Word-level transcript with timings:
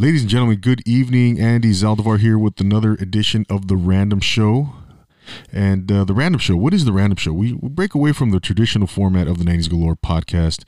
Ladies 0.00 0.20
and 0.20 0.30
gentlemen, 0.30 0.58
good 0.58 0.80
evening. 0.86 1.40
Andy 1.40 1.72
Zaldivar 1.72 2.20
here 2.20 2.38
with 2.38 2.60
another 2.60 2.92
edition 2.92 3.44
of 3.50 3.66
The 3.66 3.74
Random 3.74 4.20
Show. 4.20 4.68
And 5.52 5.90
uh, 5.90 6.04
The 6.04 6.14
Random 6.14 6.38
Show, 6.38 6.56
what 6.56 6.72
is 6.72 6.84
The 6.84 6.92
Random 6.92 7.16
Show? 7.16 7.32
We, 7.32 7.54
we 7.54 7.68
break 7.68 7.96
away 7.96 8.12
from 8.12 8.30
the 8.30 8.38
traditional 8.38 8.86
format 8.86 9.26
of 9.26 9.38
the 9.38 9.44
90s 9.44 9.68
Galore 9.68 9.96
podcast 9.96 10.62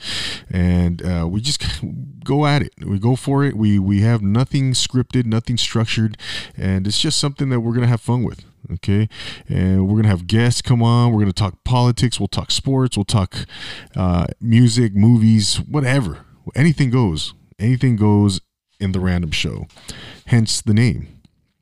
and 0.51 1.01
uh, 1.07 1.29
we 1.31 1.41
just 1.41 1.63
go 2.25 2.45
at 2.45 2.63
it. 2.63 2.73
We 2.85 2.99
go 2.99 3.15
for 3.15 3.45
it. 3.45 3.57
We, 3.57 3.79
we 3.79 4.01
have 4.01 4.21
nothing 4.21 4.73
scripted, 4.73 5.27
nothing 5.27 5.57
structured, 5.57 6.19
and 6.57 6.85
it's 6.85 7.01
just 7.01 7.21
something 7.21 7.51
that 7.51 7.61
we're 7.61 7.75
going 7.75 7.83
to 7.83 7.87
have 7.87 8.01
fun 8.01 8.25
with 8.25 8.45
okay 8.71 9.09
and 9.49 9.89
we're 9.89 9.97
gonna 9.97 10.07
have 10.07 10.27
guests 10.27 10.61
come 10.61 10.83
on 10.83 11.13
we're 11.13 11.19
gonna 11.19 11.33
talk 11.33 11.65
politics 11.65 12.21
we'll 12.21 12.29
talk 12.29 12.51
sports 12.51 12.95
we'll 12.95 13.05
talk 13.05 13.47
uh, 13.97 14.27
music 14.39 14.95
movies 14.95 15.57
whatever 15.63 16.27
anything 16.55 16.91
goes 16.91 17.33
anything 17.59 17.97
goes 17.97 18.43
in 18.81 18.93
the 18.93 19.01
random 19.01 19.31
show, 19.31 19.67
hence 20.27 20.61
the 20.61 20.75
name. 20.75 21.09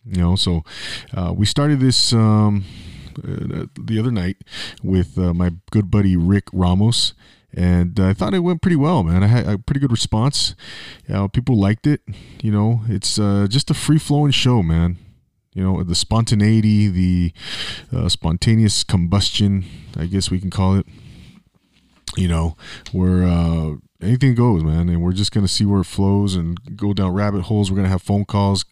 You 0.04 0.20
know, 0.20 0.36
so 0.36 0.64
uh, 1.14 1.34
we 1.36 1.44
started 1.44 1.80
this 1.80 2.12
um, 2.14 2.64
uh, 3.18 3.66
the 3.78 3.98
other 3.98 4.10
night 4.10 4.38
with 4.82 5.18
uh, 5.18 5.34
my 5.34 5.52
good 5.70 5.90
buddy 5.90 6.16
Rick 6.16 6.44
Ramos, 6.52 7.12
and 7.52 7.98
I 8.00 8.14
thought 8.14 8.32
it 8.32 8.38
went 8.38 8.62
pretty 8.62 8.76
well, 8.76 9.02
man. 9.02 9.22
I 9.22 9.26
had 9.26 9.46
a 9.46 9.58
pretty 9.58 9.80
good 9.80 9.90
response. 9.90 10.54
people 11.32 11.58
liked 11.58 11.86
it. 11.86 12.00
You 12.42 12.52
know, 12.52 12.82
it's 12.88 13.18
uh, 13.18 13.46
just 13.50 13.70
a 13.70 13.74
free 13.74 13.98
flowing 13.98 14.32
show, 14.32 14.62
man. 14.62 14.96
You 15.54 15.62
know, 15.62 15.82
the 15.82 15.94
spontaneity, 15.94 16.88
the 16.88 17.32
uh, 17.92 18.08
spontaneous 18.08 18.84
combustion, 18.84 19.64
I 19.96 20.06
guess 20.06 20.30
we 20.30 20.38
can 20.38 20.50
call 20.50 20.76
it. 20.76 20.86
You 22.16 22.28
know, 22.28 22.56
where 22.92 23.24
uh, 23.24 23.76
anything 24.02 24.34
goes, 24.34 24.62
man. 24.62 24.88
And 24.88 25.02
we're 25.02 25.12
just 25.12 25.32
gonna 25.32 25.48
see 25.48 25.64
where 25.64 25.80
it 25.80 25.86
flows 25.86 26.34
and 26.34 26.76
go 26.76 26.92
down 26.92 27.12
rabbit 27.12 27.42
holes. 27.42 27.70
We're 27.70 27.76
gonna 27.76 27.88
have 27.88 28.02
phone 28.02 28.24
calls. 28.24 28.64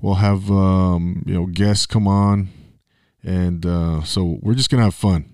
We'll 0.00 0.14
have 0.14 0.50
um, 0.50 1.22
you 1.26 1.34
know 1.34 1.46
guests 1.46 1.86
come 1.86 2.08
on, 2.08 2.48
and 3.22 3.64
uh, 3.64 4.02
so 4.02 4.38
we're 4.42 4.54
just 4.54 4.70
gonna 4.70 4.84
have 4.84 4.94
fun. 4.94 5.24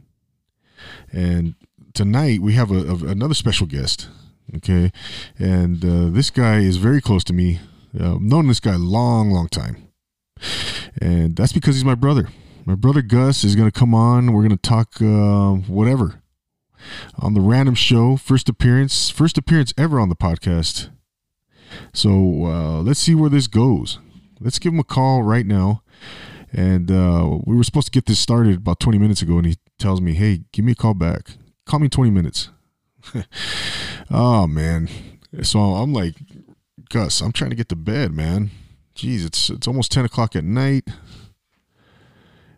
And 1.13 1.55
tonight 1.95 2.41
we 2.41 2.55
have 2.55 2.71
a, 2.71 2.79
a 2.79 2.95
another 3.09 3.35
special 3.35 3.67
guest. 3.67 4.09
Okay, 4.57 4.91
and 5.39 5.85
uh, 5.85 6.09
this 6.11 6.31
guy 6.31 6.59
is 6.59 6.77
very 6.79 7.01
close 7.01 7.25
to 7.25 7.33
me. 7.33 7.61
Uh, 7.99 8.15
I've 8.15 8.21
known 8.23 8.49
this 8.49 8.61
guy 8.61 8.75
a 8.75 8.79
long, 8.79 9.31
long 9.31 9.49
time, 9.49 9.89
and 11.01 11.37
that's 11.37 11.53
because 11.53 11.75
he's 11.75 11.85
my 11.85 11.95
brother. 11.95 12.29
My 12.65 12.75
brother 12.75 13.03
Gus 13.03 13.45
is 13.45 13.57
gonna 13.57 13.71
come 13.71 13.95
on. 13.95 14.33
We're 14.33 14.43
gonna 14.43 14.57
talk 14.57 15.01
uh, 15.01 15.53
whatever 15.53 16.23
on 17.19 17.35
the 17.35 17.41
Random 17.41 17.75
Show. 17.75 18.17
First 18.17 18.49
appearance, 18.49 19.11
first 19.11 19.39
appearance 19.39 19.73
ever 19.77 20.01
on 20.01 20.09
the 20.09 20.17
podcast. 20.17 20.91
So 21.93 22.11
uh, 22.45 22.83
let's 22.83 23.01
see 23.01 23.15
where 23.15 23.31
this 23.31 23.47
goes. 23.47 23.99
Let's 24.41 24.59
give 24.59 24.73
him 24.73 24.81
a 24.81 24.85
call 24.85 25.23
right 25.23 25.47
now. 25.47 25.83
And 26.53 26.91
uh, 26.91 27.39
we 27.45 27.57
were 27.57 27.65
supposed 27.65 27.89
to 27.89 27.91
get 27.91 28.07
this 28.07 28.19
started 28.19 28.57
about 28.57 28.81
20 28.81 28.99
minutes 28.99 29.21
ago, 29.21 29.37
and 29.37 29.47
he 29.47 29.57
tells 29.79 30.01
me, 30.01 30.15
"Hey, 30.15 30.45
give 30.53 30.65
me 30.65 30.73
a 30.73 30.75
call 30.75 30.95
back. 30.95 31.33
Call 31.67 31.81
me 31.81 31.89
20 31.89 32.11
minutes." 32.11 32.49
oh 34.11 34.47
man. 34.47 34.89
So 35.43 35.61
I'm 35.61 35.93
like, 35.93 36.15
Gus, 36.89 37.21
I'm 37.21 37.33
trying 37.33 37.51
to 37.51 37.57
get 37.57 37.69
to 37.69 37.77
bed, 37.77 38.13
man. 38.13 38.51
Jeez, 38.97 39.27
it's 39.27 39.51
it's 39.51 39.69
almost 39.69 39.93
10 39.93 40.07
o'clock 40.07 40.35
at 40.35 40.45
night. 40.45 40.89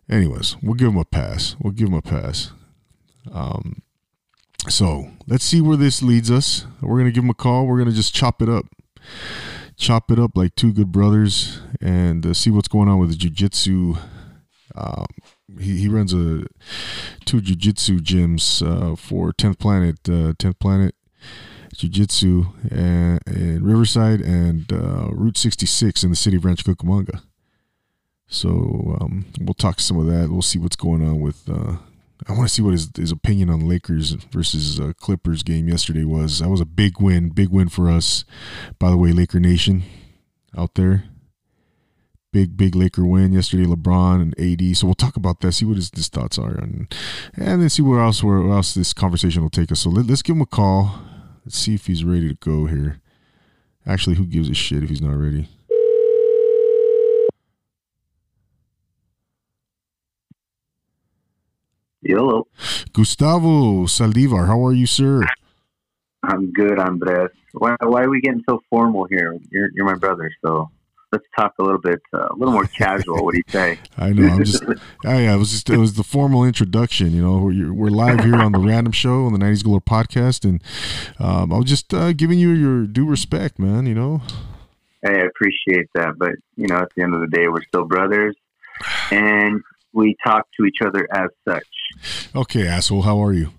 Anyways, 0.08 0.56
we'll 0.62 0.74
give 0.74 0.88
him 0.88 0.96
a 0.96 1.04
pass. 1.04 1.56
We'll 1.60 1.72
give 1.72 1.88
him 1.88 1.94
a 1.94 2.02
pass. 2.02 2.52
Um, 3.32 3.82
so 4.68 5.08
let's 5.26 5.44
see 5.44 5.60
where 5.60 5.76
this 5.76 6.02
leads 6.02 6.30
us. 6.30 6.66
We're 6.80 6.98
gonna 6.98 7.10
give 7.10 7.24
him 7.24 7.30
a 7.30 7.34
call. 7.34 7.66
We're 7.66 7.78
gonna 7.78 7.92
just 7.92 8.14
chop 8.14 8.42
it 8.42 8.48
up, 8.48 8.66
chop 9.76 10.10
it 10.10 10.18
up 10.18 10.32
like 10.34 10.54
two 10.54 10.72
good 10.72 10.92
brothers, 10.92 11.60
and 11.80 12.26
uh, 12.26 12.34
see 12.34 12.50
what's 12.50 12.68
going 12.68 12.88
on 12.88 12.98
with 12.98 13.10
the 13.10 13.16
jujitsu. 13.16 13.98
Um, 14.74 15.06
he, 15.58 15.78
he 15.78 15.88
runs 15.88 16.12
a 16.12 16.44
two 17.24 17.40
jujitsu 17.40 18.00
gyms 18.00 18.62
uh, 18.64 18.96
for 18.96 19.32
Tenth 19.32 19.58
Planet, 19.58 19.96
uh, 20.08 20.32
Tenth 20.38 20.58
Planet 20.58 20.94
Jiu-Jitsu 21.80 22.44
and 22.70 23.20
Riverside 23.64 24.20
and 24.20 24.70
uh, 24.72 25.08
Route 25.12 25.38
66 25.38 26.04
in 26.04 26.10
the 26.10 26.16
city 26.16 26.36
of 26.36 26.44
Rancho 26.44 26.74
Cucamonga. 26.74 27.22
So 28.28 28.98
um, 29.00 29.26
we'll 29.40 29.54
talk 29.54 29.80
some 29.80 29.98
of 29.98 30.06
that. 30.06 30.30
We'll 30.30 30.42
see 30.42 30.58
what's 30.58 30.76
going 30.76 31.02
on 31.02 31.20
with 31.20 31.48
uh, 31.48 31.78
I 32.28 32.32
want 32.32 32.48
to 32.48 32.54
see 32.54 32.62
what 32.62 32.72
his, 32.72 32.90
his 32.94 33.12
opinion 33.12 33.50
on 33.50 33.68
Lakers 33.68 34.12
versus 34.12 34.78
uh, 34.78 34.92
Clippers 34.98 35.42
game 35.42 35.68
yesterday 35.68 36.04
was. 36.04 36.40
That 36.40 36.50
was 36.50 36.60
a 36.60 36.66
big 36.66 37.00
win, 37.00 37.30
big 37.30 37.48
win 37.48 37.68
for 37.68 37.88
us. 37.88 38.24
By 38.78 38.90
the 38.90 38.96
way, 38.96 39.12
Laker 39.12 39.40
Nation 39.40 39.82
out 40.56 40.74
there, 40.74 41.04
big 42.32 42.56
big 42.56 42.74
Laker 42.74 43.04
win 43.04 43.32
yesterday. 43.32 43.64
LeBron 43.64 44.20
and 44.20 44.38
AD. 44.38 44.76
So 44.76 44.86
we'll 44.86 44.94
talk 44.94 45.16
about 45.16 45.40
that. 45.40 45.52
See 45.52 45.64
what 45.64 45.76
his, 45.76 45.90
his 45.94 46.08
thoughts 46.08 46.38
are, 46.38 46.54
and 46.54 46.92
and 47.36 47.62
then 47.62 47.70
see 47.70 47.82
where 47.82 48.00
else 48.00 48.22
where 48.22 48.38
else 48.50 48.74
this 48.74 48.92
conversation 48.92 49.42
will 49.42 49.50
take 49.50 49.72
us. 49.72 49.80
So 49.80 49.90
let, 49.90 50.06
let's 50.06 50.22
give 50.22 50.36
him 50.36 50.42
a 50.42 50.46
call. 50.46 51.00
Let's 51.44 51.58
see 51.58 51.74
if 51.74 51.86
he's 51.86 52.04
ready 52.04 52.28
to 52.28 52.34
go 52.34 52.66
here. 52.66 53.00
Actually, 53.86 54.16
who 54.16 54.26
gives 54.26 54.50
a 54.50 54.54
shit 54.54 54.82
if 54.82 54.90
he's 54.90 55.00
not 55.00 55.16
ready? 55.16 55.48
Hello. 62.02 62.46
Gustavo 62.94 63.84
Saldivar, 63.84 64.46
how 64.46 64.64
are 64.64 64.72
you, 64.72 64.86
sir? 64.86 65.22
I'm 66.22 66.50
good, 66.52 66.78
Andres. 66.78 67.30
Why, 67.52 67.76
why 67.82 68.02
are 68.04 68.10
we 68.10 68.20
getting 68.22 68.42
so 68.48 68.62
formal 68.70 69.06
here? 69.10 69.36
You're, 69.50 69.70
you're 69.74 69.84
my 69.84 69.96
brother, 69.96 70.30
so 70.42 70.70
let's 71.12 71.24
talk 71.38 71.54
a 71.58 71.62
little 71.62 71.80
bit, 71.80 72.00
uh, 72.14 72.28
a 72.30 72.34
little 72.36 72.54
more 72.54 72.64
casual. 72.64 73.22
what 73.24 73.32
do 73.32 73.38
you 73.38 73.52
say? 73.52 73.78
I 73.98 74.10
know. 74.10 74.28
I'm 74.28 74.44
just. 74.44 74.62
I, 75.04 75.28
I 75.28 75.36
was 75.36 75.50
just. 75.50 75.68
It 75.68 75.76
was 75.76 75.94
the 75.94 76.02
formal 76.02 76.44
introduction. 76.44 77.12
You 77.12 77.22
know, 77.22 77.38
we're, 77.38 77.72
we're 77.72 77.90
live 77.90 78.24
here 78.24 78.36
on 78.36 78.52
the 78.52 78.58
Random 78.58 78.92
Show 78.92 79.26
on 79.26 79.32
the 79.34 79.38
'90s 79.38 79.64
Galore 79.64 79.80
podcast, 79.82 80.44
and 80.44 80.62
um, 81.18 81.52
I 81.52 81.56
was 81.56 81.66
just 81.66 81.92
uh, 81.92 82.12
giving 82.14 82.38
you 82.38 82.50
your 82.50 82.86
due 82.86 83.06
respect, 83.06 83.58
man. 83.58 83.84
You 83.84 83.94
know. 83.94 84.22
Hey, 85.02 85.20
I 85.20 85.24
appreciate 85.24 85.88
that, 85.94 86.14
but 86.18 86.32
you 86.56 86.66
know, 86.66 86.78
at 86.78 86.88
the 86.96 87.02
end 87.02 87.14
of 87.14 87.20
the 87.20 87.26
day, 87.26 87.48
we're 87.48 87.64
still 87.64 87.84
brothers, 87.84 88.36
and 89.10 89.60
we 89.92 90.16
talk 90.24 90.46
to 90.58 90.66
each 90.66 90.78
other 90.82 91.06
as 91.12 91.28
such. 91.46 91.66
Okay, 92.34 92.66
asshole. 92.66 93.02
How 93.02 93.22
are 93.22 93.32
you? 93.32 93.52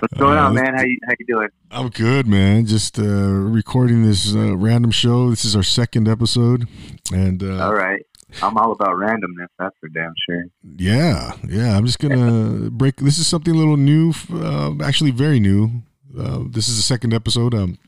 What's 0.00 0.14
going 0.18 0.36
uh, 0.38 0.46
on, 0.46 0.54
man? 0.54 0.74
How 0.74 0.82
you 0.82 0.98
how 1.06 1.14
you 1.18 1.26
doing? 1.26 1.48
I'm 1.70 1.88
good, 1.88 2.26
man. 2.26 2.66
Just 2.66 2.98
uh, 2.98 3.02
recording 3.02 4.02
this 4.02 4.34
uh, 4.34 4.56
random 4.56 4.90
show. 4.90 5.30
This 5.30 5.44
is 5.44 5.56
our 5.56 5.62
second 5.62 6.08
episode, 6.08 6.68
and 7.12 7.42
uh, 7.42 7.64
all 7.64 7.74
right. 7.74 8.02
I'm 8.42 8.58
all 8.58 8.72
about 8.72 8.90
randomness. 8.90 9.48
That's 9.58 9.74
for 9.80 9.88
damn 9.88 10.12
sure. 10.28 10.44
Yeah, 10.76 11.32
yeah. 11.48 11.76
I'm 11.76 11.86
just 11.86 11.98
gonna 11.98 12.70
break. 12.70 12.96
This 12.96 13.18
is 13.18 13.26
something 13.26 13.54
a 13.54 13.56
little 13.56 13.76
new, 13.76 14.12
uh, 14.32 14.74
actually 14.82 15.12
very 15.12 15.40
new. 15.40 15.82
Uh, 16.18 16.40
this 16.48 16.68
is 16.68 16.76
the 16.76 16.82
second 16.82 17.14
episode. 17.14 17.54
Um, 17.54 17.78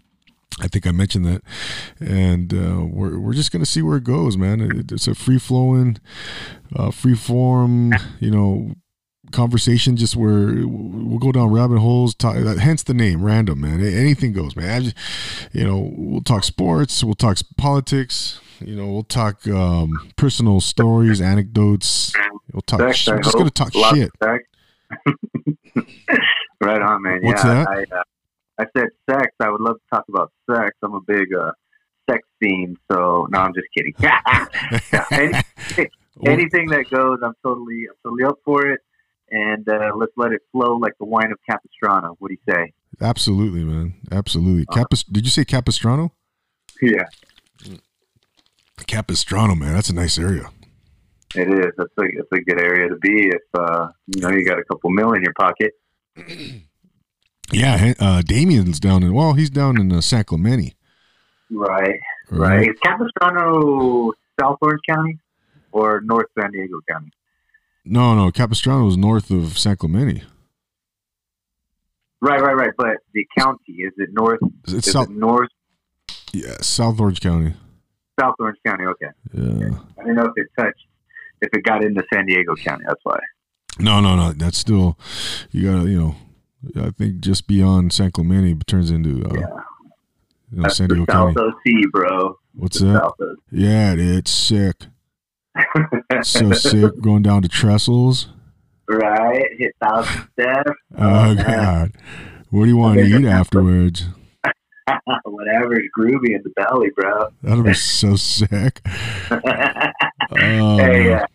I 0.61 0.69
think 0.69 0.87
I 0.87 0.93
mentioned 0.93 1.25
that, 1.27 1.43
and 2.01 2.53
uh, 2.53 2.85
we're 2.85 3.19
we're 3.19 3.35
just 3.35 3.53
gonna 3.53 3.67
see 3.67 3.83
where 3.83 3.99
it 3.99 4.05
goes, 4.05 4.37
man. 4.37 4.61
It, 4.61 4.93
it's 4.93 5.07
a 5.07 5.15
free 5.15 5.39
flowing, 5.39 5.99
uh, 6.75 6.91
free 6.91 7.15
form, 7.15 7.95
you 8.19 8.31
know, 8.31 8.75
conversation. 9.31 9.97
Just 9.97 10.17
where 10.17 10.67
we'll 10.67 11.19
go 11.19 11.33
down 11.33 11.51
rabbit 11.51 11.79
holes. 11.79 12.15
Talk, 12.15 12.37
hence 12.37 12.83
the 12.83 12.95
name, 12.95 13.25
random, 13.25 13.61
man. 13.61 13.81
Anything 13.85 14.33
goes, 14.33 14.57
man. 14.57 14.85
Just, 14.85 14.97
you 15.53 15.65
know, 15.65 15.93
we'll 15.97 16.23
talk 16.23 16.45
sports, 16.45 17.05
we'll 17.05 17.15
talk 17.15 17.39
politics. 17.57 18.41
You 18.61 18.75
know, 18.75 18.87
we'll 18.89 19.05
talk 19.05 19.47
um, 19.47 20.11
personal 20.17 20.61
stories, 20.61 21.21
anecdotes. 21.21 22.13
We'll 22.53 22.63
talk. 22.63 22.81
Sex, 22.81 22.99
sh- 22.99 23.09
we're 23.09 23.21
just 23.21 23.37
gonna 23.37 23.51
talk 23.51 23.73
shit. 23.73 24.11
right 26.61 26.83
on, 26.83 27.03
man. 27.03 27.21
What's 27.23 27.45
yeah, 27.45 27.55
that? 27.55 27.69
I, 27.69 27.85
uh, 27.97 28.03
I 28.59 28.67
said 28.77 28.89
sex. 29.09 29.29
I 29.41 29.51
would 29.51 29.61
love 29.61 29.77
to 29.77 29.97
talk 29.97 30.05
about 30.09 30.33
sex. 30.51 30.73
I'm 30.83 30.95
a 30.95 31.01
big 31.01 31.33
uh, 31.35 31.53
sex 32.11 32.27
fiend. 32.41 32.77
So 32.91 33.27
no, 33.31 33.39
I'm 33.39 33.55
just 33.55 33.69
kidding. 33.77 33.95
Any, 35.11 35.91
anything 36.27 36.69
that 36.69 36.91
goes, 36.91 37.19
I'm 37.23 37.35
totally, 37.45 37.87
I'm 37.89 37.97
totally 38.05 38.25
up 38.25 38.39
for 38.45 38.67
it. 38.67 38.81
And 39.31 39.69
uh, 39.69 39.93
let's 39.95 40.13
let 40.17 40.33
it 40.33 40.41
flow 40.53 40.77
like 40.77 40.95
the 40.99 41.05
wine 41.05 41.31
of 41.31 41.39
Capistrano. 41.49 42.17
What 42.19 42.29
do 42.29 42.35
you 42.35 42.55
say? 42.55 42.73
Absolutely, 43.01 43.63
man. 43.63 43.95
Absolutely. 44.11 44.65
Uh, 44.69 44.75
Capist- 44.75 45.13
did 45.13 45.25
you 45.25 45.31
say 45.31 45.45
Capistrano? 45.45 46.13
Yeah. 46.81 47.05
Capistrano, 48.87 49.55
man. 49.55 49.75
That's 49.75 49.91
a 49.91 49.95
nice 49.95 50.19
area. 50.19 50.51
It 51.35 51.49
is. 51.49 51.73
That's 51.77 51.91
a, 51.99 52.05
it's 52.05 52.33
a 52.33 52.41
good 52.41 52.59
area 52.59 52.89
to 52.89 52.97
be 52.97 53.29
if 53.29 53.43
uh, 53.53 53.89
you 54.07 54.23
know 54.23 54.31
you 54.31 54.47
got 54.47 54.59
a 54.59 54.65
couple 54.65 54.91
mil 54.91 55.13
in 55.13 55.23
your 55.23 55.35
pocket. 55.35 55.73
Yeah, 57.51 57.95
uh, 57.99 58.23
Damien's 58.23 58.79
down 58.79 59.03
in 59.03 59.15
well, 59.15 59.33
he's 59.33 59.51
down 59.51 59.81
in 59.81 59.93
uh, 59.93 60.01
San 60.01 60.25
Clemente. 60.25 60.75
Right, 61.51 62.01
right. 62.31 62.59
right. 62.59 62.69
Is 62.69 62.77
Capistrano 62.83 64.13
South 64.39 64.59
Orange 64.61 64.83
County 64.89 65.19
or 65.73 66.03
North 66.03 66.27
San 66.39 66.53
Diego 66.53 66.81
County? 66.91 67.11
No, 67.85 68.15
no. 68.15 68.31
Capistrano 68.31 68.87
is 68.89 68.99
north 68.99 69.31
of 69.31 69.59
Sacramento. 69.59 70.27
Right, 72.21 72.41
right, 72.41 72.55
right. 72.55 72.73
But 72.77 72.99
the 73.15 73.27
county 73.39 73.73
is 73.73 73.93
it 73.97 74.11
north? 74.13 74.41
It's 74.65 74.89
is 74.89 74.93
south, 74.93 75.09
it 75.09 75.17
north 75.17 75.49
Yeah, 76.33 76.57
South 76.61 77.01
Orange 77.01 77.21
County. 77.21 77.55
South 78.21 78.35
Orange 78.41 78.59
County. 78.67 78.85
Okay. 78.85 79.09
Yeah. 79.33 79.79
I 79.99 80.03
didn't 80.03 80.17
know 80.17 80.27
if 80.27 80.33
it 80.37 80.49
touched, 80.59 80.87
if 81.41 81.49
it 81.53 81.63
got 81.63 81.85
into 81.85 82.03
San 82.13 82.27
Diego 82.27 82.57
County. 82.57 82.85
That's 82.87 83.01
why. 83.05 83.21
No, 83.79 84.01
no, 84.01 84.17
no. 84.17 84.33
That's 84.33 84.59
still 84.59 84.99
you 85.51 85.71
gotta, 85.71 85.89
you 85.89 86.01
know. 86.01 86.17
I 86.77 86.91
think 86.91 87.21
just 87.21 87.47
beyond 87.47 87.93
San 87.93 88.11
Clemente 88.11 88.55
turns 88.67 88.91
into 88.91 89.25
uh, 89.25 89.35
Yeah. 89.35 89.47
you 90.53 90.63
know, 90.63 90.69
San 90.69 90.89
Diego 90.89 91.05
South 91.11 91.35
County. 91.37 91.53
OC, 91.85 91.91
bro. 91.93 92.39
What's 92.55 92.81
The 92.81 92.87
that? 92.87 93.01
South 93.03 93.15
Yeah, 93.53 93.95
it's 93.97 94.31
sick. 94.31 94.77
So 96.23 96.53
sick 96.53 97.01
going 97.01 97.23
down 97.23 97.43
to 97.43 97.49
Trestles. 97.49 98.29
right? 98.89 99.45
Hit 99.57 99.75
thousand 99.81 100.29
steps. 100.33 100.71
Oh 100.97 101.35
man. 101.35 101.37
God. 101.37 101.93
What 102.51 102.65
do 102.65 102.69
you 102.71 102.77
want 102.77 102.99
to 102.99 103.05
eat 103.05 103.25
afterwards? 103.27 104.07
Whatever 105.25 105.79
is 105.79 105.87
groovy 105.97 106.35
in 106.35 106.43
the 106.43 106.51
belly, 106.57 106.89
bro. 106.97 107.29
That'll 107.43 107.63
be 107.63 107.75
so 107.75 108.17
sick. 108.17 108.81
Oh, 109.31 110.79
hey, 110.79 111.13
uh, 111.15 111.27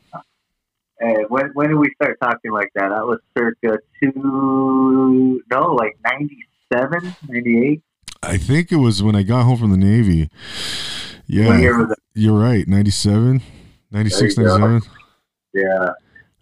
when 1.30 1.48
when 1.54 1.70
did 1.70 1.76
we 1.78 1.92
start 1.96 2.18
talking 2.22 2.52
like 2.52 2.70
that? 2.76 2.90
That 2.90 3.06
was 3.06 3.20
circa 3.38 3.80
two, 4.02 5.42
no, 5.52 5.74
like 5.74 5.98
97, 6.06 7.16
98? 7.28 7.82
I 8.22 8.38
think 8.38 8.72
it 8.72 8.78
was 8.78 9.04
when 9.04 9.16
I 9.16 9.24
got 9.24 9.44
home 9.44 9.58
from 9.58 9.72
the 9.72 9.78
Navy. 9.78 10.30
Yeah, 11.26 11.58
year 11.58 11.78
was 11.78 11.90
that? 11.90 11.98
you're 12.14 12.38
right. 12.38 12.68
97, 12.68 13.42
96, 13.92 14.36
There 14.36 14.46
you 14.46 14.50
go. 14.50 14.58
97. 14.58 14.82
Yeah. 15.54 15.90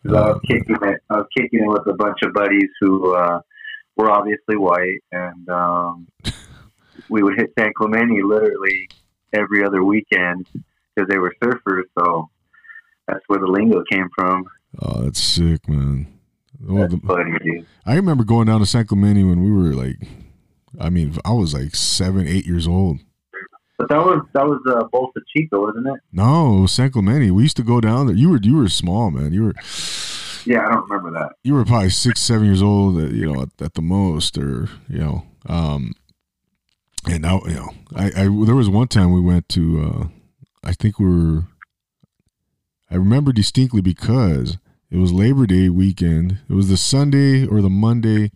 So 0.07 0.15
I 0.15 0.27
was 0.31 0.41
kicking 0.47 0.77
it. 0.81 1.01
I 1.09 1.17
was 1.17 1.27
kicking 1.37 1.59
it 1.63 1.67
with 1.67 1.87
a 1.87 1.93
bunch 1.93 2.17
of 2.23 2.33
buddies 2.33 2.69
who 2.79 3.13
uh, 3.13 3.41
were 3.95 4.09
obviously 4.09 4.57
white, 4.57 4.99
and 5.11 5.47
um, 5.49 6.07
we 7.09 7.21
would 7.21 7.37
hit 7.37 7.51
San 7.57 7.71
Clemente 7.77 8.21
literally 8.23 8.89
every 9.33 9.63
other 9.63 9.83
weekend 9.83 10.47
because 10.95 11.07
they 11.09 11.19
were 11.19 11.33
surfers. 11.43 11.83
So 11.97 12.29
that's 13.07 13.23
where 13.27 13.39
the 13.39 13.47
lingo 13.47 13.83
came 13.91 14.09
from. 14.15 14.45
Oh, 14.81 15.01
that's 15.03 15.21
sick, 15.21 15.67
man. 15.67 16.07
That's 16.59 16.93
the- 16.93 16.99
funny, 17.05 17.31
dude. 17.43 17.65
I 17.85 17.95
remember 17.95 18.23
going 18.23 18.47
down 18.47 18.59
to 18.59 18.65
San 18.65 18.85
Clemente 18.85 19.23
when 19.23 19.43
we 19.43 19.51
were 19.51 19.73
like, 19.73 19.97
I 20.79 20.89
mean, 20.89 21.17
I 21.25 21.33
was 21.33 21.53
like 21.53 21.75
seven, 21.75 22.27
eight 22.27 22.45
years 22.45 22.67
old. 22.67 22.99
But 23.77 23.89
that 23.89 23.97
was 23.97 24.23
that 24.33 24.45
was 24.45 24.61
uh, 24.67 24.87
Bolsa 24.93 25.21
Chica, 25.35 25.59
wasn't 25.59 25.87
it? 25.87 25.99
No, 26.13 26.59
it 26.59 26.61
was 26.61 26.71
San 26.71 26.91
Clemente. 26.91 27.31
We 27.31 27.41
used 27.43 27.57
to 27.57 27.63
go 27.63 27.81
down 27.81 28.05
there. 28.07 28.15
You 28.15 28.29
were 28.29 28.39
you 28.41 28.57
were 28.57 28.69
small, 28.69 29.09
man. 29.09 29.33
You 29.33 29.45
were 29.45 29.53
Yeah, 30.45 30.65
I 30.67 30.71
don't 30.71 30.87
remember 30.89 31.11
that. 31.19 31.33
you 31.43 31.55
were 31.55 31.65
probably 31.65 31.89
six, 31.89 32.21
seven 32.21 32.45
years 32.45 32.61
old, 32.61 32.97
uh, 32.97 33.07
you 33.07 33.25
know, 33.25 33.41
at, 33.41 33.49
at 33.59 33.73
the 33.73 33.81
most, 33.81 34.37
or 34.37 34.69
you 34.87 34.99
know, 34.99 35.25
um, 35.47 35.93
and 37.09 37.23
now 37.23 37.41
you 37.47 37.55
know, 37.55 37.69
I, 37.95 38.05
I 38.15 38.23
there 38.45 38.55
was 38.55 38.69
one 38.69 38.87
time 38.87 39.11
we 39.11 39.19
went 39.19 39.49
to, 39.49 39.81
uh, 39.81 40.07
I 40.63 40.73
think 40.73 40.99
we 40.99 41.05
were, 41.07 41.43
I 42.91 42.95
remember 42.95 43.31
distinctly 43.31 43.81
because 43.81 44.57
it 44.89 44.97
was 44.97 45.13
Labor 45.13 45.47
Day 45.47 45.69
weekend. 45.69 46.39
It 46.49 46.53
was 46.53 46.67
the 46.67 46.75
Sunday 46.77 47.47
or 47.47 47.61
the 47.61 47.69
Monday, 47.69 48.31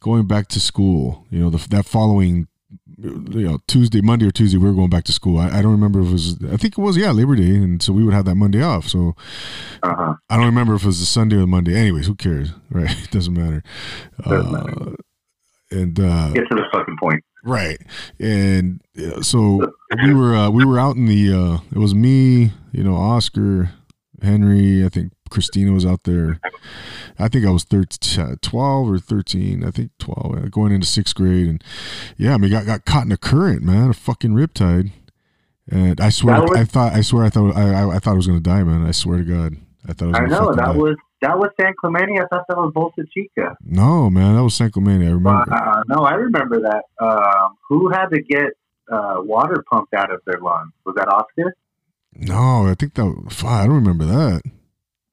going 0.00 0.26
back 0.26 0.48
to 0.48 0.60
school. 0.60 1.26
You 1.30 1.40
know, 1.40 1.50
the, 1.50 1.68
that 1.68 1.84
following. 1.84 2.48
You 2.96 3.48
know, 3.48 3.58
Tuesday, 3.66 4.00
Monday 4.00 4.24
or 4.24 4.30
Tuesday, 4.30 4.56
we 4.56 4.68
were 4.68 4.74
going 4.74 4.88
back 4.88 5.02
to 5.04 5.12
school. 5.12 5.36
I, 5.38 5.58
I 5.58 5.62
don't 5.62 5.72
remember 5.72 6.00
if 6.00 6.06
it 6.08 6.12
was. 6.12 6.38
I 6.44 6.56
think 6.56 6.78
it 6.78 6.80
was 6.80 6.96
yeah 6.96 7.10
Labor 7.10 7.34
Day, 7.34 7.56
and 7.56 7.82
so 7.82 7.92
we 7.92 8.04
would 8.04 8.14
have 8.14 8.24
that 8.26 8.36
Monday 8.36 8.62
off. 8.62 8.88
So 8.88 9.14
Uh 9.82 9.94
huh. 9.96 10.14
I 10.30 10.36
don't 10.36 10.46
remember 10.46 10.74
if 10.76 10.84
it 10.84 10.86
was 10.86 11.00
the 11.00 11.06
Sunday 11.06 11.36
or 11.36 11.40
the 11.40 11.46
Monday. 11.48 11.74
Anyways, 11.74 12.06
who 12.06 12.14
cares, 12.14 12.52
right? 12.70 12.90
It 12.90 13.10
doesn't 13.10 13.34
matter. 13.34 13.64
Doesn't 14.22 14.54
Uh, 14.54 14.94
and 15.72 15.98
uh, 15.98 16.30
Get 16.32 16.48
to 16.48 16.54
the. 16.54 16.83
Right, 17.44 17.78
and 18.18 18.80
uh, 18.98 19.22
so 19.22 19.72
we 20.02 20.14
were 20.14 20.34
uh, 20.34 20.50
we 20.50 20.64
were 20.64 20.78
out 20.78 20.96
in 20.96 21.06
the. 21.06 21.32
Uh, 21.32 21.58
it 21.72 21.78
was 21.78 21.94
me, 21.94 22.52
you 22.72 22.82
know, 22.82 22.96
Oscar, 22.96 23.70
Henry. 24.22 24.84
I 24.84 24.88
think 24.88 25.12
Christina 25.30 25.72
was 25.72 25.86
out 25.86 26.04
there. 26.04 26.40
I 27.18 27.28
think 27.28 27.46
I 27.46 27.50
was 27.50 27.64
13, 27.64 28.36
12 28.42 28.90
or 28.90 28.98
thirteen. 28.98 29.64
I 29.64 29.70
think 29.70 29.90
twelve, 29.98 30.34
uh, 30.36 30.48
going 30.48 30.72
into 30.72 30.86
sixth 30.86 31.14
grade, 31.14 31.46
and 31.48 31.62
yeah, 32.16 32.34
I 32.34 32.38
mean, 32.38 32.50
got 32.50 32.66
got 32.66 32.84
caught 32.84 33.06
in 33.06 33.12
a 33.12 33.16
current, 33.16 33.62
man, 33.62 33.90
a 33.90 33.94
fucking 33.94 34.32
riptide. 34.32 34.90
And 35.70 35.98
I 36.00 36.10
swear, 36.10 36.42
was- 36.42 36.58
I 36.58 36.64
thought, 36.64 36.92
I 36.92 37.00
swear, 37.00 37.24
I 37.24 37.30
thought, 37.30 37.56
I, 37.56 37.70
I, 37.72 37.96
I 37.96 37.98
thought 37.98 38.12
I 38.12 38.16
was 38.16 38.26
gonna 38.26 38.40
die, 38.40 38.62
man. 38.64 38.84
I 38.86 38.90
swear 38.90 39.18
to 39.18 39.24
God, 39.24 39.54
I 39.88 39.92
thought 39.94 40.14
I 40.14 40.22
was. 40.22 40.30
Gonna 40.30 40.44
know 40.44 40.54
that 40.54 40.56
die. 40.64 40.76
was 40.76 40.96
that 41.24 41.38
was 41.38 41.50
San 41.58 41.72
Clemente. 41.80 42.20
I 42.20 42.26
thought 42.26 42.44
that 42.48 42.56
was 42.56 42.72
Bolsa 42.74 43.06
Chica. 43.12 43.56
No, 43.64 44.10
man, 44.10 44.36
that 44.36 44.42
was 44.42 44.54
San 44.54 44.70
Clemente. 44.70 45.06
I 45.06 45.10
remember. 45.10 45.52
Uh, 45.52 45.82
no, 45.88 46.04
I 46.04 46.12
remember 46.14 46.60
that. 46.60 46.84
Um, 47.02 47.56
who 47.66 47.88
had 47.88 48.08
to 48.08 48.22
get 48.22 48.52
uh, 48.92 49.16
water 49.18 49.64
pumped 49.70 49.94
out 49.94 50.12
of 50.12 50.20
their 50.26 50.40
lungs? 50.40 50.72
Was 50.84 50.94
that 50.96 51.08
Oscar? 51.08 51.54
no, 52.16 52.68
I 52.68 52.74
think 52.74 52.94
that. 52.94 53.44
I 53.44 53.66
don't 53.66 53.76
remember 53.76 54.04
that. 54.04 54.42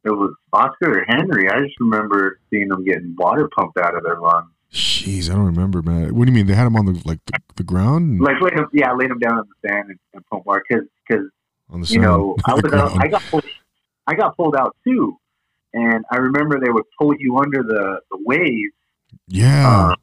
It 0.04 0.10
was 0.10 0.36
Oscar 0.52 1.00
or 1.00 1.06
Henry. 1.08 1.50
I 1.50 1.62
just 1.62 1.80
remember 1.80 2.40
seeing 2.50 2.68
them 2.68 2.84
getting 2.84 3.16
water 3.18 3.50
pumped 3.56 3.78
out 3.78 3.96
of 3.96 4.04
their 4.04 4.19
lungs. 4.19 4.50
Jeez, 4.74 5.30
I 5.30 5.36
don't 5.36 5.46
remember, 5.46 5.81
man. 5.81 6.16
What 6.16 6.25
do 6.25 6.31
you 6.31 6.36
mean? 6.36 6.48
They 6.48 6.56
had 6.56 6.66
them 6.66 6.75
on 6.75 6.86
the 6.86 7.02
like 7.06 7.19
the, 7.25 7.40
the 7.56 7.63
ground 7.63 8.22
Like, 8.22 8.42
laid 8.42 8.58
them, 8.58 8.68
yeah, 8.74 8.94
laid 8.94 9.12
them 9.12 9.19
down 9.19 9.38
on 9.38 9.48
the 9.48 9.69
sand 9.69 9.90
and, 9.90 10.00
and 10.13 10.25
pump 10.28 10.46
water 10.46 10.63
because 10.69 11.30
the 11.69 11.94
you 11.94 12.00
know 12.00 12.36
I 12.46 12.54
was 12.54 12.74
out. 12.74 13.00
I 13.00 13.08
got 13.08 13.22
pulled, 13.24 13.46
I 14.08 14.16
got 14.16 14.36
pulled 14.36 14.56
out 14.56 14.75
too, 14.86 15.18
and 15.73 16.06
I 16.12 16.18
remember 16.18 16.59
they 16.59 16.71
would 16.71 16.85
pull 17.00 17.13
you 17.18 17.38
under 17.38 17.63
the 17.63 18.00
the 18.12 18.18
waves 18.25 18.73
yeah, 19.27 19.91
uh, 19.91 19.95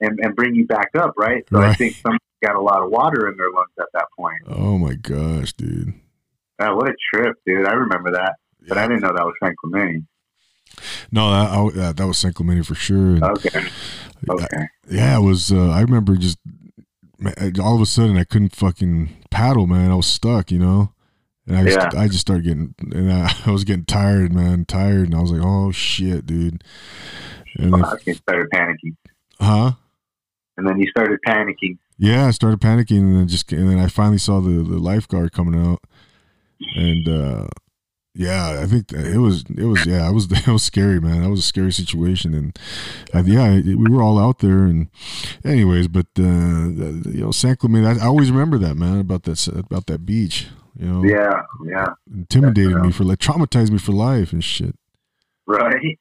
and 0.00 0.18
and 0.20 0.34
bring 0.34 0.54
you 0.54 0.66
back 0.66 0.90
up, 0.96 1.14
right? 1.16 1.44
So 1.50 1.60
I 1.60 1.74
think 1.74 1.96
some 1.96 2.18
got 2.42 2.56
a 2.56 2.60
lot 2.60 2.82
of 2.82 2.90
water 2.90 3.28
in 3.28 3.36
their 3.36 3.50
lungs 3.50 3.70
at 3.78 3.86
that 3.94 4.06
point. 4.16 4.42
oh 4.48 4.78
my 4.78 4.94
gosh, 4.94 5.52
dude. 5.52 5.94
Uh, 6.58 6.72
what 6.74 6.88
a 6.88 6.94
trip, 7.12 7.36
dude! 7.46 7.66
I 7.66 7.72
remember 7.72 8.12
that, 8.12 8.36
but 8.68 8.78
I 8.78 8.86
didn't 8.86 9.02
know 9.02 9.12
that 9.14 9.24
was 9.24 9.34
San 9.42 9.54
Clemente. 9.60 10.02
No, 11.10 11.30
that, 11.30 11.50
I, 11.50 11.70
that 11.78 11.96
that 11.98 12.06
was 12.06 12.18
San 12.18 12.32
Clemente 12.32 12.62
for 12.62 12.74
sure. 12.74 13.16
And, 13.16 13.24
Okay, 13.24 13.68
okay. 14.28 14.66
yeah, 14.90 15.16
it 15.16 15.22
was. 15.22 15.52
Uh, 15.52 15.70
I 15.70 15.80
remember 15.80 16.16
just 16.16 16.38
all 17.60 17.76
of 17.76 17.80
a 17.80 17.86
sudden 17.86 18.16
I 18.16 18.24
couldn't 18.24 18.56
fucking 18.56 19.10
paddle, 19.30 19.66
man. 19.66 19.90
I 19.90 19.94
was 19.94 20.06
stuck, 20.06 20.50
you 20.50 20.58
know. 20.58 20.92
And 21.46 21.56
I 21.56 21.64
just, 21.64 21.76
Yeah. 21.92 22.00
I 22.00 22.06
just 22.06 22.20
started 22.20 22.44
getting, 22.44 22.74
and 22.92 23.12
I, 23.12 23.32
I 23.46 23.50
was 23.50 23.64
getting 23.64 23.84
tired, 23.84 24.32
man, 24.32 24.64
tired, 24.64 25.06
and 25.06 25.14
I 25.14 25.20
was 25.20 25.32
like, 25.32 25.42
oh 25.44 25.72
shit, 25.72 26.26
dude. 26.26 26.62
And 27.58 27.72
then, 27.72 27.80
Fuck, 27.82 28.06
you 28.06 28.14
started 28.14 28.48
panicking, 28.50 28.96
huh? 29.40 29.72
and 30.56 30.66
then 30.66 30.78
you 30.78 30.88
started 30.90 31.18
panicking. 31.26 31.78
Yeah, 31.98 32.26
I 32.26 32.30
started 32.30 32.60
panicking, 32.60 32.98
and 33.00 33.16
then 33.16 33.28
just 33.28 33.52
and 33.52 33.68
then 33.68 33.78
I 33.78 33.88
finally 33.88 34.18
saw 34.18 34.40
the 34.40 34.50
the 34.62 34.78
lifeguard 34.78 35.32
coming 35.32 35.60
out, 35.60 35.80
and 36.76 37.08
uh 37.08 37.46
yeah, 38.14 38.60
I 38.60 38.66
think 38.66 38.92
it 38.92 39.18
was 39.18 39.44
it 39.56 39.64
was 39.64 39.84
yeah, 39.86 40.08
it 40.08 40.12
was 40.12 40.30
it 40.32 40.46
was 40.48 40.62
scary, 40.62 41.00
man. 41.00 41.22
That 41.22 41.30
was 41.30 41.40
a 41.40 41.44
scary 41.44 41.72
situation, 41.72 42.34
and 42.34 42.58
uh, 43.14 43.22
yeah, 43.24 43.54
we 43.54 43.90
were 43.90 44.02
all 44.02 44.18
out 44.18 44.38
there, 44.40 44.64
and 44.64 44.88
anyways, 45.44 45.88
but 45.88 46.06
uh 46.18 46.22
you 46.22 47.20
know, 47.22 47.30
San 47.32 47.56
Clemente, 47.56 47.86
I, 48.00 48.04
I 48.04 48.06
always 48.08 48.30
remember 48.30 48.58
that 48.58 48.76
man 48.76 48.98
about 49.00 49.24
that 49.24 49.46
about 49.48 49.86
that 49.86 50.04
beach, 50.06 50.48
you 50.82 50.88
know, 50.88 51.04
Yeah, 51.04 51.42
yeah, 51.64 51.88
intimidated 52.12 52.76
me 52.80 52.90
for 52.92 53.04
like 53.04 53.18
traumatized 53.20 53.70
me 53.70 53.78
for 53.78 53.92
life 53.92 54.32
and 54.32 54.42
shit. 54.42 54.74
right. 55.46 55.98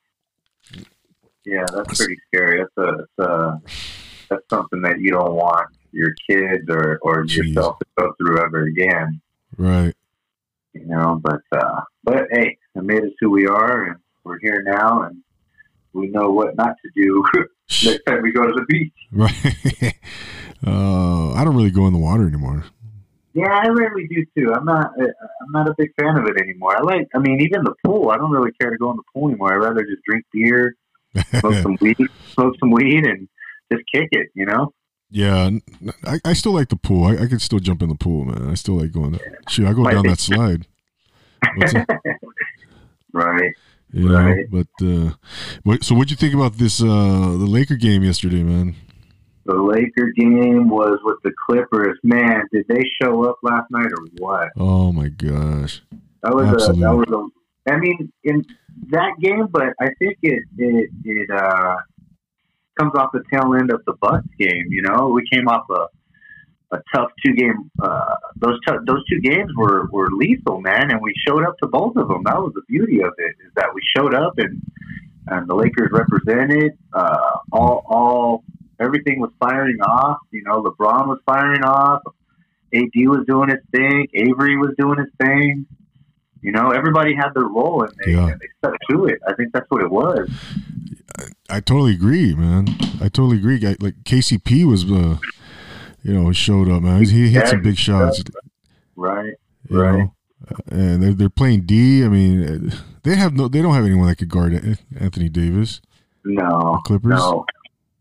Yeah, 1.46 1.66
that's 1.74 1.98
pretty 1.98 2.18
scary. 2.28 2.60
That's 2.60 2.78
a, 2.78 2.98
that's 3.18 3.30
a, 3.30 3.62
that's 4.30 4.50
something 4.50 4.82
that 4.84 5.00
you 5.00 5.12
don't 5.12 5.34
want 5.34 5.68
your 5.92 6.14
kids 6.30 6.70
or 6.70 7.00
or 7.02 7.26
yourself 7.26 7.80
to 7.80 7.86
go 7.98 8.14
through 8.18 8.40
ever 8.44 8.64
again. 8.64 9.20
Right. 9.58 9.94
You 10.74 10.86
know, 10.86 11.20
but 11.22 11.42
uh, 11.52 11.82
but 12.04 12.28
hey, 12.32 12.58
it 12.76 12.84
made 12.84 13.04
us 13.04 13.12
who 13.20 13.30
we 13.32 13.48
are, 13.48 13.86
and 13.86 13.98
we're 14.24 14.40
here 14.40 14.64
now, 14.66 15.02
and 15.04 15.18
we 15.94 16.08
know 16.08 16.30
what 16.32 16.56
not 16.56 16.76
to 16.84 16.92
do 16.96 17.24
next 17.84 18.04
time 18.06 18.22
we 18.22 18.32
go 18.32 18.46
to 18.46 18.54
the 18.54 18.66
beach. 18.68 18.94
Right. 19.12 19.96
uh, 20.66 21.34
I 21.34 21.44
don't 21.44 21.56
really 21.56 21.72
go 21.72 21.88
in 21.88 21.94
the 21.94 22.00
water 22.00 22.28
anymore. 22.28 22.66
Yeah, 23.34 23.48
I 23.50 23.68
rarely 23.70 24.08
do 24.08 24.26
too. 24.38 24.54
I'm 24.54 24.66
not. 24.66 24.92
uh, 25.00 25.04
I'm 25.06 25.52
not 25.52 25.70
a 25.70 25.74
big 25.78 25.92
fan 26.00 26.18
of 26.18 26.26
it 26.28 26.40
anymore. 26.42 26.76
I 26.78 26.82
like. 26.82 27.08
I 27.16 27.20
mean, 27.20 27.40
even 27.42 27.64
the 27.64 27.74
pool. 27.86 28.10
I 28.12 28.18
don't 28.18 28.32
really 28.32 28.52
care 28.60 28.70
to 28.72 28.78
go 28.78 28.92
in 28.92 28.98
the 28.98 29.04
pool 29.14 29.30
anymore. 29.30 29.54
I'd 29.54 29.66
rather 29.66 29.84
just 29.84 30.04
drink 30.06 30.26
beer, 30.34 30.76
smoke 31.40 31.54
some 31.64 31.78
weed, 31.80 31.98
smoke 32.34 32.56
some 32.60 32.72
weed, 32.72 33.06
and 33.06 33.30
just 33.72 33.84
kick 33.94 34.10
it. 34.12 34.30
You 34.36 34.46
know. 34.48 34.74
Yeah, 35.10 35.50
I 36.26 36.34
still 36.34 36.54
like 36.54 36.70
the 36.70 36.78
pool. 36.78 37.06
I, 37.06 37.24
I 37.24 37.28
could 37.28 37.42
still 37.42 37.60
jump 37.60 37.82
in 37.82 37.90
the 37.90 37.96
pool, 37.96 38.26
man. 38.26 38.50
I 38.50 38.54
still 38.56 38.76
like 38.78 38.92
going. 38.92 39.12
There. 39.14 39.40
Shoot, 39.50 39.68
I 39.68 39.74
go 39.74 39.90
down 39.90 40.08
that 40.08 40.20
slide. 40.20 40.68
Right. 43.14 43.54
You 43.92 44.08
know, 44.08 44.16
Right. 44.24 44.46
but 44.50 44.68
uh, 44.82 45.12
so 45.82 45.96
what'd 45.96 46.12
you 46.12 46.16
think 46.16 46.34
about 46.34 46.54
this 46.54 46.82
uh 46.82 46.86
the 46.86 47.46
Laker 47.46 47.76
game 47.76 48.04
yesterday, 48.04 48.42
man? 48.42 48.76
The 49.46 49.56
Laker 49.56 50.12
game 50.16 50.70
was 50.70 51.00
with 51.04 51.18
the 51.24 51.32
Clippers. 51.48 51.98
Man, 52.04 52.44
did 52.52 52.66
they 52.68 52.84
show 53.02 53.26
up 53.26 53.38
last 53.42 53.72
night 53.72 53.88
or 53.88 54.06
what? 54.20 54.50
Oh 54.58 54.92
my 54.92 55.10
gosh, 55.10 55.82
That 56.24 56.36
was 56.36 56.48
Absolutely. 56.48 56.84
a. 56.84 56.88
That 56.88 56.96
was 56.96 57.32
a. 57.66 57.72
I 57.72 57.78
mean, 57.78 58.12
in 58.24 58.46
that 58.90 59.14
game, 59.20 59.48
but 59.48 59.74
I 59.80 59.90
think 60.00 60.18
it 60.22 60.44
it 60.58 60.90
it 61.04 61.30
uh, 61.32 61.76
comes 62.80 62.94
off 62.96 63.12
the 63.14 63.24
tail 63.32 63.54
end 63.56 63.72
of 63.72 63.84
the 63.86 63.94
Bucks 63.94 64.28
game. 64.40 64.66
You 64.70 64.84
know, 64.84 65.08
we 65.10 65.24
came 65.32 65.48
off 65.48 65.66
a 65.70 65.88
a 66.76 66.82
tough 66.96 67.12
two 67.26 67.34
game. 67.34 67.70
Uh, 67.82 68.16
those 68.38 68.60
t- 68.68 68.74
those 68.86 69.04
two 69.08 69.20
games 69.22 69.52
were 69.56 69.88
were 69.92 70.10
lethal, 70.12 70.62
man, 70.62 70.92
and 70.92 71.02
we 71.02 71.14
showed 71.28 71.44
up 71.46 71.58
to 71.60 71.68
both 71.68 71.96
of 71.98 72.08
them. 72.08 72.24
That 72.26 72.38
was 72.38 72.54
the 72.54 72.62
beauty 72.68 73.02
of 73.02 73.14
it 73.18 73.36
is 73.46 73.52
that 73.56 73.70
we 73.74 73.82
showed 73.96 74.14
up 74.14 74.38
and 74.38 74.62
and 75.28 75.48
the 75.48 75.56
Lakers 75.56 75.90
represented. 75.92 76.78
Uh, 76.94 77.38
all 77.52 77.84
all 77.88 78.44
everything 78.82 79.20
was 79.20 79.32
firing 79.40 79.80
off. 79.82 80.18
You 80.32 80.44
know, 80.44 80.62
LeBron 80.64 81.08
was 81.08 81.20
firing 81.26 81.64
off. 81.64 82.02
AD 82.74 82.90
was 82.96 83.26
doing 83.28 83.50
his 83.50 83.60
thing. 83.74 84.08
Avery 84.14 84.58
was 84.58 84.72
doing 84.78 84.98
his 85.00 85.10
thing. 85.22 85.66
You 86.42 86.52
know, 86.52 86.72
everybody 86.72 87.14
had 87.14 87.30
their 87.36 87.44
role 87.46 87.84
and 87.84 87.94
they, 88.04 88.14
Yeah. 88.14 88.30
and 88.30 88.40
they 88.40 88.48
stuck 88.58 88.76
to 88.90 89.06
it. 89.06 89.20
I 89.28 89.34
think 89.36 89.54
that's 89.54 89.70
what 89.70 89.84
it 89.84 89.92
was. 89.92 90.30
I 91.50 91.60
totally 91.60 91.94
agree, 91.94 92.34
man. 92.34 92.68
I 93.02 93.10
totally 93.10 93.38
agree. 93.38 93.58
I- 93.68 93.76
Like 93.80 94.04
KCP 94.06 94.66
was, 94.66 94.90
uh, 94.90 95.18
you 96.02 96.14
know, 96.14 96.32
showed 96.32 96.70
up, 96.70 96.82
man. 96.82 97.04
He 97.06 97.28
hit 97.30 97.44
Yeah, 97.44 97.50
some 97.50 97.62
big 97.62 97.78
shots, 97.78 98.24
Right. 98.96 99.34
right. 99.70 100.00
know. 100.00 100.14
And 100.70 101.04
they're 101.04 101.14
they're 101.14 101.30
playing 101.30 101.62
D. 101.68 102.04
I 102.04 102.08
mean, 102.10 102.72
they 103.04 103.16
have 103.16 103.34
no, 103.36 103.48
they 103.48 103.62
don't 103.62 103.74
have 103.76 103.86
anyone 103.86 104.08
that 104.08 104.16
could 104.18 104.30
guard 104.30 104.54
Anthony 105.00 105.30
Davis. 105.30 105.82
No. 106.26 106.80
Clippers? 106.86 107.10
No. 107.12 107.46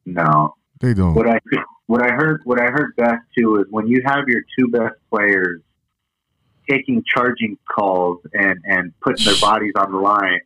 No. 0.06 0.54
They 0.80 0.94
don't. 0.94 1.14
What 1.14 1.28
I 1.28 1.38
what 1.87 2.02
I 2.02 2.12
heard 2.12 2.40
what 2.44 2.60
I 2.60 2.66
heard 2.66 2.94
best 2.96 3.22
too 3.37 3.56
is 3.56 3.66
when 3.70 3.87
you 3.87 4.02
have 4.04 4.28
your 4.28 4.42
two 4.58 4.68
best 4.68 4.94
players 5.10 5.60
taking 6.68 7.02
charging 7.06 7.58
calls 7.68 8.18
and 8.32 8.58
and 8.64 8.92
putting 9.00 9.25
their 9.26 9.40
bodies 9.40 9.72
on 9.76 9.92
the 9.92 9.99
line. 9.99 10.40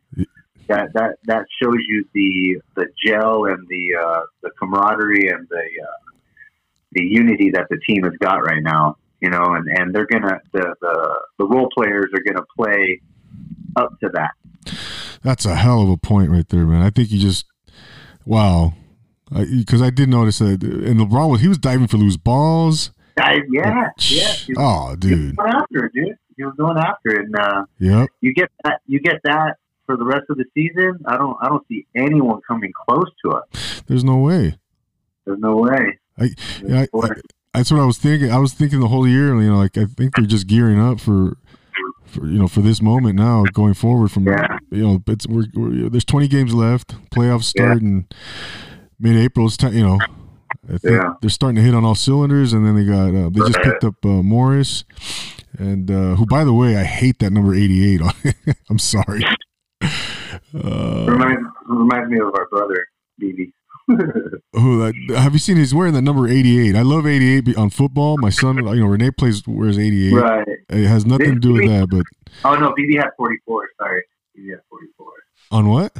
That 0.67 0.93
that 0.93 1.17
that 1.25 1.45
shows 1.61 1.77
you 1.87 2.05
the 2.13 2.61
the 2.75 2.87
gel 3.05 3.45
and 3.45 3.67
the 3.67 3.95
uh, 4.03 4.21
the 4.41 4.49
camaraderie 4.59 5.29
and 5.29 5.47
the 5.47 5.55
uh, 5.57 6.17
the 6.93 7.03
unity 7.03 7.51
that 7.51 7.67
the 7.69 7.77
team 7.87 8.03
has 8.03 8.13
got 8.19 8.43
right 8.43 8.63
now. 8.63 8.97
You 9.21 9.29
know, 9.29 9.53
and, 9.53 9.67
and 9.69 9.93
they're 9.93 10.07
gonna 10.07 10.39
the, 10.53 10.75
the 10.81 11.19
the 11.37 11.45
role 11.45 11.69
players 11.75 12.11
are 12.13 12.23
gonna 12.25 12.45
play 12.57 12.99
up 13.75 13.99
to 13.99 14.09
that. 14.13 14.31
That's 15.21 15.45
a 15.45 15.55
hell 15.55 15.81
of 15.83 15.89
a 15.89 15.97
point 15.97 16.29
right 16.31 16.47
there, 16.49 16.65
man. 16.65 16.81
I 16.81 16.89
think 16.89 17.11
you 17.11 17.19
just, 17.19 17.45
wow, 18.25 18.73
because 19.31 19.81
I, 19.81 19.89
did 19.89 20.09
notice 20.09 20.39
that, 20.39 20.61
and 20.63 20.99
LeBron 20.99 21.29
was 21.31 21.41
he 21.41 21.47
was 21.47 21.57
diving 21.57 21.87
for 21.87 21.97
loose 21.97 22.17
balls. 22.17 22.91
I, 23.19 23.39
yeah, 23.51 23.89
yeah. 23.99 24.31
He 24.33 24.53
was 24.53 24.57
Oh, 24.57 24.95
dude. 24.97 25.35
going 25.35 25.51
after 25.53 25.85
it, 25.85 25.93
dude. 25.93 26.17
He 26.37 26.43
was 26.43 26.53
going 26.57 26.77
after 26.77 27.09
it, 27.11 27.25
and 27.27 27.35
uh, 27.39 27.65
Yep. 27.79 28.09
you 28.21 28.33
get 28.33 28.49
that 28.65 28.81
you 28.87 28.99
get 28.99 29.21
that 29.23 29.55
for 29.85 29.95
the 29.97 30.03
rest 30.05 30.23
of 30.29 30.37
the 30.37 30.45
season. 30.53 30.99
I 31.07 31.17
don't 31.17 31.37
I 31.41 31.47
don't 31.47 31.65
see 31.67 31.85
anyone 31.95 32.41
coming 32.47 32.71
close 32.87 33.09
to 33.23 33.31
us. 33.31 33.83
There's 33.87 34.03
no 34.03 34.17
way. 34.17 34.57
There's 35.25 35.39
no 35.39 35.55
way. 35.57 35.97
I- 36.19 36.35
I, 36.69 36.87
that's 37.53 37.71
what 37.71 37.79
I 37.79 37.85
was 37.85 37.97
thinking. 37.97 38.31
I 38.31 38.37
was 38.37 38.53
thinking 38.53 38.79
the 38.81 38.89
whole 38.89 39.07
year, 39.07 39.33
you 39.41 39.49
know, 39.49 39.57
like 39.57 39.77
I 39.77 39.85
think 39.85 40.15
they're 40.15 40.25
just 40.25 40.45
gearing 40.47 40.77
up 40.79 40.99
for, 40.99 41.37
for 42.05 42.25
you 42.27 42.37
know, 42.37 42.47
for 42.49 42.59
this 42.61 42.81
moment 42.81 43.15
now, 43.15 43.43
going 43.53 43.73
forward 43.73 44.11
from, 44.11 44.27
Yeah. 44.27 44.59
you 44.71 44.83
know, 44.83 45.03
it's 45.07 45.25
we're, 45.25 45.45
we're 45.53 45.89
there's 45.89 46.03
20 46.03 46.27
games 46.27 46.53
left. 46.53 46.95
Playoffs 47.11 47.43
start 47.45 47.81
in 49.03 49.13
mid-April. 49.13 49.47
It's 49.47 49.57
time, 49.57 49.73
you 49.73 49.83
know. 49.83 49.99
I 50.67 50.77
think 50.77 50.83
Yeah. 50.95 51.13
they're 51.21 51.29
starting 51.29 51.57
to 51.57 51.61
hit 51.61 51.75
on 51.75 51.85
all 51.85 51.95
cylinders, 51.95 52.53
and 52.53 52.65
then 52.65 52.75
they 52.75 52.85
got 52.85 53.09
uh, 53.13 53.29
they 53.29 53.39
just 53.51 53.61
picked 53.63 53.83
up 53.83 53.95
uh, 54.03 54.23
Morris, 54.23 54.83
and 55.59 55.89
uh, 55.91 56.15
who, 56.15 56.25
by 56.25 56.43
the 56.43 56.53
way, 56.53 56.75
I 56.75 56.83
hate 56.83 57.19
that 57.19 57.31
number 57.31 57.53
88. 57.53 58.01
on 58.01 58.11
I'm 58.69 58.79
sorry. 58.79 59.23
Uh, 60.53 61.05
reminds 61.07 61.41
reminds 61.67 62.09
me 62.09 62.19
of 62.19 62.33
our 62.35 62.47
brother 62.49 62.85
BB. 63.21 63.51
who 64.53 64.81
uh, 64.83 64.91
have 65.19 65.33
you 65.33 65.39
seen? 65.39 65.57
He's 65.57 65.73
wearing 65.75 65.93
that 65.93 66.01
number 66.01 66.27
88. 66.27 66.75
I 66.75 66.81
love 66.81 67.05
88 67.05 67.55
on 67.57 67.69
football. 67.69 68.17
My 68.17 68.31
son, 68.31 68.55
you 68.57 68.63
know, 68.63 68.87
Renee 68.87 69.11
plays 69.11 69.45
wears 69.45 69.77
88. 69.77 70.13
right. 70.13 70.47
It 70.69 70.87
has 70.87 71.05
nothing 71.05 71.35
to 71.35 71.39
do 71.39 71.53
with 71.53 71.67
that, 71.67 71.89
but 71.91 72.03
Oh 72.43 72.55
no, 72.55 72.71
BB 72.73 72.95
had 72.97 73.09
44. 73.17 73.69
Sorry, 73.79 74.01
BB 74.37 74.49
had 74.51 74.61
44. 74.69 75.07
on 75.51 75.67
what? 75.67 75.95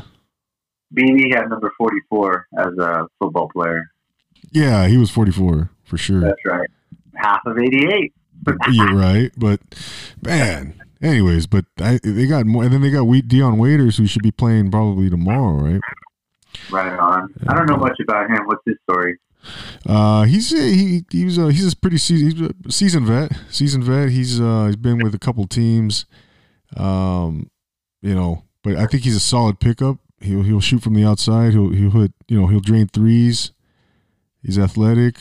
BB 0.95 1.35
had 1.35 1.49
number 1.49 1.71
44 1.77 2.47
as 2.57 2.77
a 2.77 3.07
football 3.19 3.49
player. 3.49 3.91
Yeah, 4.51 4.87
he 4.87 4.97
was 4.97 5.09
44 5.11 5.69
for 5.83 5.97
sure. 5.97 6.21
That's 6.21 6.45
right. 6.45 6.69
Half 7.15 7.41
of 7.45 7.57
88. 7.57 8.13
You're 8.71 8.95
right, 8.95 9.31
but 9.37 9.59
man. 10.21 10.81
Anyways, 11.01 11.45
but 11.45 11.65
I, 11.79 11.99
they 12.03 12.25
got 12.25 12.45
more, 12.45 12.63
and 12.63 12.73
then 12.73 12.81
they 12.81 12.89
got 12.89 13.03
we, 13.03 13.21
Dion 13.21 13.57
Waiters, 13.57 13.97
who 13.97 14.07
should 14.07 14.23
be 14.23 14.31
playing 14.31 14.71
probably 14.71 15.09
tomorrow, 15.09 15.51
right? 15.51 15.81
Right 16.71 16.97
on. 16.97 17.33
I 17.47 17.53
don't 17.53 17.67
know 17.67 17.75
much 17.75 17.99
about 18.01 18.29
him. 18.29 18.45
What's 18.45 18.63
his 18.65 18.77
story? 18.89 19.17
Uh, 19.85 20.23
he's 20.23 20.51
a, 20.53 20.57
he 20.57 21.05
he 21.11 21.25
was 21.25 21.37
a, 21.37 21.51
he's 21.51 21.71
a 21.71 21.75
pretty 21.75 21.97
seasoned, 21.97 22.55
he's 22.65 22.75
seasoned 22.75 23.05
vet. 23.05 23.31
Seasoned 23.49 23.83
vet. 23.83 24.09
He's 24.09 24.39
uh 24.39 24.65
he's 24.67 24.75
been 24.77 25.03
with 25.03 25.13
a 25.13 25.19
couple 25.19 25.45
teams, 25.47 26.05
um, 26.75 27.51
you 28.01 28.15
know. 28.15 28.43
But 28.63 28.77
I 28.77 28.87
think 28.87 29.03
he's 29.03 29.15
a 29.15 29.19
solid 29.19 29.59
pickup. 29.59 29.99
He'll 30.21 30.43
he'll 30.43 30.61
shoot 30.61 30.81
from 30.81 30.93
the 30.93 31.03
outside. 31.05 31.53
He'll 31.53 31.69
he'll 31.69 31.91
hit 31.91 32.13
you 32.27 32.39
know 32.39 32.47
he'll 32.47 32.59
drain 32.61 32.87
threes. 32.87 33.51
He's 34.41 34.57
athletic. 34.59 35.17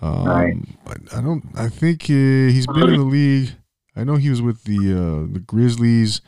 Um, 0.00 0.24
Right. 0.26 0.56
I, 0.86 1.18
I 1.18 1.20
don't. 1.22 1.44
I 1.56 1.68
think 1.68 2.04
uh, 2.04 2.52
he's 2.52 2.66
been 2.66 2.88
in 2.90 2.96
the 2.98 3.04
league. 3.04 3.50
I 3.96 4.04
know 4.04 4.16
he 4.16 4.30
was 4.30 4.40
with 4.40 4.64
the 4.64 4.78
uh, 4.92 5.32
the 5.32 5.40
Grizzlies, 5.40 6.20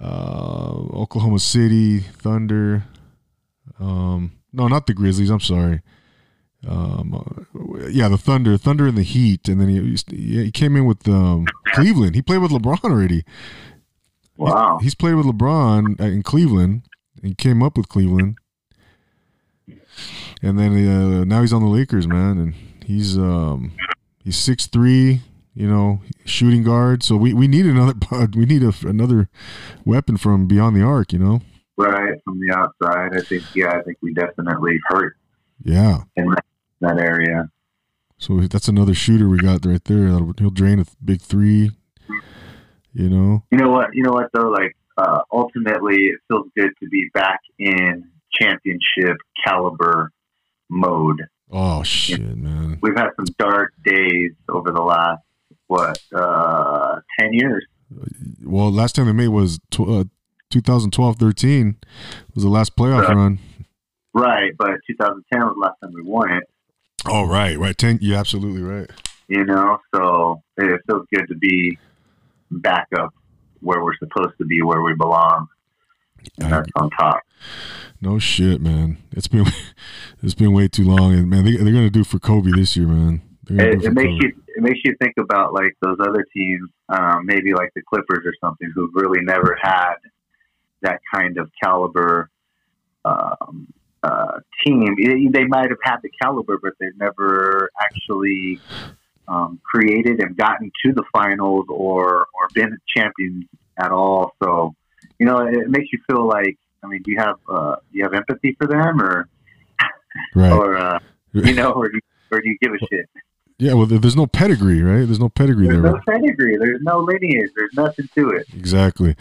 uh, 0.00 0.72
Oklahoma 0.92 1.38
City 1.38 2.00
Thunder. 2.00 2.84
Um, 3.78 4.32
no, 4.52 4.68
not 4.68 4.86
the 4.86 4.94
Grizzlies. 4.94 5.30
I'm 5.30 5.40
sorry. 5.40 5.82
Um, 6.66 7.14
uh, 7.54 7.86
yeah, 7.88 8.08
the 8.08 8.16
Thunder, 8.16 8.56
Thunder 8.56 8.86
and 8.86 8.96
the 8.96 9.02
Heat, 9.02 9.48
and 9.48 9.60
then 9.60 9.68
he 9.68 9.74
used 9.74 10.08
to- 10.08 10.16
yeah, 10.16 10.42
he 10.44 10.50
came 10.50 10.76
in 10.76 10.86
with 10.86 11.06
um, 11.08 11.44
Cleveland. 11.74 12.14
He 12.14 12.22
played 12.22 12.38
with 12.38 12.50
LeBron 12.52 12.82
already. 12.84 13.22
Wow. 14.38 14.78
He's 14.80 14.94
played 14.94 15.14
with 15.14 15.26
LeBron 15.26 16.00
in 16.00 16.22
Cleveland. 16.22 16.82
He 17.24 17.34
came 17.34 17.62
up 17.62 17.76
with 17.76 17.88
Cleveland, 17.88 18.36
and 20.42 20.58
then 20.58 20.72
uh, 20.88 21.24
now 21.24 21.40
he's 21.40 21.52
on 21.52 21.62
the 21.62 21.68
Lakers, 21.68 22.06
man. 22.06 22.38
And 22.38 22.54
he's 22.84 23.16
um, 23.16 23.72
he's 24.22 24.36
six 24.36 24.66
three, 24.66 25.22
you 25.54 25.66
know, 25.68 26.00
shooting 26.24 26.62
guard. 26.62 27.02
So 27.02 27.16
we, 27.16 27.32
we 27.32 27.48
need 27.48 27.66
another 27.66 27.94
we 28.36 28.44
need 28.44 28.62
a, 28.62 28.72
another 28.86 29.28
weapon 29.84 30.16
from 30.16 30.46
beyond 30.46 30.76
the 30.76 30.82
arc, 30.82 31.12
you 31.12 31.18
know. 31.18 31.40
Right 31.76 32.14
from 32.24 32.38
the 32.40 32.54
outside, 32.54 33.16
I 33.16 33.20
think. 33.22 33.42
Yeah, 33.54 33.70
I 33.70 33.82
think 33.82 33.98
we 34.00 34.12
definitely 34.14 34.78
hurt 34.88 35.16
Yeah. 35.64 36.02
in 36.14 36.26
that, 36.30 36.44
that 36.80 36.98
area. 36.98 37.50
So 38.18 38.38
that's 38.42 38.68
another 38.68 38.94
shooter 38.94 39.28
we 39.28 39.38
got 39.38 39.66
right 39.66 39.82
there. 39.84 40.06
He'll 40.06 40.50
drain 40.50 40.78
a 40.78 40.84
big 41.04 41.20
three. 41.20 41.72
You 42.92 43.08
know. 43.10 43.42
You 43.50 43.58
know 43.58 43.70
what? 43.70 43.88
You 43.92 44.04
know 44.04 44.12
what 44.12 44.30
though? 44.32 44.48
Like 44.50 44.76
uh, 44.96 45.20
ultimately, 45.32 46.06
it 46.06 46.20
feels 46.28 46.46
good 46.56 46.70
to 46.82 46.88
be 46.88 47.10
back 47.14 47.40
in 47.58 48.08
championship 48.32 49.16
caliber 49.46 50.10
mode. 50.68 51.22
Oh 51.50 51.82
shit, 51.82 52.20
man. 52.20 52.78
We've 52.82 52.96
had 52.96 53.10
some 53.16 53.26
dark 53.38 53.72
days 53.84 54.32
over 54.48 54.70
the 54.70 54.82
last 54.82 55.22
what 55.66 55.98
uh, 56.14 57.00
ten 57.18 57.32
years. 57.32 57.64
Well, 58.44 58.72
last 58.72 58.96
time 58.96 59.06
they 59.06 59.12
made 59.12 59.28
was 59.28 59.60
tw- 59.70 59.88
uh, 59.88 60.04
2012-13 60.52 61.76
was 62.34 62.42
the 62.42 62.48
last 62.48 62.76
playoff 62.76 63.08
run. 63.08 63.38
Right, 64.12 64.52
but 64.56 64.70
2010 64.86 65.40
was 65.40 65.54
the 65.54 65.60
last 65.60 65.74
time 65.82 65.92
we 65.94 66.02
won 66.02 66.32
it. 66.32 66.44
Oh 67.06 67.26
right, 67.26 67.58
right. 67.58 67.76
Ten. 67.76 67.98
You're 68.00 68.18
absolutely 68.18 68.62
right. 68.62 68.90
You 69.28 69.44
know, 69.44 69.78
so 69.94 70.42
it 70.56 70.80
feels 70.86 71.06
good 71.12 71.26
to 71.28 71.34
be 71.34 71.78
back 72.50 72.88
up 72.98 73.12
where 73.64 73.82
we're 73.82 73.96
supposed 73.96 74.36
to 74.38 74.44
be, 74.44 74.62
where 74.62 74.82
we 74.82 74.94
belong. 74.94 75.48
And 76.40 76.52
that's 76.52 76.70
on 76.76 76.90
top. 76.90 77.20
No 78.00 78.18
shit, 78.18 78.60
man. 78.60 78.98
It's 79.12 79.28
been 79.28 79.46
it's 80.22 80.34
been 80.34 80.52
way 80.52 80.68
too 80.68 80.84
long, 80.84 81.12
and 81.12 81.28
man, 81.28 81.44
they, 81.44 81.56
they're 81.56 81.72
gonna 81.72 81.90
do 81.90 82.04
for 82.04 82.18
Kobe 82.18 82.50
this 82.52 82.76
year, 82.76 82.86
man. 82.86 83.20
It, 83.48 83.84
it 83.84 83.92
makes 83.92 84.08
Kobe. 84.08 84.18
you 84.20 84.32
it 84.56 84.62
makes 84.62 84.80
you 84.84 84.94
think 85.02 85.14
about 85.18 85.52
like 85.52 85.76
those 85.82 85.98
other 86.00 86.24
teams, 86.34 86.70
um, 86.88 87.26
maybe 87.26 87.52
like 87.52 87.70
the 87.74 87.82
Clippers 87.82 88.24
or 88.24 88.32
something, 88.40 88.70
who've 88.74 88.90
really 88.94 89.20
never 89.22 89.56
had 89.60 89.94
that 90.82 91.00
kind 91.12 91.36
of 91.38 91.50
caliber 91.62 92.30
um, 93.04 93.66
uh, 94.02 94.38
team. 94.64 94.94
They- 94.96 95.28
They 95.30 95.44
might 95.44 95.68
have 95.70 95.78
had 95.82 95.96
the 96.02 96.10
caliber, 96.22 96.58
but 96.62 96.72
they've 96.80 96.96
never 96.96 97.70
actually 97.80 98.60
um, 99.28 99.60
created 99.64 100.20
and 100.20 100.36
gotten 100.36 100.70
to 100.84 100.92
the 100.92 101.04
finals 101.12 101.66
or 101.68 102.26
or 102.34 102.48
been 102.54 102.76
champions 102.96 103.44
at 103.78 103.90
all. 103.90 104.32
So 104.42 104.74
you 105.18 105.26
know, 105.26 105.38
it 105.46 105.68
makes 105.68 105.92
you 105.92 105.98
feel 106.08 106.26
like. 106.26 106.58
I 106.82 106.86
mean, 106.86 107.00
do 107.02 107.12
you 107.12 107.18
have 107.18 107.36
uh, 107.48 107.76
do 107.90 107.98
you 107.98 108.02
have 108.04 108.12
empathy 108.12 108.54
for 108.58 108.66
them, 108.66 109.00
or 109.00 109.26
right. 110.34 110.52
or 110.52 110.76
uh, 110.76 110.98
you 111.32 111.54
know, 111.54 111.72
or 111.72 111.88
do 111.88 111.94
you, 111.96 112.00
or 112.36 112.40
do 112.42 112.48
you 112.48 112.58
give 112.60 112.72
a 112.74 112.78
shit? 112.90 113.08
yeah. 113.58 113.72
Well, 113.72 113.86
there's 113.86 114.16
no 114.16 114.26
pedigree, 114.26 114.82
right? 114.82 115.06
There's 115.06 115.18
no 115.20 115.30
pedigree 115.30 115.66
There's 115.68 115.80
there. 115.82 115.92
no 115.92 116.00
pedigree. 116.06 116.58
There's 116.58 116.82
no 116.82 116.98
lineage. 116.98 117.50
There's 117.56 117.72
nothing 117.74 118.06
to 118.16 118.30
it. 118.32 118.46
Exactly. 118.54 119.16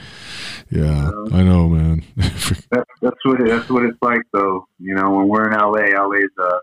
Yeah, 0.70 1.10
Uh, 1.10 1.26
I 1.36 1.44
know, 1.44 1.70
man. 1.70 2.04
That's 2.18 2.90
that's 3.02 3.26
what 3.26 3.40
it, 3.42 3.48
that's 3.48 3.70
what 3.70 3.84
it's 3.84 3.98
like. 4.02 4.22
Though 4.34 4.68
you 4.80 4.96
know, 4.96 5.12
when 5.12 5.30
we're 5.30 5.50
in 5.50 5.58
LA, 5.58 5.98
LA's 6.06 6.24
uh, 6.38 6.58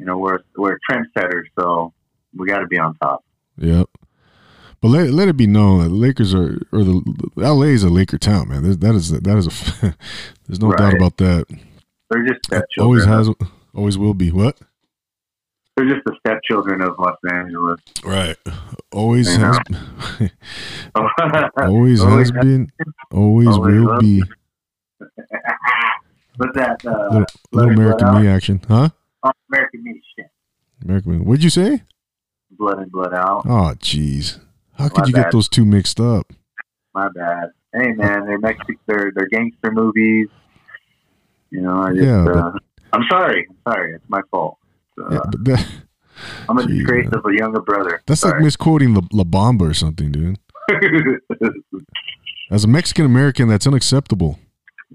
you 0.00 0.06
know, 0.06 0.18
we're 0.18 0.40
we're 0.56 0.78
trendsetters. 0.90 1.44
So 1.56 1.92
we 2.36 2.46
got 2.46 2.60
to 2.60 2.66
be 2.66 2.78
on 2.78 2.94
top. 2.96 3.24
Yep. 3.58 3.88
But 4.80 4.88
let, 4.88 5.10
let 5.10 5.28
it 5.28 5.36
be 5.36 5.46
known 5.46 5.82
that 5.82 5.88
the 5.88 5.94
Lakers 5.94 6.34
are 6.34 6.60
or 6.72 6.84
the, 6.84 7.30
LA 7.36 7.62
is 7.62 7.82
a 7.82 7.88
Laker 7.88 8.18
town, 8.18 8.48
man. 8.48 8.62
That, 8.62 8.80
that 8.80 8.94
is 8.94 9.10
that 9.10 9.36
is 9.36 9.46
a 9.46 9.96
there's 10.46 10.60
no 10.60 10.68
right. 10.68 10.78
doubt 10.78 10.94
about 10.94 11.16
that. 11.16 11.46
They're 12.10 12.24
just 12.24 12.44
stepchildren. 12.46 13.08
Always 13.08 13.28
has, 13.28 13.48
always 13.74 13.98
will 13.98 14.14
be. 14.14 14.30
What? 14.30 14.58
They're 15.76 15.86
just 15.86 16.04
the 16.04 16.16
stepchildren 16.20 16.82
of 16.82 16.98
Los 16.98 17.16
Angeles. 17.30 17.80
Right. 18.04 18.36
Always 18.92 19.28
you 19.28 19.38
has. 19.44 19.58
always, 20.94 22.00
always 22.00 22.30
has 22.30 22.32
been. 22.32 22.70
Always, 23.10 23.48
always 23.48 23.80
will 23.80 23.98
be. 23.98 24.22
What's 26.36 26.56
that? 26.56 26.84
Uh, 26.84 27.08
little, 27.10 27.26
little 27.52 27.70
American 27.70 28.22
Me 28.22 28.28
action, 28.28 28.60
huh? 28.68 28.90
Oh, 29.22 29.32
American 29.50 29.82
Me 29.82 30.02
shit. 30.16 30.26
American 30.84 31.12
Me. 31.12 31.24
What'd 31.24 31.44
you 31.44 31.50
say? 31.50 31.82
Blood 32.58 32.82
In 32.82 32.88
Blood 32.88 33.14
Out. 33.14 33.42
Oh, 33.46 33.74
jeez. 33.78 34.40
How 34.74 34.88
could 34.88 35.02
My 35.02 35.06
you 35.06 35.12
bad. 35.12 35.22
get 35.24 35.32
those 35.32 35.48
two 35.48 35.64
mixed 35.64 36.00
up? 36.00 36.32
My 36.94 37.08
bad. 37.14 37.50
Hey, 37.72 37.92
man, 37.92 38.26
they're 38.26 38.38
Mexican. 38.38 38.76
They're 38.86 39.12
they're 39.14 39.28
gangster 39.28 39.70
movies. 39.70 40.28
You 41.50 41.62
know, 41.62 41.82
I 41.82 41.92
just. 41.92 42.04
Yeah, 42.04 42.26
uh, 42.26 42.52
I'm 42.92 43.04
sorry. 43.10 43.46
I'm 43.48 43.72
sorry. 43.72 43.94
It's 43.94 44.04
my 44.08 44.20
fault. 44.30 44.58
Uh, 44.98 45.08
yeah, 45.12 45.20
but 45.30 45.44
that, 45.44 45.66
I'm 46.48 46.58
a 46.58 46.66
disgrace 46.66 47.08
of 47.12 47.24
a 47.26 47.34
younger 47.36 47.60
brother. 47.60 48.02
That's 48.06 48.20
sorry. 48.22 48.34
like 48.34 48.44
misquoting 48.44 48.94
La, 48.94 49.02
La 49.12 49.24
Bamba 49.24 49.70
or 49.70 49.74
something, 49.74 50.12
dude. 50.12 50.38
As 52.50 52.64
a 52.64 52.68
Mexican 52.68 53.04
American, 53.04 53.48
that's 53.48 53.66
unacceptable. 53.66 54.38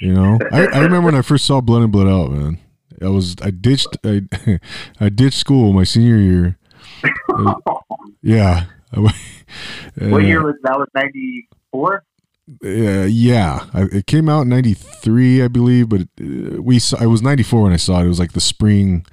you 0.00 0.14
know, 0.14 0.38
I, 0.52 0.66
I 0.66 0.78
remember 0.80 1.06
when 1.06 1.14
I 1.14 1.22
first 1.22 1.44
saw 1.44 1.60
Blood 1.60 1.82
In 1.82 1.90
Blood 1.90 2.06
Out, 2.06 2.30
man. 2.30 2.58
I 3.02 3.08
was 3.08 3.36
I 3.42 3.50
ditched 3.50 3.96
I 4.04 4.22
I 5.00 5.08
ditched 5.08 5.38
school 5.38 5.72
my 5.72 5.84
senior 5.84 6.16
year. 6.16 6.58
Uh, 7.30 7.54
yeah. 8.22 8.64
what 9.96 10.24
year 10.24 10.44
was 10.44 10.56
that? 10.62 10.78
Was 10.78 10.88
ninety 10.94 11.48
four? 11.70 12.04
Uh, 12.64 13.06
yeah, 13.08 13.66
I, 13.74 13.82
it 13.92 14.06
came 14.06 14.28
out 14.28 14.42
in 14.42 14.48
'93, 14.48 15.42
I 15.42 15.48
believe, 15.48 15.88
but 15.88 16.02
it, 16.02 16.08
uh, 16.58 16.62
we 16.62 16.78
saw, 16.78 16.96
I 16.98 17.06
was 17.06 17.22
'94 17.22 17.62
when 17.62 17.72
I 17.72 17.76
saw 17.76 18.00
it. 18.00 18.06
It 18.06 18.08
was 18.08 18.18
like 18.18 18.32
the 18.32 18.40
spring, 18.40 19.04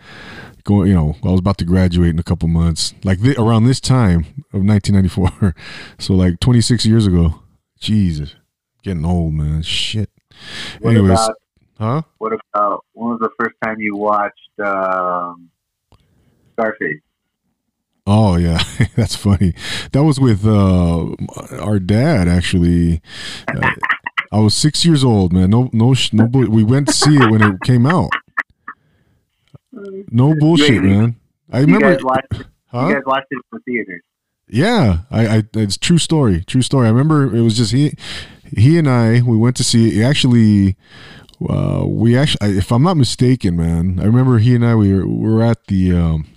going. 0.64 0.88
You 0.90 0.96
know, 0.96 1.16
I 1.24 1.30
was 1.30 1.40
about 1.40 1.58
to 1.60 1.66
graduate 1.66 2.10
in 2.10 2.20
a 2.20 2.24
couple 2.24 2.48
months, 2.48 2.94
like 3.04 3.22
th- 3.22 3.38
around 3.38 3.66
this 3.66 3.82
time 3.82 4.20
of 4.54 4.64
1994. 4.64 5.54
so 6.00 6.14
like 6.14 6.40
26 6.40 6.86
years 6.86 7.08
ago. 7.08 7.42
Jesus, 7.80 8.36
getting 8.84 9.06
old, 9.06 9.34
man. 9.34 9.62
Shit. 9.62 10.10
What 10.80 10.92
Anyways, 10.92 11.12
about, 11.12 11.36
huh? 11.78 12.02
What 12.18 12.34
about 12.34 12.86
when 12.94 13.12
was 13.12 13.20
the 13.20 13.30
first 13.40 13.56
time 13.64 13.80
you 13.80 13.96
watched 13.96 14.60
um, 14.64 15.50
Scarface? 16.54 17.02
Oh 18.08 18.36
yeah, 18.38 18.62
that's 18.96 19.16
funny. 19.16 19.54
That 19.92 20.04
was 20.04 20.20
with 20.20 20.46
uh, 20.46 21.08
our 21.60 21.80
dad 21.80 22.28
actually. 22.28 23.02
Uh, 23.48 23.72
I 24.32 24.40
was 24.40 24.54
six 24.54 24.86
years 24.86 25.04
old, 25.04 25.34
man. 25.34 25.50
No, 25.50 25.70
no, 25.72 25.94
no. 26.12 26.26
We 26.26 26.64
went 26.64 26.88
to 26.88 26.94
see 26.94 27.16
it 27.16 27.32
when 27.32 27.42
it 27.42 27.62
came 27.62 27.86
out. 27.86 28.12
No 29.72 30.36
bullshit, 30.36 30.84
man. 30.84 31.16
I 31.52 31.62
remember. 31.62 31.90
You 31.90 31.96
guys, 31.96 32.04
watched, 32.04 32.44
huh? 32.68 32.88
you 32.88 32.94
guys 32.96 33.04
watched 33.06 33.28
it 33.32 33.36
in 33.36 33.42
the 33.52 33.60
theaters. 33.60 34.02
Yeah, 34.48 35.00
I, 35.10 35.38
I, 35.38 35.44
it's 35.54 35.78
true 35.78 35.98
story. 35.98 36.44
True 36.44 36.62
story. 36.62 36.88
I 36.88 36.92
remember 36.92 37.36
it 37.36 37.42
was 37.42 37.58
just 37.58 37.72
he, 37.72 37.96
he 38.56 38.78
and 38.78 38.90
I. 38.90 39.22
We 39.22 39.38
went 39.38 39.56
to 39.58 39.64
see 39.64 40.00
it. 40.00 40.04
Actually, 40.04 40.76
uh, 41.50 41.86
we 41.86 42.18
actually, 42.18 42.58
if 42.58 42.72
I'm 42.72 42.84
not 42.84 42.98
mistaken, 42.98 43.58
man, 43.58 44.00
I 44.00 44.06
remember 44.06 44.38
he 44.40 44.56
and 44.56 44.66
I 44.66 44.76
we 44.76 44.94
were, 44.94 45.08
we 45.08 45.34
were 45.34 45.44
at 45.44 45.68
the. 45.68 45.94
Um, 45.94 46.28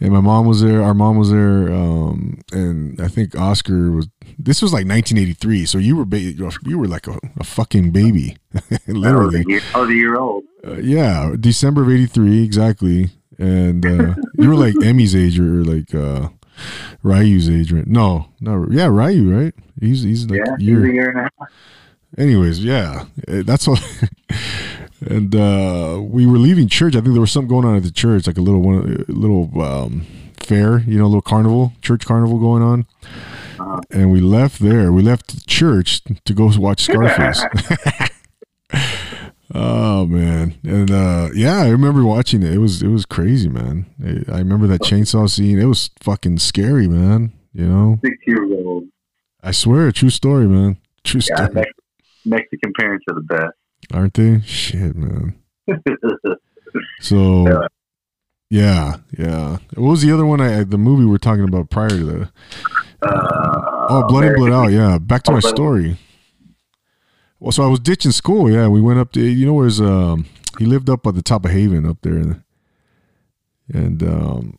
and 0.00 0.12
my 0.12 0.20
mom 0.20 0.46
was 0.46 0.60
there. 0.60 0.82
Our 0.82 0.94
mom 0.94 1.16
was 1.16 1.30
there, 1.30 1.72
um, 1.72 2.40
and 2.52 3.00
I 3.00 3.08
think 3.08 3.36
Oscar 3.36 3.90
was. 3.90 4.08
This 4.38 4.60
was 4.60 4.72
like 4.72 4.86
1983, 4.86 5.64
so 5.66 5.78
you 5.78 5.96
were 5.96 6.04
ba- 6.04 6.18
you 6.18 6.78
were 6.78 6.88
like 6.88 7.06
a, 7.06 7.18
a 7.38 7.44
fucking 7.44 7.92
baby, 7.92 8.36
literally. 8.86 9.44
I 9.74 9.78
was 9.78 9.88
a 9.88 9.94
year, 9.94 10.16
old. 10.16 10.44
Uh, 10.66 10.78
yeah, 10.78 11.34
December 11.38 11.82
of 11.82 11.90
'83, 11.90 12.42
exactly. 12.44 13.10
And 13.38 13.86
uh, 13.86 14.14
you 14.34 14.48
were 14.48 14.56
like 14.56 14.74
Emmy's 14.82 15.14
age 15.14 15.38
or 15.38 15.64
like 15.64 15.94
uh, 15.94 16.28
Ryu's 17.02 17.48
age, 17.48 17.72
right? 17.72 17.86
No, 17.86 18.28
no, 18.40 18.66
yeah, 18.70 18.86
Ryu, 18.86 19.34
right? 19.34 19.54
He's 19.80 20.02
he's 20.02 20.28
like 20.28 20.40
yeah, 20.44 20.56
year. 20.58 20.80
He's 20.84 20.90
a 20.90 20.94
year 20.94 21.10
and 21.10 21.18
a 21.18 21.22
half. 21.22 21.50
Anyways, 22.16 22.62
yeah, 22.62 23.06
eh, 23.28 23.42
that's 23.44 23.66
what. 23.66 23.82
and 25.00 25.34
uh, 25.34 26.00
we 26.02 26.26
were 26.26 26.38
leaving 26.38 26.68
church. 26.68 26.94
I 26.94 27.00
think 27.00 27.12
there 27.12 27.20
was 27.20 27.32
something 27.32 27.48
going 27.48 27.66
on 27.66 27.76
at 27.76 27.82
the 27.82 27.90
church, 27.90 28.26
like 28.26 28.38
a 28.38 28.42
little 28.42 28.60
one, 28.60 29.04
a 29.08 29.12
little 29.12 29.60
um, 29.60 30.06
fair, 30.38 30.80
you 30.80 30.98
know, 30.98 31.04
a 31.04 31.06
little 31.06 31.22
carnival, 31.22 31.72
church 31.82 32.06
carnival 32.06 32.38
going 32.38 32.62
on. 32.62 32.86
Uh-huh. 33.58 33.80
And 33.90 34.10
we 34.12 34.20
left 34.20 34.60
there. 34.60 34.92
We 34.92 35.02
left 35.02 35.46
church 35.46 36.02
to 36.24 36.34
go 36.34 36.50
watch 36.56 36.82
Scarface. 36.82 37.44
oh 39.54 40.06
man, 40.06 40.54
and 40.62 40.90
uh, 40.90 41.28
yeah, 41.34 41.58
I 41.58 41.68
remember 41.68 42.04
watching 42.04 42.42
it. 42.42 42.52
It 42.52 42.58
was 42.58 42.82
it 42.82 42.88
was 42.88 43.06
crazy, 43.06 43.48
man. 43.48 43.86
I 44.28 44.38
remember 44.38 44.66
that 44.68 44.82
chainsaw 44.82 45.28
scene. 45.28 45.58
It 45.58 45.66
was 45.66 45.90
fucking 46.00 46.38
scary, 46.38 46.88
man. 46.88 47.32
You 47.52 47.66
know, 47.66 47.98
six 48.04 48.16
years 48.26 48.50
old. 48.50 48.84
I 49.42 49.52
swear, 49.52 49.88
a 49.88 49.92
true 49.92 50.10
story, 50.10 50.46
man. 50.46 50.78
True 51.04 51.20
yeah, 51.28 51.46
story. 51.46 51.64
Mexican 52.24 52.72
parents 52.78 53.04
are 53.08 53.14
the 53.14 53.20
best 53.22 53.54
aren't 53.92 54.14
they? 54.14 54.40
Shit, 54.40 54.96
man. 54.96 55.36
so, 57.00 57.66
yeah, 58.50 58.96
yeah. 59.18 59.58
What 59.74 59.90
was 59.90 60.02
the 60.02 60.12
other 60.12 60.26
one? 60.26 60.40
I 60.40 60.64
the 60.64 60.78
movie 60.78 61.04
we 61.04 61.14
are 61.14 61.18
talking 61.18 61.44
about 61.44 61.70
prior 61.70 61.90
to 61.90 62.04
the. 62.04 62.32
Uh, 63.02 63.86
oh, 63.90 64.06
Blood 64.08 64.24
In 64.24 64.34
Blood 64.34 64.52
Out. 64.52 64.72
Yeah, 64.72 64.98
back 64.98 65.24
to 65.24 65.32
my 65.32 65.40
story. 65.40 65.98
Well, 67.40 67.52
so 67.52 67.62
I 67.62 67.66
was 67.66 67.80
ditching 67.80 68.12
school. 68.12 68.50
Yeah, 68.50 68.68
we 68.68 68.80
went 68.80 68.98
up 68.98 69.12
to 69.12 69.20
you 69.20 69.46
know 69.46 69.54
where's 69.54 69.80
um 69.80 70.26
he 70.58 70.66
lived 70.66 70.88
up 70.88 71.06
at 71.06 71.14
the 71.14 71.22
top 71.22 71.44
of 71.44 71.50
Haven 71.50 71.86
up 71.86 71.98
there, 72.02 72.42
and 73.72 74.02
um, 74.02 74.58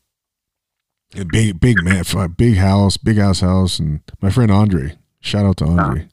a 1.15 1.25
big 1.25 1.59
big 1.59 1.83
man, 1.83 2.03
big 2.37 2.57
house, 2.57 2.97
big 2.97 3.17
house 3.17 3.39
house, 3.39 3.79
and 3.79 4.01
my 4.21 4.29
friend 4.29 4.51
Andre. 4.51 4.97
Shout 5.21 5.45
out 5.45 5.57
to 5.57 5.65
Andre 5.65 6.07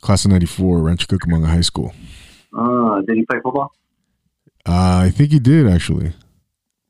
class 0.00 0.24
of 0.24 0.30
94, 0.30 0.78
Rancho 0.78 1.06
Cucamonga 1.06 1.46
High 1.46 1.60
School. 1.60 1.92
Uh, 2.56 3.00
did 3.02 3.16
he 3.16 3.24
play 3.26 3.40
football? 3.42 3.72
Uh, 4.66 5.02
I 5.04 5.10
think 5.10 5.32
he 5.32 5.38
did, 5.38 5.68
actually. 5.68 6.12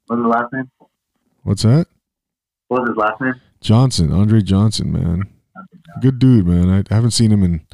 What's 0.07 0.21
his 0.21 0.27
last 0.27 0.53
name? 0.53 0.71
What's 1.43 1.63
that? 1.63 1.87
What 2.69 2.83
was 2.83 2.91
his 2.91 2.97
last 2.97 3.21
name? 3.21 3.35
Johnson, 3.61 4.13
Andre 4.13 4.41
Johnson, 4.41 4.93
man. 4.93 5.29
Good 6.01 6.19
dude, 6.19 6.47
man. 6.47 6.69
I 6.69 6.95
haven't 6.95 7.11
seen 7.13 7.33
him 7.33 7.43
in 7.43 7.67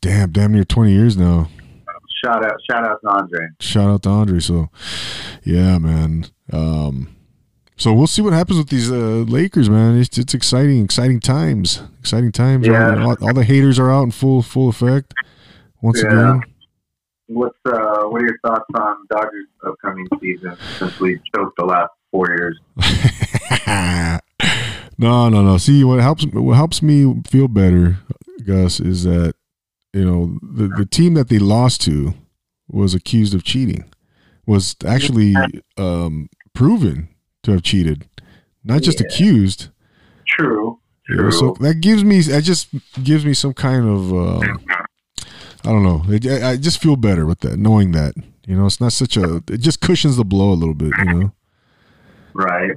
damn, 0.00 0.30
damn 0.30 0.52
near 0.52 0.64
20 0.64 0.92
years 0.92 1.16
now. 1.16 1.48
Shout 2.24 2.44
out, 2.44 2.56
shout 2.68 2.84
out 2.84 3.00
to 3.02 3.08
Andre. 3.08 3.46
Shout 3.60 3.88
out 3.88 4.02
to 4.02 4.08
Andre. 4.08 4.40
So, 4.40 4.68
yeah, 5.44 5.78
man. 5.78 6.26
Um, 6.52 7.14
so 7.78 7.92
we'll 7.92 8.08
see 8.08 8.22
what 8.22 8.32
happens 8.32 8.58
with 8.58 8.68
these 8.70 8.90
uh, 8.90 9.24
Lakers, 9.28 9.70
man. 9.70 9.96
It's, 9.98 10.18
it's 10.18 10.34
exciting, 10.34 10.84
exciting 10.84 11.20
times, 11.20 11.80
exciting 12.00 12.32
times. 12.32 12.66
Yeah. 12.66 13.04
All, 13.04 13.16
all, 13.22 13.32
the 13.32 13.44
haters 13.44 13.78
are 13.78 13.90
out 13.90 14.02
in 14.02 14.10
full 14.10 14.42
full 14.42 14.68
effect. 14.68 15.14
Once 15.80 16.02
yeah. 16.02 16.08
again, 16.08 16.42
what's 17.28 17.56
uh, 17.64 18.02
what 18.06 18.20
are 18.20 18.26
your 18.26 18.38
thoughts 18.44 18.64
on 18.74 19.06
Dodgers' 19.08 19.46
upcoming 19.64 20.08
season 20.20 20.56
since 20.78 20.98
we 20.98 21.20
choked 21.34 21.56
the 21.56 21.64
last 21.64 21.92
four 22.10 22.26
years? 22.28 22.58
no, 24.98 25.28
no, 25.28 25.42
no. 25.42 25.56
See, 25.56 25.84
what 25.84 26.00
helps 26.00 26.26
what 26.26 26.56
helps 26.56 26.82
me 26.82 27.22
feel 27.28 27.46
better, 27.46 27.98
Gus, 28.44 28.80
is 28.80 29.04
that 29.04 29.34
you 29.92 30.04
know 30.04 30.38
the 30.42 30.66
the 30.66 30.84
team 30.84 31.14
that 31.14 31.28
they 31.28 31.38
lost 31.38 31.80
to 31.82 32.14
was 32.66 32.92
accused 32.92 33.34
of 33.34 33.44
cheating, 33.44 33.84
was 34.46 34.74
actually 34.84 35.36
um, 35.76 36.28
proven 36.54 37.08
to 37.48 37.54
have 37.54 37.62
cheated, 37.62 38.06
not 38.62 38.82
just 38.82 39.00
yeah. 39.00 39.06
accused. 39.06 39.68
True. 40.26 40.78
You 41.08 41.16
know, 41.16 41.30
so 41.30 41.56
that 41.60 41.80
gives 41.80 42.04
me, 42.04 42.20
that 42.20 42.44
just 42.44 42.68
gives 43.02 43.24
me 43.24 43.32
some 43.32 43.54
kind 43.54 43.88
of, 43.88 44.12
uh, 44.12 44.40
I 45.64 45.72
don't 45.72 45.82
know. 45.82 46.02
It, 46.08 46.26
I 46.26 46.56
just 46.56 46.80
feel 46.80 46.96
better 46.96 47.26
with 47.26 47.40
that, 47.40 47.58
knowing 47.58 47.92
that. 47.92 48.14
You 48.46 48.56
know, 48.56 48.64
it's 48.64 48.80
not 48.80 48.92
such 48.92 49.18
a. 49.18 49.42
It 49.50 49.58
just 49.58 49.82
cushions 49.82 50.16
the 50.16 50.24
blow 50.24 50.52
a 50.52 50.54
little 50.54 50.74
bit. 50.74 50.92
You 50.98 51.04
know. 51.04 51.32
Right. 52.32 52.70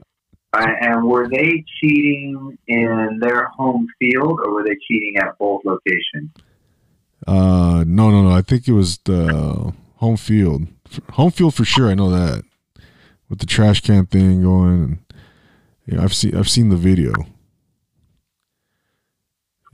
And 0.53 1.05
were 1.05 1.29
they 1.29 1.63
cheating 1.79 2.57
in 2.67 3.19
their 3.21 3.45
home 3.45 3.87
field, 3.97 4.39
or 4.43 4.53
were 4.53 4.63
they 4.65 4.75
cheating 4.85 5.15
at 5.17 5.37
both 5.37 5.61
locations? 5.63 6.29
Uh, 7.25 7.85
no, 7.87 8.11
no, 8.11 8.23
no. 8.23 8.31
I 8.31 8.41
think 8.41 8.67
it 8.67 8.73
was 8.73 8.97
the 9.05 9.73
home 9.95 10.17
field. 10.17 10.67
Home 11.11 11.31
field 11.31 11.55
for 11.55 11.63
sure. 11.63 11.89
I 11.89 11.93
know 11.93 12.09
that 12.09 12.43
with 13.31 13.39
the 13.39 13.45
trash 13.45 13.79
can 13.81 14.05
thing 14.05 14.43
going. 14.43 14.83
And, 14.83 14.99
you 15.87 15.97
know, 15.97 16.03
I've 16.03 16.13
seen 16.13 16.35
I've 16.35 16.49
seen 16.49 16.69
the 16.69 16.75
video. 16.75 17.13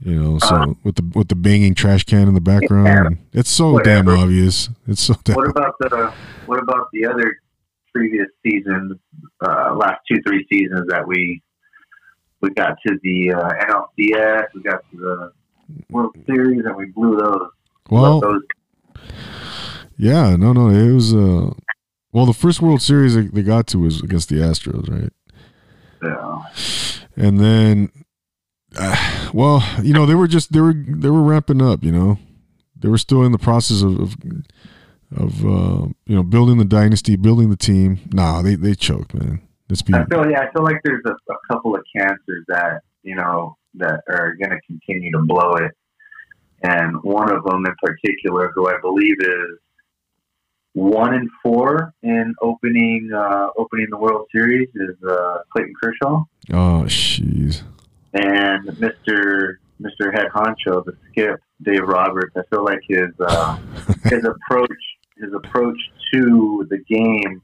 You 0.00 0.14
know, 0.14 0.38
so 0.38 0.54
uh, 0.54 0.74
with 0.84 0.94
the 0.94 1.10
with 1.14 1.26
the 1.26 1.34
banging 1.34 1.74
trash 1.74 2.04
can 2.04 2.28
in 2.28 2.34
the 2.34 2.40
background, 2.40 3.18
yeah, 3.32 3.40
it's 3.40 3.50
so 3.50 3.72
whatever. 3.72 4.12
damn 4.12 4.22
obvious. 4.22 4.68
It's 4.86 5.02
so. 5.02 5.14
Damn 5.24 5.34
what 5.34 5.48
about 5.48 5.74
the 5.80 6.14
what 6.46 6.62
about 6.62 6.86
the 6.92 7.04
other 7.04 7.40
previous 7.92 8.28
seasons, 8.46 8.96
uh, 9.44 9.74
last 9.74 10.00
two 10.10 10.22
three 10.24 10.46
seasons 10.48 10.86
that 10.88 11.06
we 11.06 11.42
we 12.40 12.50
got 12.50 12.76
to 12.86 12.96
the 13.02 13.32
uh, 13.32 13.48
NLCS, 13.66 14.44
we 14.54 14.62
got 14.62 14.84
to 14.92 14.96
the 14.96 15.32
World 15.90 16.16
Series, 16.26 16.64
and 16.64 16.76
we 16.76 16.86
blew 16.86 17.16
those. 17.16 17.50
Well, 17.90 18.20
those. 18.20 18.42
yeah, 19.96 20.36
no, 20.36 20.52
no, 20.52 20.68
it 20.68 20.92
was. 20.92 21.12
Uh, 21.12 21.50
well, 22.18 22.26
the 22.26 22.32
first 22.32 22.60
World 22.60 22.82
Series 22.82 23.14
they, 23.14 23.28
they 23.28 23.42
got 23.44 23.68
to 23.68 23.78
was 23.78 24.02
against 24.02 24.28
the 24.28 24.38
Astros, 24.38 24.90
right? 24.90 25.12
Yeah. 26.02 26.42
And 27.16 27.38
then, 27.38 27.92
uh, 28.76 29.30
well, 29.32 29.64
you 29.84 29.94
know, 29.94 30.04
they 30.04 30.16
were 30.16 30.26
just 30.26 30.52
they 30.52 30.60
were 30.60 30.74
they 30.74 31.10
were 31.10 31.22
ramping 31.22 31.62
up. 31.62 31.84
You 31.84 31.92
know, 31.92 32.18
they 32.76 32.88
were 32.88 32.98
still 32.98 33.22
in 33.22 33.30
the 33.30 33.38
process 33.38 33.82
of 33.82 34.00
of, 34.00 34.16
of 35.16 35.44
uh, 35.44 35.86
you 36.06 36.16
know 36.16 36.24
building 36.24 36.58
the 36.58 36.64
dynasty, 36.64 37.14
building 37.14 37.50
the 37.50 37.56
team. 37.56 38.00
Nah, 38.12 38.42
they 38.42 38.56
they 38.56 38.74
choked, 38.74 39.14
man. 39.14 39.40
Let's 39.70 39.82
be. 39.82 39.94
I 39.94 40.04
feel 40.06 40.28
yeah, 40.28 40.40
I 40.40 40.50
feel 40.50 40.64
like 40.64 40.80
there's 40.82 41.04
a, 41.06 41.12
a 41.12 41.36
couple 41.52 41.76
of 41.76 41.84
cancers 41.96 42.44
that 42.48 42.80
you 43.04 43.14
know 43.14 43.56
that 43.74 44.00
are 44.08 44.34
going 44.34 44.50
to 44.50 44.60
continue 44.66 45.12
to 45.12 45.20
blow 45.20 45.52
it, 45.52 45.70
and 46.64 47.00
one 47.04 47.30
of 47.30 47.44
them 47.44 47.64
in 47.64 47.74
particular, 47.80 48.50
who 48.56 48.68
I 48.68 48.74
believe 48.82 49.14
is 49.20 49.60
one 50.78 51.12
and 51.12 51.28
four 51.42 51.92
in 52.04 52.34
opening 52.40 53.10
uh, 53.12 53.48
opening 53.58 53.88
the 53.90 53.96
World 53.96 54.28
Series, 54.30 54.68
is 54.76 54.96
uh, 55.08 55.38
Clayton 55.52 55.74
Kershaw. 55.82 56.22
Oh, 56.52 56.84
jeez. 56.86 57.62
And 58.14 58.66
Mister 58.78 59.60
Mister 59.80 60.12
Head 60.12 60.28
Honcho, 60.32 60.84
the 60.84 60.96
skip, 61.10 61.40
Dave 61.62 61.82
Roberts. 61.82 62.36
I 62.36 62.42
feel 62.48 62.64
like 62.64 62.78
his 62.88 63.10
uh, 63.20 63.56
his 64.04 64.24
approach 64.24 64.70
his 65.16 65.32
approach 65.34 65.78
to 66.14 66.66
the 66.70 66.78
game 66.88 67.42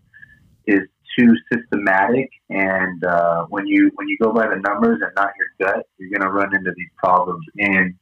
is 0.67 0.83
too 1.19 1.35
systematic, 1.53 2.31
and 2.51 3.03
uh, 3.05 3.47
when 3.47 3.67
you 3.67 3.91
when 3.97 4.07
you 4.07 4.17
go 4.23 4.33
by 4.33 4.47
the 4.47 4.61
numbers 4.65 5.01
and 5.03 5.11
not 5.17 5.31
your 5.39 5.69
gut, 5.69 5.87
you're 5.99 6.11
going 6.11 6.23
to 6.23 6.33
run 6.33 6.55
into 6.55 6.73
these 6.77 6.91
problems 6.97 7.45
in 7.57 7.99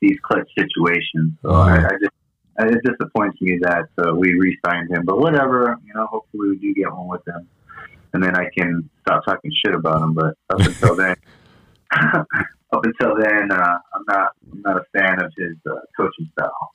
these 0.00 0.18
clutch 0.24 0.48
situations. 0.58 1.32
So 1.42 1.52
I, 1.52 1.76
I 1.76 1.90
just 2.00 2.13
it 2.58 2.82
disappoints 2.84 3.40
me 3.40 3.58
that 3.62 3.88
uh, 3.98 4.14
we 4.14 4.34
re-signed 4.34 4.90
him, 4.90 5.04
but 5.04 5.18
whatever. 5.18 5.78
You 5.84 5.94
know, 5.94 6.06
hopefully 6.06 6.50
we 6.50 6.58
do 6.58 6.74
get 6.74 6.92
one 6.92 7.08
with 7.08 7.26
him, 7.26 7.48
and 8.12 8.22
then 8.22 8.36
I 8.36 8.48
can 8.56 8.88
stop 9.00 9.24
talking 9.24 9.50
shit 9.64 9.74
about 9.74 10.02
him. 10.02 10.14
But 10.14 10.36
up 10.50 10.60
until 10.60 10.94
then, 10.96 11.16
up 11.92 12.84
until 12.84 13.16
then, 13.16 13.50
uh, 13.50 13.78
I'm 13.94 14.04
not 14.08 14.30
I'm 14.52 14.62
not 14.62 14.76
a 14.76 14.84
fan 14.96 15.22
of 15.22 15.32
his 15.36 15.56
uh, 15.68 15.80
coaching 15.96 16.30
style. 16.32 16.72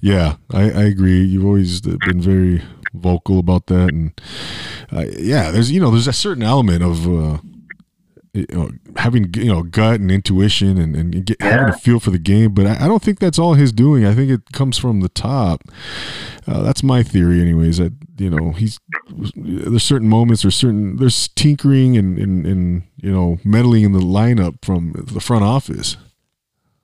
Yeah, 0.00 0.36
I, 0.52 0.70
I 0.70 0.82
agree. 0.84 1.22
You've 1.22 1.44
always 1.44 1.80
been 1.80 2.20
very 2.20 2.62
vocal 2.94 3.38
about 3.38 3.66
that, 3.66 3.88
and 3.88 4.20
uh, 4.92 5.06
yeah, 5.18 5.50
there's 5.50 5.72
you 5.72 5.80
know 5.80 5.90
there's 5.90 6.06
a 6.06 6.12
certain 6.12 6.42
element 6.42 6.82
of 6.82 7.06
uh, 7.06 7.38
you 8.38 8.56
know, 8.56 8.70
having 8.96 9.32
you 9.34 9.52
know 9.52 9.62
gut 9.62 10.00
and 10.00 10.10
intuition 10.10 10.78
and, 10.78 10.96
and 10.96 11.26
get, 11.26 11.36
yeah. 11.40 11.50
having 11.50 11.74
a 11.74 11.76
feel 11.76 12.00
for 12.00 12.10
the 12.10 12.18
game, 12.18 12.52
but 12.52 12.66
I, 12.66 12.84
I, 12.84 12.88
don't 12.88 13.02
think 13.02 13.18
that's 13.18 13.38
all 13.38 13.54
his 13.54 13.72
doing. 13.72 14.04
I 14.04 14.14
think 14.14 14.30
it 14.30 14.52
comes 14.52 14.78
from 14.78 15.00
the 15.00 15.08
top. 15.08 15.62
Uh, 16.46 16.62
that's 16.62 16.82
my 16.82 17.02
theory, 17.02 17.40
anyways. 17.40 17.78
That 17.78 17.92
you 18.18 18.30
know 18.30 18.52
he's 18.52 18.78
there's 19.34 19.82
certain 19.82 20.08
moments, 20.08 20.42
there's 20.42 20.56
certain 20.56 20.96
there's 20.96 21.28
tinkering 21.28 21.96
and, 21.96 22.18
and, 22.18 22.46
and 22.46 22.82
you 22.96 23.12
know 23.12 23.38
meddling 23.44 23.84
in 23.84 23.92
the 23.92 24.00
lineup 24.00 24.64
from 24.64 24.92
the 24.92 25.20
front 25.20 25.44
office. 25.44 25.96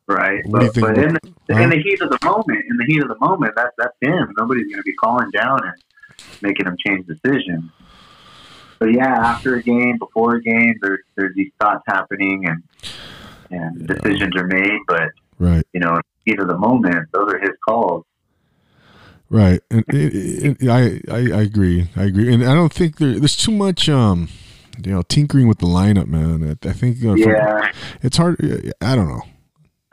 Right, 0.07 0.43
but, 0.51 0.75
but 0.75 0.99
in, 0.99 1.15
the, 1.15 1.63
in 1.63 1.71
the 1.71 1.81
heat 1.83 2.03
of 2.03 2.11
the 2.11 2.19
moment, 2.23 2.63
in 2.69 2.77
the 2.77 2.85
heat 2.87 3.03
of 3.03 3.09
the 3.09 3.19
moment, 3.21 3.55
that 3.57 3.73
that's 3.79 3.97
him. 4.03 4.35
Nobody's 4.37 4.67
going 4.67 4.77
to 4.77 4.83
be 4.83 4.93
calling 4.95 5.31
down 5.31 5.61
and 5.65 5.73
making 6.43 6.67
him 6.67 6.77
change 6.85 7.07
decisions. 7.07 7.71
But 8.85 8.93
yeah, 8.93 9.17
after 9.17 9.55
a 9.55 9.63
game, 9.63 9.97
before 9.97 10.35
a 10.35 10.43
game, 10.43 10.75
there's 10.83 11.01
there's 11.17 11.35
these 11.35 11.51
thoughts 11.59 11.83
happening 11.87 12.47
and 12.47 12.63
and 13.51 13.81
yeah. 13.81 13.95
decisions 13.95 14.37
are 14.37 14.47
made. 14.47 14.79
But 14.87 15.09
right, 15.39 15.67
you 15.73 15.81
know, 15.81 15.99
heat 16.27 16.39
of 16.39 16.49
the 16.49 16.59
moment, 16.59 17.09
those 17.15 17.33
are 17.33 17.39
his 17.39 17.53
calls. 17.67 18.05
Right, 19.31 19.63
and 19.71 19.87
it, 19.89 20.61
it, 20.61 20.69
I, 20.69 21.01
I 21.11 21.39
I 21.39 21.41
agree. 21.41 21.89
I 21.97 22.03
agree, 22.03 22.35
and 22.35 22.45
I 22.45 22.53
don't 22.53 22.75
think 22.75 22.99
there, 22.99 23.19
there's 23.19 23.37
too 23.37 23.53
much 23.53 23.89
um 23.89 24.29
you 24.85 24.93
know 24.93 25.01
tinkering 25.01 25.49
with 25.49 25.61
the 25.61 25.67
lineup, 25.67 26.07
man. 26.07 26.59
I, 26.63 26.69
I 26.69 26.73
think 26.75 27.03
uh, 27.03 27.15
yeah, 27.15 27.73
it's 28.03 28.19
hard. 28.19 28.37
I 28.83 28.95
don't 28.95 29.09
know. 29.09 29.23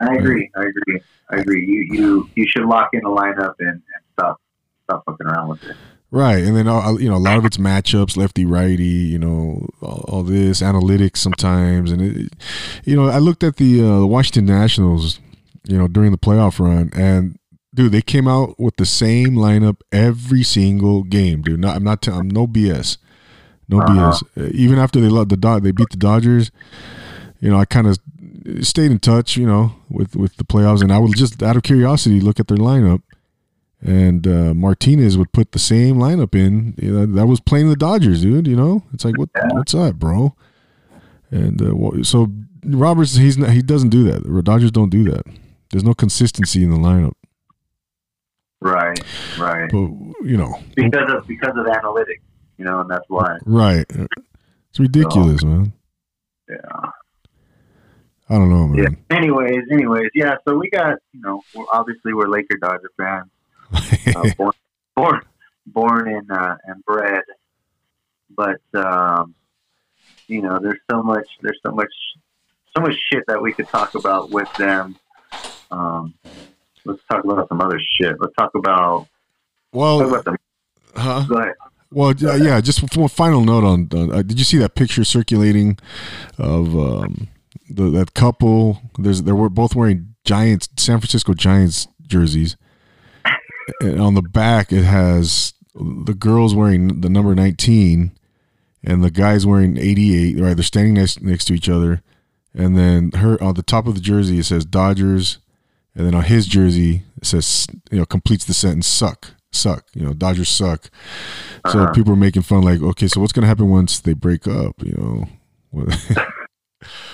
I 0.00 0.16
agree. 0.16 0.50
I 0.54 0.64
agree. 0.64 1.00
I 1.30 1.36
agree. 1.36 1.64
You 1.64 1.96
you 1.96 2.30
you 2.34 2.46
should 2.46 2.66
lock 2.66 2.90
in 2.92 3.00
the 3.00 3.08
lineup 3.08 3.54
and, 3.58 3.70
and 3.70 4.02
stop 4.12 4.38
stop 4.84 5.02
fucking 5.06 5.28
around 5.28 5.48
with 5.48 5.64
it. 5.64 5.76
Right, 6.14 6.44
and 6.44 6.54
then 6.54 6.68
uh, 6.68 6.92
you 6.98 7.08
know 7.08 7.16
a 7.16 7.24
lot 7.24 7.38
of 7.38 7.46
it's 7.46 7.56
matchups, 7.56 8.18
lefty 8.18 8.44
righty, 8.44 8.84
you 8.84 9.18
know 9.18 9.66
all, 9.80 10.04
all 10.08 10.22
this 10.22 10.60
analytics 10.60 11.16
sometimes, 11.16 11.90
and 11.90 12.02
it, 12.02 12.34
you 12.84 12.94
know 12.94 13.08
I 13.08 13.16
looked 13.16 13.42
at 13.42 13.56
the 13.56 13.80
uh, 13.80 14.00
the 14.00 14.06
Washington 14.06 14.44
Nationals, 14.44 15.20
you 15.66 15.78
know 15.78 15.88
during 15.88 16.10
the 16.10 16.18
playoff 16.18 16.60
run, 16.60 16.90
and 16.94 17.38
dude 17.74 17.92
they 17.92 18.02
came 18.02 18.28
out 18.28 18.60
with 18.60 18.76
the 18.76 18.84
same 18.84 19.36
lineup 19.36 19.80
every 19.90 20.42
single 20.42 21.02
game, 21.02 21.40
dude. 21.40 21.60
Not, 21.60 21.76
I'm 21.76 21.84
not 21.84 22.02
telling, 22.02 22.28
no 22.28 22.46
BS, 22.46 22.98
no 23.70 23.80
uh-huh. 23.80 24.18
BS. 24.36 24.52
Even 24.52 24.78
after 24.78 25.00
they 25.00 25.08
let 25.08 25.30
the 25.30 25.38
dot, 25.38 25.62
they 25.62 25.72
beat 25.72 25.88
the 25.88 25.96
Dodgers. 25.96 26.50
You 27.40 27.48
know 27.48 27.56
I 27.56 27.64
kind 27.64 27.86
of 27.86 27.96
stayed 28.60 28.90
in 28.90 28.98
touch, 28.98 29.38
you 29.38 29.46
know, 29.46 29.76
with 29.88 30.14
with 30.14 30.36
the 30.36 30.44
playoffs, 30.44 30.82
and 30.82 30.92
I 30.92 30.98
would 30.98 31.16
just 31.16 31.42
out 31.42 31.56
of 31.56 31.62
curiosity 31.62 32.20
look 32.20 32.38
at 32.38 32.48
their 32.48 32.58
lineup 32.58 33.00
and 33.82 34.26
uh, 34.26 34.54
Martinez 34.54 35.18
would 35.18 35.32
put 35.32 35.52
the 35.52 35.58
same 35.58 35.96
lineup 35.96 36.34
in. 36.34 36.74
You 36.80 36.92
know, 36.92 37.06
that 37.06 37.26
was 37.26 37.40
playing 37.40 37.68
the 37.68 37.76
Dodgers, 37.76 38.22
dude. 38.22 38.46
You 38.46 38.56
know, 38.56 38.84
it's 38.92 39.04
like 39.04 39.18
what 39.18 39.30
what's 39.50 39.74
up, 39.74 39.96
bro? 39.96 40.34
And 41.30 41.60
uh, 41.60 42.02
so 42.04 42.28
Roberts, 42.64 43.16
he's 43.16 43.36
not, 43.36 43.50
he 43.50 43.62
doesn't 43.62 43.88
do 43.88 44.04
that. 44.04 44.22
The 44.22 44.42
Dodgers 44.42 44.70
don't 44.70 44.90
do 44.90 45.04
that. 45.10 45.26
There's 45.70 45.84
no 45.84 45.94
consistency 45.94 46.62
in 46.62 46.70
the 46.70 46.76
lineup. 46.76 47.14
Right, 48.60 49.00
right. 49.38 49.70
But 49.70 49.90
you 50.24 50.36
know, 50.36 50.60
because 50.76 51.12
of 51.12 51.26
because 51.26 51.56
of 51.56 51.66
analytics, 51.66 52.20
you 52.58 52.64
know, 52.64 52.80
and 52.80 52.90
that's 52.90 53.08
why. 53.08 53.38
Right. 53.44 53.86
It's 54.70 54.78
ridiculous, 54.78 55.40
so, 55.40 55.46
man. 55.48 55.72
Yeah. 56.48 56.90
I 58.28 58.34
don't 58.36 58.48
know, 58.48 58.68
man. 58.68 58.78
Yeah. 59.10 59.16
Anyways, 59.16 59.64
anyways, 59.70 60.10
yeah. 60.14 60.36
So 60.46 60.56
we 60.56 60.70
got, 60.70 60.96
you 61.12 61.20
know, 61.20 61.42
obviously 61.72 62.14
we're 62.14 62.28
Laker 62.28 62.56
Dodger 62.56 62.90
fans 62.96 63.28
uh, 63.72 64.30
born, 64.36 64.52
born, 64.94 65.20
born 65.66 66.08
and 66.08 66.30
uh, 66.30 66.56
and 66.64 66.84
bred. 66.84 67.22
But 68.34 68.60
um, 68.74 69.34
you 70.28 70.42
know, 70.42 70.58
there's 70.58 70.80
so 70.90 71.02
much, 71.02 71.26
there's 71.42 71.58
so 71.64 71.72
much, 71.72 71.92
so 72.76 72.82
much 72.82 72.94
shit 73.10 73.24
that 73.28 73.40
we 73.40 73.52
could 73.52 73.68
talk 73.68 73.94
about 73.94 74.30
with 74.30 74.52
them. 74.54 74.96
Um, 75.70 76.14
let's 76.84 77.02
talk 77.10 77.24
about 77.24 77.48
some 77.48 77.60
other 77.60 77.80
shit. 77.96 78.16
Let's 78.20 78.34
talk 78.34 78.54
about. 78.54 79.08
Well, 79.72 80.00
talk 80.00 80.26
about 80.26 80.40
huh? 80.96 81.26
Go 81.28 81.36
ahead. 81.36 81.54
Well, 81.90 82.14
uh, 82.24 82.36
yeah. 82.36 82.60
Just 82.60 82.96
one 82.96 83.08
final 83.08 83.44
note 83.44 83.64
on. 83.64 83.88
Uh, 83.92 84.22
did 84.22 84.38
you 84.38 84.44
see 84.44 84.58
that 84.58 84.74
picture 84.74 85.04
circulating 85.04 85.78
of 86.38 86.74
um, 86.76 87.28
the, 87.68 87.90
that 87.90 88.14
couple? 88.14 88.80
There's 88.98 89.22
they 89.22 89.32
were 89.32 89.50
both 89.50 89.74
wearing 89.74 90.14
Giants, 90.24 90.68
San 90.76 90.98
Francisco 91.00 91.34
Giants 91.34 91.88
jerseys, 92.06 92.56
and 93.80 94.00
on 94.00 94.14
the 94.14 94.22
back 94.22 94.72
it 94.72 94.84
has 94.84 95.54
the 95.74 96.14
girls 96.14 96.54
wearing 96.54 97.00
the 97.00 97.08
number 97.08 97.34
19 97.34 98.12
and 98.84 99.04
the 99.04 99.10
guys 99.10 99.46
wearing 99.46 99.76
88 99.76 100.38
right? 100.38 100.54
They're 100.54 100.64
standing 100.64 100.94
next 100.94 101.22
next 101.22 101.46
to 101.46 101.54
each 101.54 101.68
other. 101.68 102.02
And 102.54 102.76
then 102.76 103.12
her 103.12 103.42
on 103.42 103.54
the 103.54 103.62
top 103.62 103.86
of 103.86 103.94
the 103.94 104.00
jersey 104.00 104.38
it 104.38 104.44
says 104.44 104.64
dodgers. 104.64 105.38
And 105.94 106.06
then 106.06 106.14
on 106.14 106.24
his 106.24 106.46
jersey 106.46 107.02
it 107.20 107.26
says 107.26 107.66
you 107.90 107.98
know 107.98 108.06
completes 108.06 108.44
the 108.44 108.54
sentence 108.54 108.86
suck 108.86 109.34
suck 109.54 109.84
you 109.94 110.04
know 110.04 110.12
dodgers 110.12 110.48
suck. 110.48 110.90
So 111.70 111.80
uh-huh. 111.80 111.92
people 111.92 112.12
are 112.12 112.16
making 112.16 112.42
fun 112.42 112.62
like 112.62 112.82
okay 112.82 113.08
so 113.08 113.20
what's 113.20 113.32
going 113.32 113.42
to 113.42 113.48
happen 113.48 113.70
once 113.70 114.00
they 114.00 114.14
break 114.14 114.46
up 114.46 114.82
you 114.82 115.28
know? 115.72 115.86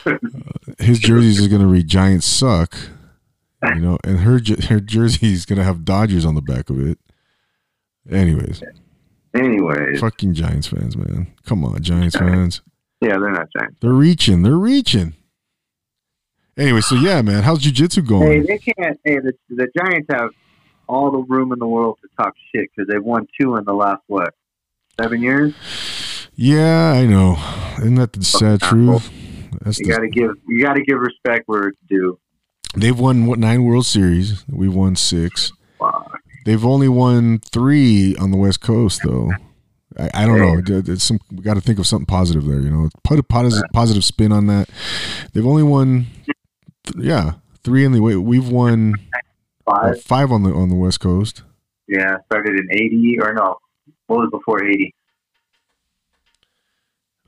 His 0.78 0.98
jersey 0.98 1.28
is 1.28 1.46
going 1.46 1.60
to 1.60 1.66
read 1.68 1.86
giants 1.86 2.26
suck 2.26 2.74
you 3.62 3.80
know, 3.80 3.98
and 4.04 4.20
her 4.20 4.40
her 4.68 4.80
jersey 4.80 5.32
is 5.32 5.46
gonna 5.46 5.64
have 5.64 5.84
Dodgers 5.84 6.24
on 6.24 6.34
the 6.34 6.42
back 6.42 6.70
of 6.70 6.80
it. 6.80 6.98
Anyways. 8.10 8.62
Anyways. 9.34 10.00
Fucking 10.00 10.34
Giants 10.34 10.68
fans, 10.68 10.96
man. 10.96 11.34
Come 11.44 11.64
on, 11.64 11.82
Giants 11.82 12.16
fans. 12.16 12.62
Yeah, 13.00 13.18
they're 13.18 13.30
not 13.30 13.48
Giants. 13.56 13.76
They're 13.80 13.92
reaching. 13.92 14.42
They're 14.42 14.56
reaching. 14.56 15.14
Anyway, 16.56 16.80
so 16.80 16.96
yeah, 16.96 17.22
man, 17.22 17.44
how's 17.44 17.60
jiu-jitsu 17.60 18.02
going? 18.02 18.26
Hey, 18.26 18.40
they 18.40 18.58
can't. 18.58 18.98
Hey, 19.04 19.18
the, 19.18 19.32
the 19.48 19.68
Giants 19.78 20.08
have 20.10 20.30
all 20.88 21.10
the 21.12 21.18
room 21.18 21.52
in 21.52 21.60
the 21.60 21.66
world 21.68 21.98
to 22.02 22.08
talk 22.20 22.34
shit 22.52 22.68
because 22.74 22.88
they've 22.92 23.04
won 23.04 23.28
two 23.40 23.54
in 23.56 23.64
the 23.64 23.74
last 23.74 24.02
what 24.08 24.34
seven 25.00 25.22
years. 25.22 25.54
Yeah, 26.34 26.92
I 26.92 27.06
know. 27.06 27.36
Isn't 27.78 27.96
that 27.96 28.12
the 28.12 28.24
sad 28.24 28.60
truth? 28.60 29.10
That's 29.62 29.78
you 29.78 29.86
got 29.86 30.00
to 30.00 30.08
give 30.08 30.32
you 30.48 30.62
got 30.62 30.74
to 30.74 30.82
give 30.82 30.98
respect 30.98 31.44
where 31.46 31.68
it's 31.68 31.78
due. 31.88 32.18
They've 32.76 32.98
won 32.98 33.26
what 33.26 33.38
nine 33.38 33.64
World 33.64 33.86
Series. 33.86 34.44
We've 34.48 34.74
won 34.74 34.94
six. 34.96 35.52
They've 36.44 36.64
only 36.64 36.88
won 36.88 37.40
three 37.40 38.14
on 38.16 38.30
the 38.30 38.36
West 38.36 38.60
Coast, 38.60 39.00
though. 39.04 39.30
I, 39.98 40.10
I 40.14 40.26
don't 40.26 40.38
know. 40.38 40.62
It's 40.92 41.04
some 41.04 41.18
we 41.30 41.42
got 41.42 41.54
to 41.54 41.60
think 41.60 41.78
of 41.78 41.86
something 41.86 42.06
positive 42.06 42.44
there. 42.46 42.60
You 42.60 42.70
know, 42.70 42.88
put 43.04 43.18
a 43.18 43.22
positive 43.22 43.64
positive 43.72 44.04
spin 44.04 44.32
on 44.32 44.46
that. 44.46 44.68
They've 45.32 45.46
only 45.46 45.62
won, 45.62 46.06
th- 46.84 47.04
yeah, 47.04 47.32
three 47.64 47.84
in 47.84 47.92
the 47.92 48.00
way. 48.00 48.16
We've 48.16 48.48
won 48.48 48.94
Five. 49.68 50.00
five 50.02 50.32
on 50.32 50.42
the 50.44 50.52
on 50.54 50.68
the 50.68 50.74
West 50.76 51.00
Coast. 51.00 51.42
Yeah, 51.88 52.16
started 52.26 52.54
in 52.58 52.68
80, 52.70 53.18
or 53.22 53.32
no, 53.34 53.56
what 54.06 54.18
was 54.18 54.28
before 54.30 54.62
80? 54.62 54.94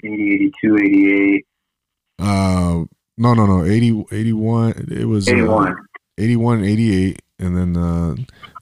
80, 0.05 0.35
82, 0.35 0.77
88, 0.77 1.47
Uh, 2.19 2.85
no, 3.21 3.35
no, 3.35 3.45
no. 3.45 3.65
80, 3.65 4.07
81. 4.11 4.89
It 4.91 5.05
was 5.05 5.29
uh, 5.29 5.33
81. 5.33 5.77
81, 6.17 6.65
88, 6.65 7.23
and 7.39 7.57
then 7.57 7.77
uh, 7.77 8.17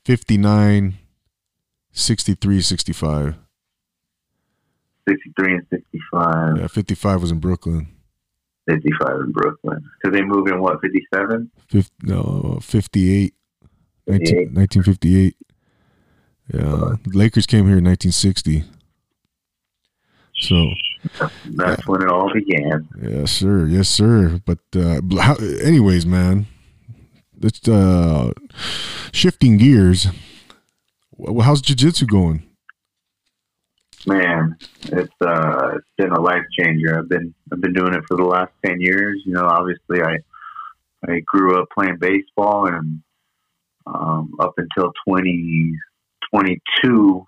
59, 0.05 0.99
63, 1.93 2.61
65. 2.61 3.35
63 5.09 5.55
and 5.55 5.67
65. 5.71 6.59
Yeah, 6.59 6.67
55 6.67 7.21
was 7.21 7.31
in 7.31 7.39
Brooklyn. 7.39 7.87
55 8.69 9.09
in 9.21 9.33
Brooklyn. 9.33 9.91
Because 10.03 10.19
they 10.19 10.25
moved 10.25 10.51
in, 10.51 10.61
what, 10.61 10.81
57? 10.81 11.51
50, 11.69 11.93
no, 12.03 12.59
58, 12.61 13.35
19, 14.09 14.27
58. 14.27 14.53
1958. 14.53 15.37
Yeah, 16.53 16.97
Lakers 17.07 17.47
came 17.47 17.67
here 17.67 17.79
in 17.79 17.85
1960. 17.85 18.65
So, 20.35 20.71
That's 21.47 21.87
when 21.87 22.03
it 22.03 22.09
all 22.09 22.33
began. 22.33 22.89
yes, 23.01 23.33
sir. 23.33 23.67
Yes, 23.67 23.89
sir. 23.89 24.41
But, 24.45 24.59
uh, 24.75 25.01
how, 25.21 25.35
anyways, 25.37 26.07
man, 26.07 26.47
let's, 27.41 27.67
uh, 27.69 28.33
shifting 29.13 29.59
gears. 29.59 30.09
How's 31.43 31.61
jiu 31.61 31.75
jitsu 31.75 32.07
going? 32.07 32.45
Man, 34.07 34.57
it's 34.85 35.13
uh, 35.21 35.73
it's 35.75 35.87
been 35.99 36.13
a 36.13 36.21
life 36.21 36.45
changer. 36.59 36.99
I've 36.99 37.09
been 37.09 37.35
I've 37.53 37.61
been 37.61 37.73
doing 37.73 37.95
it 37.95 38.05
for 38.07 38.17
the 38.17 38.25
last 38.25 38.53
ten 38.65 38.81
years. 38.81 39.21
You 39.27 39.33
know, 39.33 39.45
obviously 39.45 40.03
I 40.03 40.19
I 41.07 41.21
grew 41.27 41.61
up 41.61 41.69
playing 41.77 41.99
baseball 42.01 42.69
and 42.69 43.03
um, 43.95 44.33
up 44.41 44.55
until 44.59 44.93
2022, 45.09 47.25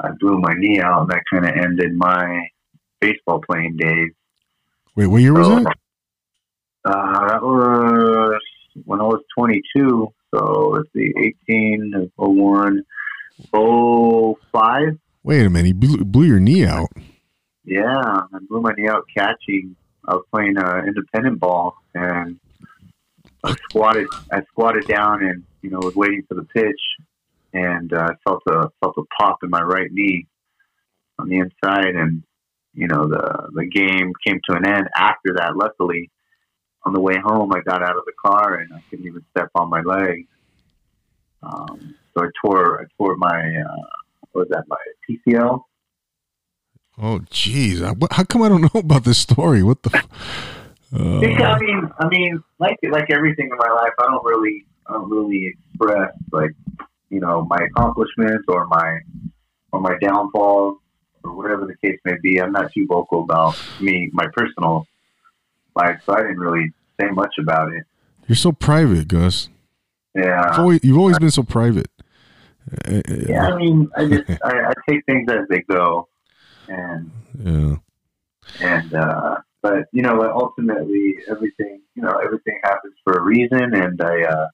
I 0.00 0.10
blew 0.20 0.38
my 0.38 0.52
knee 0.56 0.80
out, 0.80 1.02
and 1.02 1.10
that 1.10 1.22
kind 1.32 1.46
of 1.46 1.52
ended 1.56 1.94
my 1.94 2.48
baseball 3.00 3.40
playing 3.48 3.76
days. 3.76 4.10
Wait, 4.96 5.06
what 5.06 5.22
year 5.22 5.32
was 5.34 5.46
So, 5.46 5.60
that? 5.60 5.76
Uh, 6.84 7.28
that 7.28 7.42
was 7.42 8.40
when 8.84 9.00
I 9.00 9.04
was 9.04 9.22
22. 9.38 10.12
So 10.34 10.68
let's 10.70 10.88
see, 10.94 11.12
18, 11.48 12.10
01, 12.16 12.82
05. 13.52 14.98
Wait 15.22 15.46
a 15.46 15.50
minute. 15.50 15.68
You 15.68 15.74
blew, 15.74 16.04
blew 16.04 16.24
your 16.24 16.40
knee 16.40 16.64
out. 16.64 16.88
Yeah, 17.64 17.96
I 17.96 18.38
blew 18.48 18.60
my 18.60 18.72
knee 18.76 18.88
out 18.88 19.04
catching. 19.16 19.74
I 20.06 20.14
was 20.14 20.24
playing 20.30 20.58
uh, 20.58 20.82
independent 20.86 21.40
ball, 21.40 21.76
and 21.94 22.38
I 23.42 23.54
squatted. 23.70 24.06
I 24.30 24.42
squatted 24.50 24.86
down, 24.86 25.24
and 25.24 25.44
you 25.62 25.70
know, 25.70 25.78
was 25.78 25.94
waiting 25.94 26.24
for 26.28 26.34
the 26.34 26.44
pitch, 26.44 26.80
and 27.54 27.90
uh, 27.94 28.08
I 28.10 28.14
felt 28.22 28.42
a 28.48 28.68
felt 28.80 28.96
a 28.98 29.02
pop 29.18 29.42
in 29.42 29.48
my 29.48 29.62
right 29.62 29.90
knee 29.90 30.26
on 31.18 31.28
the 31.30 31.36
inside, 31.38 31.94
and 31.94 32.22
you 32.74 32.88
know, 32.88 33.06
the 33.08 33.50
the 33.52 33.66
game 33.66 34.12
came 34.26 34.40
to 34.48 34.56
an 34.56 34.66
end 34.66 34.88
after 34.96 35.34
that. 35.36 35.56
Luckily, 35.56 36.10
on 36.84 36.92
the 36.92 37.00
way 37.00 37.14
home, 37.22 37.52
I 37.52 37.60
got 37.60 37.82
out 37.82 37.96
of 37.96 38.04
the 38.04 38.12
car, 38.24 38.56
and 38.56 38.72
I 38.72 38.82
couldn't 38.90 39.06
even 39.06 39.24
step 39.30 39.50
on 39.54 39.70
my 39.70 39.80
leg. 39.80 40.26
Um, 41.42 41.94
so 42.12 42.24
I 42.24 42.28
tore 42.44 42.82
I 42.82 42.84
tore 42.98 43.16
my 43.16 43.56
uh, 43.56 43.86
what 44.32 44.48
was 44.48 44.48
that 44.50 44.64
my 44.68 44.76
PCL. 45.08 45.62
Oh, 46.96 47.18
jeez. 47.30 47.80
How 48.12 48.24
come 48.24 48.42
I 48.42 48.48
don't 48.48 48.62
know 48.74 48.80
about 48.80 49.04
this 49.04 49.18
story? 49.18 49.62
What 49.62 49.82
the? 49.82 49.90
F- 49.94 50.08
Because, 50.92 51.42
I 51.42 51.52
uh, 51.54 51.58
mean, 51.58 51.90
I 51.98 52.08
mean, 52.08 52.42
like 52.58 52.78
like 52.90 53.10
everything 53.10 53.50
in 53.50 53.56
my 53.56 53.68
life, 53.74 53.92
I 53.98 54.04
don't 54.04 54.24
really, 54.24 54.64
I 54.86 54.92
don't 54.94 55.10
really 55.10 55.46
express 55.46 56.12
like, 56.32 56.52
you 57.10 57.20
know, 57.20 57.44
my 57.44 57.58
accomplishments 57.58 58.44
or 58.48 58.66
my 58.66 58.98
or 59.72 59.80
my 59.80 59.96
downfalls 60.00 60.78
or 61.24 61.32
whatever 61.34 61.66
the 61.66 61.76
case 61.86 61.98
may 62.04 62.14
be. 62.22 62.40
I'm 62.40 62.52
not 62.52 62.72
too 62.72 62.86
vocal 62.86 63.22
about 63.22 63.56
me, 63.80 64.10
my 64.12 64.26
personal 64.32 64.86
life, 65.74 66.00
so 66.04 66.14
I 66.14 66.22
didn't 66.22 66.38
really 66.38 66.72
say 67.00 67.08
much 67.08 67.34
about 67.40 67.72
it. 67.72 67.84
you're 68.28 68.36
so 68.36 68.52
private, 68.52 69.08
Gus. 69.08 69.48
You've 70.14 70.26
Yeah, 70.26 70.54
always, 70.56 70.80
you've 70.84 70.98
always 70.98 71.18
been 71.18 71.30
so 71.30 71.42
private. 71.42 71.88
Yeah. 73.08 73.48
I 73.48 73.56
mean, 73.56 73.90
I 73.96 74.06
just 74.06 74.30
I, 74.44 74.68
I 74.68 74.72
take 74.88 75.04
things 75.06 75.30
as 75.30 75.46
they 75.50 75.60
go, 75.62 76.08
and 76.68 77.10
yeah. 77.38 77.76
and 78.60 78.94
uh, 78.94 79.36
but 79.62 79.84
you 79.92 80.02
know 80.02 80.22
ultimately 80.32 81.16
everything 81.28 81.80
you 81.94 82.02
know 82.02 82.16
everything 82.24 82.58
happens 82.62 82.94
for 83.04 83.14
a 83.14 83.20
reason 83.20 83.74
and 83.74 84.00
i 84.00 84.22
uh, 84.22 84.46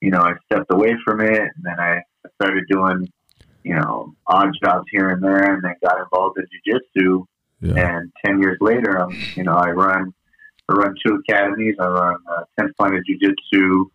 you 0.00 0.10
know 0.10 0.20
i 0.20 0.34
stepped 0.46 0.70
away 0.70 0.94
from 1.04 1.20
it 1.20 1.40
and 1.40 1.62
then 1.62 1.78
i 1.78 2.00
started 2.36 2.64
doing 2.68 3.10
you 3.64 3.74
know 3.74 4.14
odd 4.26 4.50
jobs 4.62 4.86
here 4.90 5.08
and 5.10 5.22
there 5.22 5.54
and 5.54 5.62
then 5.64 5.74
got 5.82 5.98
involved 6.00 6.38
in 6.38 6.46
jiu-jitsu 6.52 7.24
Yeah. 7.60 7.96
and 7.98 8.12
10 8.24 8.40
years 8.40 8.58
later 8.60 9.00
i'm 9.00 9.10
you 9.36 9.42
know 9.44 9.56
i 9.56 9.70
run 9.70 10.12
i 10.68 10.72
run 10.74 10.94
two 11.04 11.14
academies 11.20 11.74
i 11.80 11.86
run 11.86 12.16
uh, 12.30 12.42
10th 12.60 12.72
planet 12.78 13.02
jiu-jitsu 13.06 13.86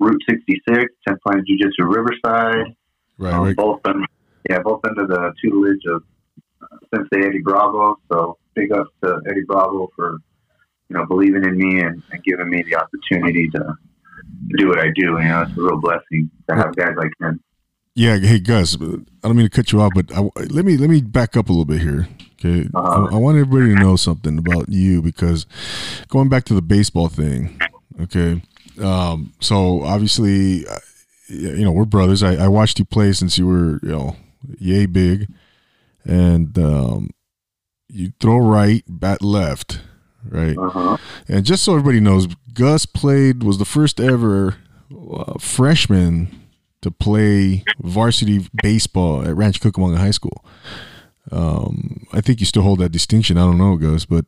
route 0.00 0.22
66 0.28 0.92
10th 1.08 1.20
planet 1.24 1.44
jiu-jitsu 1.46 1.84
riverside 1.84 2.74
Right. 3.18 3.32
um, 3.32 3.44
Right. 3.46 3.56
both 3.56 3.80
under, 3.86 4.04
yeah, 4.50 4.58
both 4.60 4.80
under 4.86 5.06
the 5.06 5.32
tutelage 5.42 5.80
of 5.94 6.02
uh, 6.62 6.76
Sensei 6.94 7.26
Eddie 7.26 7.40
Bravo. 7.42 7.96
So 8.12 8.36
big 8.54 8.70
ups 8.72 8.90
to 9.02 9.22
Eddie 9.26 9.44
Bravo 9.46 9.88
for 9.96 10.18
you 10.90 10.96
know 10.96 11.06
believing 11.06 11.42
in 11.44 11.56
me 11.56 11.80
and, 11.80 12.02
and 12.10 12.22
giving 12.24 12.50
me 12.50 12.62
the 12.68 12.76
opportunity 12.76 13.48
to 13.54 13.74
do 14.58 14.68
what 14.68 14.80
I 14.80 14.88
do. 14.94 15.16
You 15.18 15.28
know, 15.28 15.40
it's 15.42 15.52
a 15.58 15.62
real 15.62 15.80
blessing 15.80 16.30
to 16.50 16.56
have 16.56 16.76
guys 16.76 16.94
like 16.98 17.10
him. 17.18 17.40
Yeah. 17.96 18.18
Hey, 18.18 18.38
Gus. 18.38 18.76
I 18.76 18.86
don't 19.22 19.36
mean 19.36 19.48
to 19.48 19.50
cut 19.50 19.72
you 19.72 19.80
off, 19.80 19.92
but 19.94 20.12
I, 20.14 20.20
let 20.50 20.64
me 20.66 20.76
let 20.76 20.90
me 20.90 21.00
back 21.00 21.36
up 21.36 21.48
a 21.48 21.52
little 21.52 21.64
bit 21.64 21.80
here. 21.80 22.06
Okay. 22.38 22.68
Uh-huh. 22.74 23.08
I, 23.10 23.14
I 23.14 23.18
want 23.18 23.38
everybody 23.38 23.74
to 23.74 23.80
know 23.80 23.96
something 23.96 24.36
about 24.38 24.68
you 24.68 25.00
because 25.00 25.46
going 26.08 26.28
back 26.28 26.44
to 26.44 26.54
the 26.54 26.62
baseball 26.62 27.08
thing. 27.08 27.58
Okay. 27.98 28.42
Um, 28.80 29.32
so 29.40 29.82
obviously, 29.82 30.66
you 31.28 31.64
know, 31.64 31.72
we're 31.72 31.86
brothers. 31.86 32.22
I, 32.22 32.34
I 32.34 32.48
watched 32.48 32.78
you 32.78 32.84
play 32.84 33.12
since 33.12 33.38
you 33.38 33.46
were, 33.46 33.80
you 33.82 33.88
know, 33.88 34.16
yay 34.58 34.84
big, 34.84 35.28
and 36.04 36.56
um, 36.58 37.10
you 37.88 38.12
throw 38.20 38.36
right, 38.36 38.84
bat 38.86 39.22
left, 39.22 39.80
right. 40.28 40.58
Uh-huh. 40.58 40.98
And 41.28 41.46
just 41.46 41.64
so 41.64 41.72
everybody 41.72 42.00
knows, 42.00 42.26
Gus 42.52 42.84
played 42.84 43.42
was 43.42 43.56
the 43.56 43.64
first 43.64 43.98
ever 43.98 44.56
uh, 45.10 45.38
freshman 45.38 46.28
to 46.86 46.90
play 46.92 47.64
varsity 47.80 48.46
baseball 48.62 49.22
at 49.26 49.34
Rancho 49.34 49.68
Cucamonga 49.70 49.96
High 49.98 50.12
School. 50.12 50.44
Um, 51.32 52.06
I 52.12 52.20
think 52.20 52.38
you 52.38 52.46
still 52.46 52.62
hold 52.62 52.78
that 52.78 52.90
distinction. 52.92 53.36
I 53.36 53.40
don't 53.40 53.58
know, 53.58 53.76
Gus, 53.76 54.04
but 54.04 54.24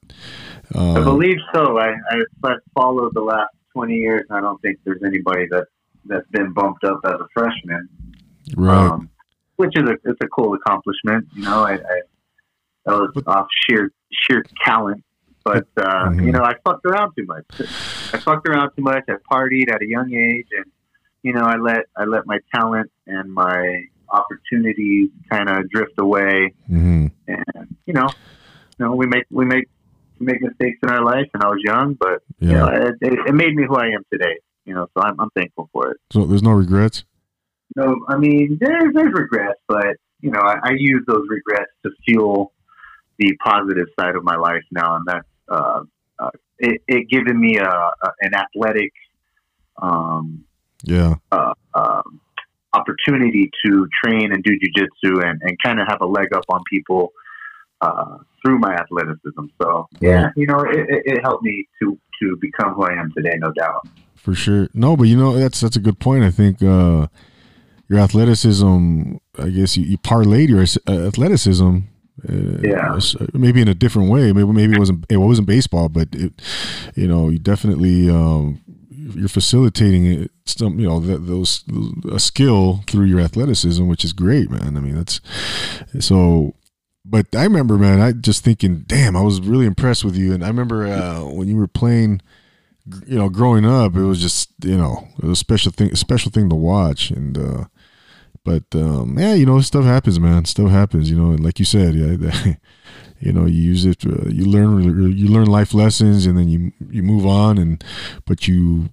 I 0.74 0.78
uh, 0.98 1.04
believe 1.04 1.36
so. 1.54 1.78
I, 1.78 1.94
I 2.42 2.54
followed 2.74 3.12
the 3.14 3.20
last 3.20 3.54
twenty 3.72 3.94
years. 3.94 4.22
and 4.28 4.36
I 4.36 4.40
don't 4.40 4.60
think 4.62 4.78
there's 4.84 5.02
anybody 5.06 5.46
that 5.50 5.66
that's 6.06 6.26
been 6.30 6.52
bumped 6.52 6.82
up 6.84 7.00
as 7.04 7.12
a 7.14 7.26
freshman. 7.32 7.88
right, 8.56 8.88
um, 8.88 9.10
which 9.56 9.76
is 9.76 9.84
a 9.88 9.92
it's 10.04 10.18
a 10.20 10.26
cool 10.28 10.54
accomplishment. 10.54 11.28
You 11.36 11.42
know, 11.44 11.62
I, 11.62 11.74
I 11.74 12.00
that 12.86 12.94
was 12.94 13.10
But- 13.14 13.28
off 13.28 13.46
sheer 13.68 13.92
sheer 14.26 14.42
talent, 14.64 15.04
but 15.44 15.68
uh, 15.76 16.08
Mhm. 16.08 16.26
you 16.26 16.32
know, 16.32 16.42
I 16.42 16.54
fucked 16.64 16.84
around 16.84 17.12
too 17.16 17.26
much. 17.26 17.44
I 18.12 18.18
fucked 18.18 18.48
around 18.48 18.70
too 18.74 18.82
much. 18.82 19.04
I 19.08 19.14
partied 19.32 19.70
at 19.72 19.82
a 19.82 19.86
young 19.86 20.12
age, 20.12 20.48
and 20.56 20.64
you 21.22 21.32
know, 21.32 21.42
I 21.42 21.56
let 21.56 21.86
I 21.96 22.04
let 22.04 22.26
my 22.26 22.38
talent 22.54 22.90
and 23.06 23.32
my 23.32 23.84
opportunities 24.10 25.10
kind 25.30 25.48
of 25.48 25.68
drift 25.70 25.94
away. 25.98 26.54
hmm 26.66 27.06
And 27.26 27.76
you 27.86 27.94
know, 27.94 28.08
you 28.78 28.86
know, 28.86 28.94
we 28.94 29.06
make 29.06 29.24
we 29.30 29.44
make 29.44 29.68
we 30.18 30.26
make 30.26 30.40
mistakes 30.42 30.78
in 30.82 30.90
our 30.90 31.04
life, 31.04 31.28
and 31.34 31.42
I 31.42 31.48
was 31.48 31.60
young, 31.64 31.94
but 31.94 32.22
you 32.40 32.54
know, 32.54 32.68
it, 32.68 32.94
it, 33.00 33.18
it 33.28 33.34
made 33.34 33.54
me 33.54 33.64
who 33.68 33.76
I 33.76 33.86
am 33.86 34.04
today. 34.12 34.38
You 34.64 34.74
know, 34.74 34.86
so 34.92 35.02
I'm, 35.02 35.18
I'm 35.18 35.30
thankful 35.30 35.70
for 35.72 35.92
it. 35.92 35.96
So 36.10 36.26
there's 36.26 36.42
no 36.42 36.50
regrets. 36.50 37.04
No, 37.74 37.96
I 38.06 38.18
mean, 38.18 38.58
there's, 38.60 38.92
there's 38.92 39.12
regrets, 39.14 39.60
but, 39.66 39.96
you 40.20 40.30
know, 40.30 40.40
I, 40.40 40.56
I 40.62 40.70
use 40.76 41.04
those 41.06 41.26
regrets 41.28 41.70
to 41.84 41.90
fuel 42.04 42.52
the 43.18 43.34
positive 43.42 43.86
side 43.98 44.14
of 44.14 44.24
my 44.24 44.36
life 44.36 44.64
now. 44.70 44.96
And 44.96 45.06
that's, 45.06 45.28
uh, 45.48 45.80
uh, 46.18 46.30
it, 46.58 46.82
it 46.86 47.08
given 47.08 47.40
me 47.40 47.56
a, 47.56 47.68
a, 47.68 48.12
an 48.20 48.34
athletic, 48.34 48.92
um, 49.80 50.44
Yeah, 50.84 51.14
uh, 51.32 51.52
um, 51.74 52.20
opportunity 52.72 53.50
to 53.64 53.88
train 54.04 54.32
and 54.32 54.42
do 54.44 54.52
jujitsu 54.52 55.24
and, 55.24 55.40
and 55.42 55.56
kind 55.64 55.80
of 55.80 55.86
have 55.88 56.00
a 56.00 56.06
leg 56.06 56.32
up 56.34 56.44
on 56.48 56.60
people, 56.70 57.12
uh, 57.80 58.18
through 58.44 58.58
my 58.58 58.74
athleticism. 58.74 59.46
So 59.60 59.88
yeah, 60.00 60.28
you 60.36 60.46
know, 60.46 60.60
it, 60.60 60.86
it, 60.88 61.02
it 61.06 61.22
helped 61.22 61.42
me 61.42 61.66
to, 61.82 61.98
to 62.22 62.36
become 62.40 62.74
who 62.74 62.84
I 62.84 62.92
am 62.92 63.12
today, 63.16 63.36
no 63.38 63.50
doubt. 63.52 63.86
for 64.14 64.34
sure. 64.34 64.68
No, 64.74 64.96
but 64.96 65.04
you 65.04 65.16
know 65.16 65.38
that's 65.38 65.60
that's 65.60 65.76
a 65.76 65.80
good 65.80 65.98
point. 65.98 66.24
I 66.24 66.30
think 66.30 66.62
uh, 66.62 67.08
your 67.88 67.98
athleticism. 68.00 69.14
I 69.38 69.48
guess 69.50 69.76
you, 69.76 69.84
you 69.84 69.98
parlayed 69.98 70.48
your 70.48 70.64
uh, 70.86 71.06
athleticism. 71.08 71.78
Uh, 72.28 72.58
Yeah. 72.62 72.98
maybe 73.32 73.60
in 73.60 73.68
a 73.68 73.74
different 73.74 74.10
way. 74.10 74.32
Maybe 74.32 74.52
maybe 74.52 74.74
it 74.74 74.78
wasn't 74.78 75.06
it 75.08 75.18
wasn't 75.18 75.46
baseball, 75.46 75.88
but 75.88 76.08
it, 76.12 76.32
you 76.96 77.06
know, 77.06 77.28
you 77.28 77.38
definitely 77.38 78.10
um, 78.10 78.60
you're 79.14 79.28
facilitating 79.28 80.04
it, 80.06 80.30
some 80.44 80.78
you 80.78 80.88
know 80.88 81.00
th- 81.00 81.20
those 81.22 81.64
a 82.10 82.18
skill 82.18 82.82
through 82.86 83.06
your 83.06 83.20
athleticism, 83.20 83.86
which 83.86 84.04
is 84.04 84.12
great, 84.12 84.50
man. 84.50 84.76
I 84.76 84.80
mean, 84.80 84.96
that's 84.96 85.20
so. 86.00 86.54
But 87.04 87.26
I 87.34 87.44
remember, 87.44 87.78
man, 87.78 88.00
I 88.00 88.12
just 88.12 88.44
thinking, 88.44 88.84
damn, 88.86 89.16
I 89.16 89.22
was 89.22 89.40
really 89.40 89.64
impressed 89.64 90.04
with 90.04 90.14
you. 90.14 90.34
And 90.34 90.44
I 90.44 90.48
remember 90.48 90.86
uh, 90.86 91.24
when 91.24 91.48
you 91.48 91.56
were 91.56 91.66
playing, 91.66 92.20
you 93.06 93.16
know, 93.16 93.30
growing 93.30 93.64
up, 93.64 93.96
it 93.96 94.02
was 94.02 94.20
just, 94.20 94.50
you 94.62 94.76
know, 94.76 95.08
a 95.22 95.34
special 95.34 95.72
thing, 95.72 95.90
a 95.90 95.96
special 95.96 96.30
thing 96.30 96.50
to 96.50 96.54
watch. 96.54 97.10
And, 97.10 97.38
uh, 97.38 97.64
but 98.44 98.64
um, 98.74 99.18
yeah, 99.18 99.34
you 99.34 99.44
know, 99.46 99.60
stuff 99.60 99.84
happens, 99.84 100.18
man. 100.18 100.44
Stuff 100.46 100.70
happens, 100.70 101.10
you 101.10 101.18
know. 101.18 101.32
And 101.32 101.44
like 101.44 101.58
you 101.58 101.64
said, 101.64 101.94
yeah, 101.94 102.16
you 103.20 103.32
know, 103.32 103.44
you 103.44 103.60
use 103.60 103.84
it, 103.84 104.04
uh, 104.06 104.28
you 104.28 104.46
learn, 104.46 104.82
you 105.16 105.28
learn 105.28 105.46
life 105.46 105.74
lessons, 105.74 106.24
and 106.24 106.38
then 106.38 106.48
you 106.48 106.72
you 106.90 107.02
move 107.02 107.26
on, 107.26 107.58
and 107.58 107.84
but 108.26 108.48
you 108.48 108.88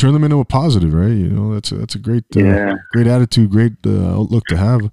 turn 0.00 0.12
them 0.14 0.24
into 0.24 0.38
a 0.40 0.44
positive, 0.44 0.92
right? 0.94 1.08
You 1.12 1.28
know, 1.28 1.54
that's 1.54 1.70
a, 1.72 1.76
that's 1.76 1.94
a 1.94 1.98
great, 1.98 2.24
uh, 2.36 2.40
Yeah. 2.40 2.74
great 2.92 3.06
attitude, 3.06 3.50
great 3.50 3.74
uh, 3.86 4.14
outlook 4.18 4.44
to 4.46 4.56
have 4.56 4.90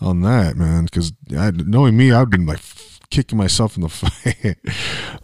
on 0.00 0.20
that, 0.22 0.56
man. 0.56 0.84
Because 0.84 1.12
knowing 1.30 1.96
me, 1.96 2.12
I've 2.12 2.30
been 2.30 2.46
like 2.46 2.60
kicking 3.10 3.38
myself 3.38 3.76
in 3.76 3.82
the 3.82 3.88
face, 4.00 4.56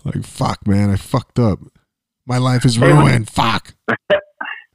like 0.05 0.25
fuck, 0.25 0.67
man, 0.67 0.91
I 0.91 0.97
fucked 0.97 1.39
up. 1.39 1.59
My 2.27 2.39
life 2.39 2.65
is 2.65 2.79
ruined. 2.79 3.29
Fuck. 3.31 3.75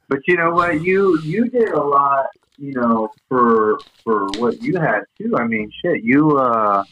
But 0.08 0.20
you 0.28 0.36
know 0.36 0.50
what? 0.52 0.82
You 0.82 1.20
you 1.24 1.48
did 1.48 1.70
a 1.70 1.82
lot, 1.82 2.26
you 2.58 2.72
know, 2.74 3.08
for 3.28 3.76
for 4.04 4.26
what 4.38 4.62
you 4.62 4.78
had 4.78 5.00
too. 5.18 5.34
I 5.36 5.44
mean, 5.48 5.68
shit, 5.82 6.04
you 6.04 6.38
uh 6.38 6.84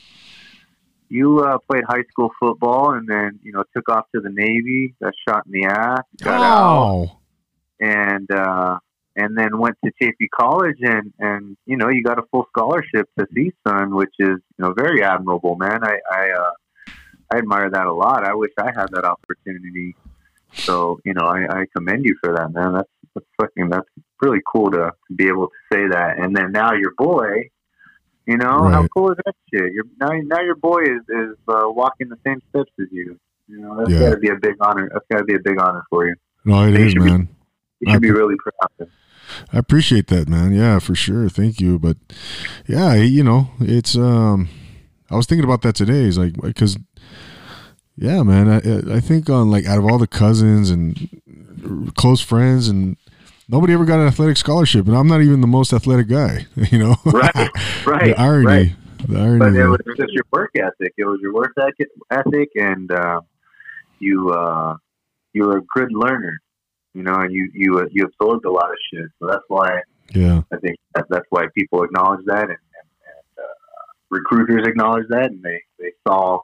you 1.08 1.38
uh 1.38 1.58
played 1.70 1.84
high 1.86 2.02
school 2.10 2.30
football 2.40 2.94
and 2.94 3.08
then, 3.08 3.38
you 3.44 3.52
know, 3.52 3.62
took 3.72 3.88
off 3.88 4.06
to 4.16 4.20
the 4.20 4.30
Navy, 4.30 4.96
got 5.00 5.12
shot 5.28 5.46
in 5.46 5.52
the 5.52 5.64
ass, 5.68 6.02
got 6.22 6.42
out 6.42 6.64
Oh, 6.82 7.18
and 7.84 8.30
uh 8.30 8.78
and 9.16 9.30
then 9.38 9.52
went 9.64 9.76
to 9.84 9.90
Chaffey 10.00 10.28
College 10.42 10.78
and 10.94 11.06
and 11.18 11.56
you 11.66 11.76
know, 11.76 11.88
you 11.94 12.02
got 12.10 12.18
a 12.18 12.24
full 12.30 12.46
scholarship 12.52 13.06
to 13.18 13.26
CSUN, 13.34 13.94
which 14.00 14.14
is, 14.18 14.38
you 14.56 14.60
know, 14.62 14.72
very 14.84 15.00
admirable, 15.12 15.54
man. 15.56 15.80
I 15.92 15.96
I 16.20 16.24
uh 16.42 16.50
I 17.32 17.38
admire 17.38 17.68
that 17.70 17.86
a 17.86 17.92
lot. 18.04 18.24
I 18.24 18.34
wish 18.34 18.52
I 18.58 18.70
had 18.78 18.88
that 18.92 19.04
opportunity. 19.04 19.96
So, 20.66 20.98
you 21.04 21.14
know, 21.14 21.26
I, 21.36 21.40
I 21.60 21.64
commend 21.76 22.04
you 22.04 22.14
for 22.22 22.34
that, 22.36 22.48
man. 22.52 22.74
That's, 22.74 22.88
that's 23.14 23.26
fucking, 23.40 23.68
that's 23.70 23.88
really 24.22 24.40
cool 24.50 24.70
to, 24.70 24.84
to 25.08 25.14
be 25.14 25.26
able 25.28 25.48
to 25.48 25.58
say 25.72 25.82
that. 25.88 26.18
And 26.18 26.34
then 26.36 26.52
now 26.52 26.72
your 26.74 26.92
boy, 26.96 27.50
you 28.26 28.36
know, 28.38 28.68
how 28.74 28.86
cool 28.94 29.10
is 29.12 29.18
that 29.24 29.34
shit? 29.52 29.72
Your 29.72 29.84
now, 30.00 30.10
now 30.34 30.40
your 30.42 30.54
boy 30.56 30.80
is 30.82 31.02
is 31.08 31.36
uh, 31.48 31.68
walking 31.80 32.08
the 32.08 32.18
same 32.26 32.40
steps 32.50 32.70
as 32.80 32.86
you. 32.90 33.18
You 33.48 33.58
know, 33.60 33.76
that's 33.78 33.90
Yeah. 33.90 34.00
got 34.00 34.10
to 34.10 34.16
be 34.26 34.30
a 34.30 34.36
big 34.36 34.56
honor. 34.60 34.88
That's 34.92 35.04
got 35.10 35.18
to 35.18 35.24
be 35.24 35.34
a 35.34 35.44
big 35.48 35.58
honor 35.60 35.84
for 35.90 36.06
you. 36.08 36.14
no, 36.44 36.56
it 36.66 36.72
They 36.72 36.86
is, 36.86 36.92
should 36.92 37.02
be- 37.04 37.10
man. 37.10 37.28
You 37.80 37.92
should 37.92 38.02
be 38.02 38.10
really 38.10 38.36
proud. 38.36 38.88
I 39.52 39.58
appreciate 39.58 40.08
that, 40.08 40.28
man. 40.28 40.52
Yeah, 40.52 40.78
for 40.78 40.94
sure. 40.94 41.28
Thank 41.28 41.60
you. 41.60 41.78
But 41.78 41.96
yeah, 42.66 42.94
you 42.94 43.24
know, 43.24 43.48
it's 43.60 43.96
um 43.96 44.48
I 45.10 45.16
was 45.16 45.26
thinking 45.26 45.44
about 45.44 45.62
that 45.62 45.74
today. 45.74 46.02
It's 46.04 46.18
like 46.18 46.34
cuz 46.54 46.76
yeah, 47.96 48.22
man, 48.22 48.48
I 48.48 48.96
I 48.96 49.00
think 49.00 49.30
on 49.30 49.50
like 49.50 49.66
out 49.66 49.78
of 49.78 49.84
all 49.84 49.98
the 49.98 50.06
cousins 50.06 50.70
and 50.70 51.92
close 51.96 52.20
friends 52.20 52.68
and 52.68 52.96
nobody 53.48 53.72
ever 53.72 53.84
got 53.84 54.00
an 54.00 54.06
athletic 54.06 54.36
scholarship 54.36 54.86
and 54.86 54.96
I'm 54.96 55.06
not 55.06 55.22
even 55.22 55.40
the 55.40 55.46
most 55.46 55.72
athletic 55.72 56.08
guy, 56.08 56.46
you 56.70 56.78
know. 56.78 56.96
Right, 57.04 57.34
right, 57.86 58.04
the 58.04 58.14
irony. 58.18 58.46
right. 58.46 58.72
The 59.06 59.20
irony. 59.20 59.38
But 59.38 59.54
it 59.54 59.68
was 59.68 59.80
just 59.96 60.12
your 60.12 60.24
work 60.32 60.50
ethic. 60.56 60.94
It 60.96 61.04
was 61.04 61.20
your 61.20 61.34
work 61.34 61.52
ethic, 61.58 61.88
ethic 62.10 62.48
and 62.54 62.90
uh, 62.90 63.20
you 63.98 64.30
uh, 64.30 64.76
you 65.34 65.44
were 65.44 65.58
a 65.58 65.62
good 65.74 65.92
learner. 65.92 66.40
You 66.94 67.02
know, 67.02 67.14
and 67.14 67.32
you 67.32 67.50
you 67.52 67.78
uh, 67.78 67.86
you 67.90 68.04
absorbed 68.04 68.44
a 68.44 68.50
lot 68.50 68.70
of 68.70 68.76
shit. 68.90 69.06
So 69.18 69.26
that's 69.26 69.44
why 69.48 69.80
yeah. 70.14 70.42
I 70.52 70.56
think 70.58 70.76
that, 70.94 71.06
that's 71.10 71.26
why 71.30 71.46
people 71.56 71.82
acknowledge 71.82 72.24
that, 72.26 72.42
and, 72.42 72.50
and, 72.50 72.56
and 72.56 73.38
uh, 73.38 73.42
recruiters 74.10 74.66
acknowledge 74.66 75.06
that, 75.08 75.30
and 75.30 75.42
they, 75.42 75.60
they 75.78 75.92
saw 76.06 76.40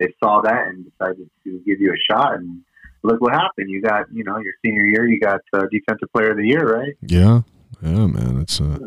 they 0.00 0.12
saw 0.22 0.40
that 0.42 0.68
and 0.68 0.84
decided 0.90 1.28
to 1.44 1.62
give 1.66 1.80
you 1.80 1.92
a 1.92 2.12
shot. 2.12 2.34
And 2.34 2.62
look 3.02 3.20
what 3.20 3.32
happened. 3.32 3.70
You 3.70 3.82
got 3.82 4.06
you 4.12 4.24
know 4.24 4.38
your 4.38 4.54
senior 4.64 4.86
year, 4.86 5.06
you 5.06 5.20
got 5.20 5.40
uh, 5.52 5.64
defensive 5.70 6.10
player 6.12 6.30
of 6.30 6.38
the 6.38 6.46
year, 6.46 6.76
right? 6.76 6.94
Yeah. 7.02 7.42
Yeah, 7.82 8.06
man. 8.06 8.40
It's 8.40 8.60
uh, 8.60 8.78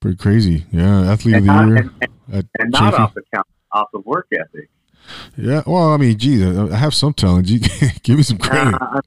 pretty 0.00 0.16
crazy. 0.16 0.66
Yeah, 0.70 1.10
athlete 1.10 1.36
of 1.36 1.42
the 1.42 1.46
not, 1.46 1.68
year. 1.68 1.76
and, 1.76 1.90
and, 2.32 2.48
and 2.58 2.70
not 2.70 2.94
Chafee. 2.94 3.00
off 3.00 3.14
the 3.14 3.22
count, 3.34 3.46
off 3.72 3.88
of 3.94 4.06
work 4.06 4.28
ethic. 4.32 4.70
Yeah, 5.36 5.62
well, 5.66 5.90
I 5.90 5.96
mean, 5.98 6.16
geez, 6.16 6.42
I 6.42 6.76
have 6.76 6.94
some 6.94 7.12
talent. 7.12 7.46
Give 8.02 8.16
me 8.16 8.22
some 8.22 8.38
credit. 8.38 8.74
Uh, 8.80 9.00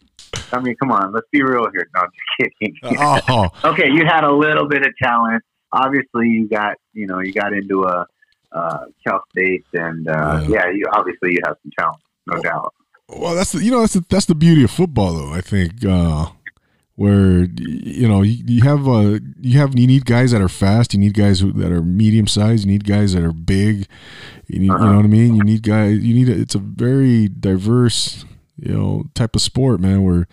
I 0.51 0.59
mean, 0.59 0.75
come 0.77 0.91
on, 0.91 1.11
let's 1.13 1.27
be 1.31 1.41
real 1.41 1.67
here. 1.71 1.87
No, 1.95 2.01
I'm 2.01 2.09
just 2.39 2.51
kidding. 2.59 2.77
Oh, 3.29 3.47
okay, 3.71 3.89
you 3.89 4.05
had 4.05 4.23
a 4.23 4.31
little 4.31 4.67
bit 4.67 4.85
of 4.85 4.93
talent. 5.01 5.43
Obviously, 5.71 6.29
you 6.29 6.47
got 6.47 6.75
you 6.93 7.07
know 7.07 7.19
you 7.19 7.33
got 7.33 7.53
into 7.53 7.83
a 7.83 8.05
uh, 8.51 8.85
Cal 9.05 9.21
State, 9.31 9.65
and 9.73 10.07
uh, 10.07 10.41
Yeah. 10.47 10.65
yeah. 10.65 10.69
you 10.71 10.85
obviously 10.93 11.33
you 11.33 11.39
have 11.45 11.57
some 11.63 11.71
talent, 11.77 12.01
no 12.27 12.41
doubt. 12.41 12.73
well, 13.09 13.35
that's 13.35 13.51
the 13.51 13.63
you 13.63 13.71
know 13.71 13.81
that's 13.81 13.93
the, 13.93 14.05
that's 14.09 14.25
the 14.25 14.35
beauty 14.35 14.63
of 14.63 14.71
football, 14.71 15.13
though. 15.13 15.33
I 15.33 15.41
think 15.41 15.83
uh, 15.85 16.27
where 16.95 17.43
you 17.43 18.07
know 18.07 18.21
you, 18.21 18.43
you 18.47 18.63
have 18.63 18.87
uh, 18.87 19.19
you 19.41 19.59
have 19.59 19.77
you 19.77 19.85
need 19.87 20.05
guys 20.05 20.31
that 20.31 20.41
are 20.41 20.47
fast. 20.49 20.93
You 20.93 20.99
need 21.01 21.13
guys 21.13 21.41
who, 21.41 21.51
that 21.53 21.71
are 21.71 21.81
medium 21.83 22.27
sized. 22.27 22.65
You 22.65 22.71
need 22.71 22.85
guys 22.85 23.13
that 23.13 23.23
are 23.23 23.33
big. 23.33 23.85
You 24.47 24.59
need 24.59 24.71
Uh-huh. 24.71 24.85
know 24.91 24.95
what 24.95 25.05
I 25.05 25.09
mean. 25.09 25.35
You 25.35 25.43
need 25.43 25.63
guys. 25.63 25.99
You 25.99 26.13
need 26.13 26.29
a, 26.29 26.39
it's 26.39 26.55
a 26.55 26.59
very 26.59 27.27
diverse 27.27 28.23
you 28.57 28.73
know 28.73 29.05
type 29.13 29.35
of 29.35 29.41
sport, 29.41 29.79
man. 29.79 30.03
Where 30.03 30.27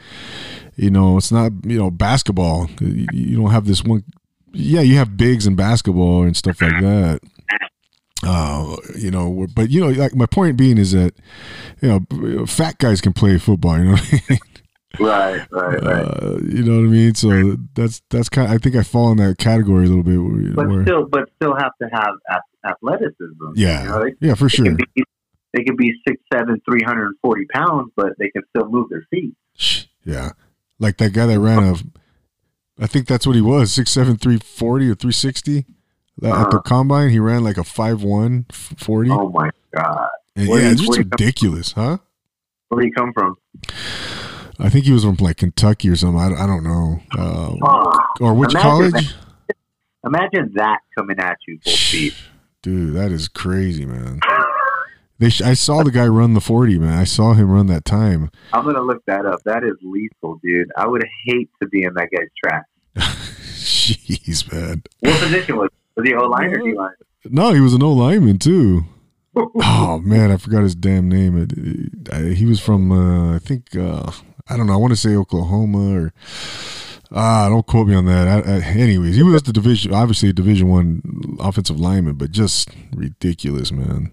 you 0.77 0.91
know 0.91 1.17
it's 1.17 1.33
not 1.33 1.53
you 1.65 1.79
know 1.79 1.91
basketball. 1.91 2.69
You, 2.81 3.07
you 3.13 3.37
don't 3.37 3.51
have 3.51 3.67
this 3.67 3.83
one. 3.85 4.05
Yeah, 4.53 4.83
you 4.83 4.97
have 4.97 5.17
bigs 5.17 5.47
in 5.47 5.57
basketball 5.57 6.23
and 6.23 6.37
stuff 6.37 6.61
like 6.63 6.81
that. 6.81 7.21
Uh, 8.27 8.77
you 8.97 9.11
know, 9.11 9.47
but 9.55 9.71
you 9.71 9.81
know, 9.81 9.89
like 9.89 10.15
my 10.15 10.27
point 10.27 10.57
being 10.57 10.79
is 10.79 10.93
that 10.93 11.15
you 11.83 12.07
know, 12.11 12.47
fat 12.47 12.79
guys 12.79 13.01
can 13.01 13.13
play 13.13 13.37
football. 13.39 13.79
You 13.79 13.85
know, 13.85 13.91
what 13.93 14.13
I 14.13 14.21
mean? 14.31 14.39
Right, 15.01 15.47
right, 15.51 15.83
right. 15.83 16.05
Uh, 16.05 16.39
you 16.49 16.63
know 16.63 16.77
what 16.77 16.87
I 16.87 16.91
mean. 16.91 17.15
So 17.17 17.57
that's 17.75 18.01
that's 18.11 18.29
kind. 18.29 18.51
I 18.51 18.59
think 18.59 18.77
I 18.77 18.83
fall 18.85 19.11
in 19.11 19.19
that 19.19 19.39
category 19.39 19.87
a 19.87 19.89
little 19.89 20.05
bit. 20.05 20.17
Where, 20.17 20.55
but 20.55 20.69
where- 20.69 20.85
still, 20.85 21.07
but 21.07 21.29
still 21.37 21.55
have 21.57 21.73
to 21.83 21.89
have 21.93 22.15
athleticism. 22.65 23.53
yeah, 23.57 23.83
you 23.83 23.89
know, 23.89 24.05
they, 24.05 24.27
yeah, 24.29 24.35
for 24.35 24.49
sure. 24.49 24.65
can 24.65 24.77
be 24.77 25.05
they 25.55 25.63
can 25.65 25.77
be 25.77 25.93
six, 26.07 26.21
seven, 26.33 26.61
three 26.69 26.83
hundred 26.85 27.07
and 27.07 27.17
forty 27.23 27.47
pounds, 27.53 27.91
but 27.97 28.09
they 28.19 28.29
can 28.31 28.43
still 28.51 28.69
move 28.69 28.89
their 28.91 29.07
feet. 29.11 29.35
Yeah, 30.05 30.31
like 30.79 30.99
that 30.99 31.13
guy 31.13 31.27
that 31.27 31.39
ran 31.39 31.63
a. 31.63 31.75
I 32.83 32.87
think 32.89 33.07
that's 33.07 33.27
what 33.27 33.37
he 33.37 33.43
was 33.43 33.73
six 33.73 33.91
seven 33.91 34.17
three 34.17 34.39
forty 34.39 34.89
or 34.91 34.95
three 34.95 35.13
sixty. 35.13 35.59
At 36.23 36.23
the 36.23 36.59
Uh-huh. 36.59 36.61
combine, 36.63 37.11
he 37.11 37.19
ran 37.19 37.43
like 37.45 37.57
a 37.59 37.65
five 37.65 38.03
one 38.03 38.47
forty. 38.53 39.11
Oh 39.11 39.31
my 39.31 39.51
god, 39.75 40.09
and 40.37 40.49
where 40.49 40.63
yeah, 40.63 40.71
it's 40.73 40.81
just 40.81 40.91
where 40.91 40.99
do 41.03 41.05
you 41.05 41.11
come- 41.11 41.19
ridiculous, 41.21 41.73
huh? 41.73 41.99
where 42.69 42.81
do 42.83 42.87
you 42.89 42.93
come 42.93 43.13
from? 43.13 43.37
I 44.59 44.69
think 44.71 44.85
he 44.85 44.93
was 44.93 45.05
from 45.05 45.17
like 45.21 45.37
Kentucky 45.39 45.89
or 45.89 45.97
something. 45.97 46.21
I, 46.21 46.45
I 46.45 46.47
don't 46.47 46.63
know. 46.65 47.01
Uh, 47.17 47.55
Oh, 47.63 47.99
or 48.21 48.35
which 48.35 48.53
imagine 48.55 48.91
college? 48.93 49.15
imagine 50.05 50.53
that 50.55 50.79
coming 50.97 51.19
at 51.19 51.39
you 51.47 51.59
full 51.65 51.73
speed. 51.73 52.15
Dude, 52.63 52.95
that 52.95 53.11
is 53.13 53.29
crazy, 53.29 53.85
man. 53.85 54.21
They 55.19 55.31
sh- 55.31 55.43
I 55.43 55.55
saw 55.55 55.83
the 55.83 55.91
guy 55.91 56.07
run 56.07 56.35
the 56.35 56.41
40, 56.41 56.79
man. 56.79 56.99
I 56.99 57.05
saw 57.05 57.35
him 57.35 57.51
run 57.51 57.67
that 57.69 57.85
time. 57.85 58.31
I'm 58.53 58.65
gonna 58.65 58.83
look 58.83 59.05
that 59.07 59.27
up. 59.27 59.43
That 59.45 59.63
is 59.63 59.75
lethal, 59.83 60.41
dude. 60.43 60.71
I 60.77 60.87
would 60.87 61.05
hate 61.25 61.51
to 61.63 61.69
be 61.69 61.85
in 61.85 61.95
that 61.95 62.09
guy's 62.11 62.29
track. 62.43 62.65
Jeez, 62.97 64.53
man. 64.53 64.83
What 65.01 65.21
position 65.21 65.57
was? 65.57 65.71
Was 65.97 66.07
he 66.07 66.15
O 66.15 66.27
line 66.27 66.53
or 66.53 66.59
D 66.59 66.75
line? 66.75 66.91
No, 67.27 67.53
he 67.53 67.61
was 67.61 67.75
an 67.75 67.83
old 67.83 67.99
lineman 67.99 68.39
too. 68.39 68.85
Oh 69.37 69.99
man, 69.99 70.31
I 70.31 70.37
forgot 70.37 70.63
his 70.63 70.77
damn 70.77 71.09
name. 71.09 71.37
It, 71.37 71.53
it, 71.57 72.13
I, 72.13 72.35
he 72.35 72.47
was 72.47 72.61
from 72.61 72.93
uh, 72.93 73.35
I 73.35 73.41
think 73.41 73.75
uh, 73.77 74.13
I 74.49 74.57
don't 74.57 74.69
know. 74.69 74.75
I 74.75 74.77
want 74.77 74.93
to 74.93 74.97
say 74.97 75.17
Oklahoma 75.17 75.93
or 75.93 76.13
ah, 77.11 77.49
don't 77.49 77.67
quote 77.67 77.89
me 77.89 77.97
on 77.97 78.07
that. 78.07 78.29
I, 78.29 78.39
I, 78.39 78.61
anyways, 78.61 79.17
he 79.17 79.25
was 79.25 79.43
the 79.43 79.53
division, 79.53 79.93
obviously 79.93 80.29
a 80.29 80.33
Division 80.33 80.69
One 80.69 81.37
offensive 81.41 81.81
lineman, 81.81 82.15
but 82.15 82.31
just 82.31 82.71
ridiculous, 82.95 83.73
man. 83.73 84.13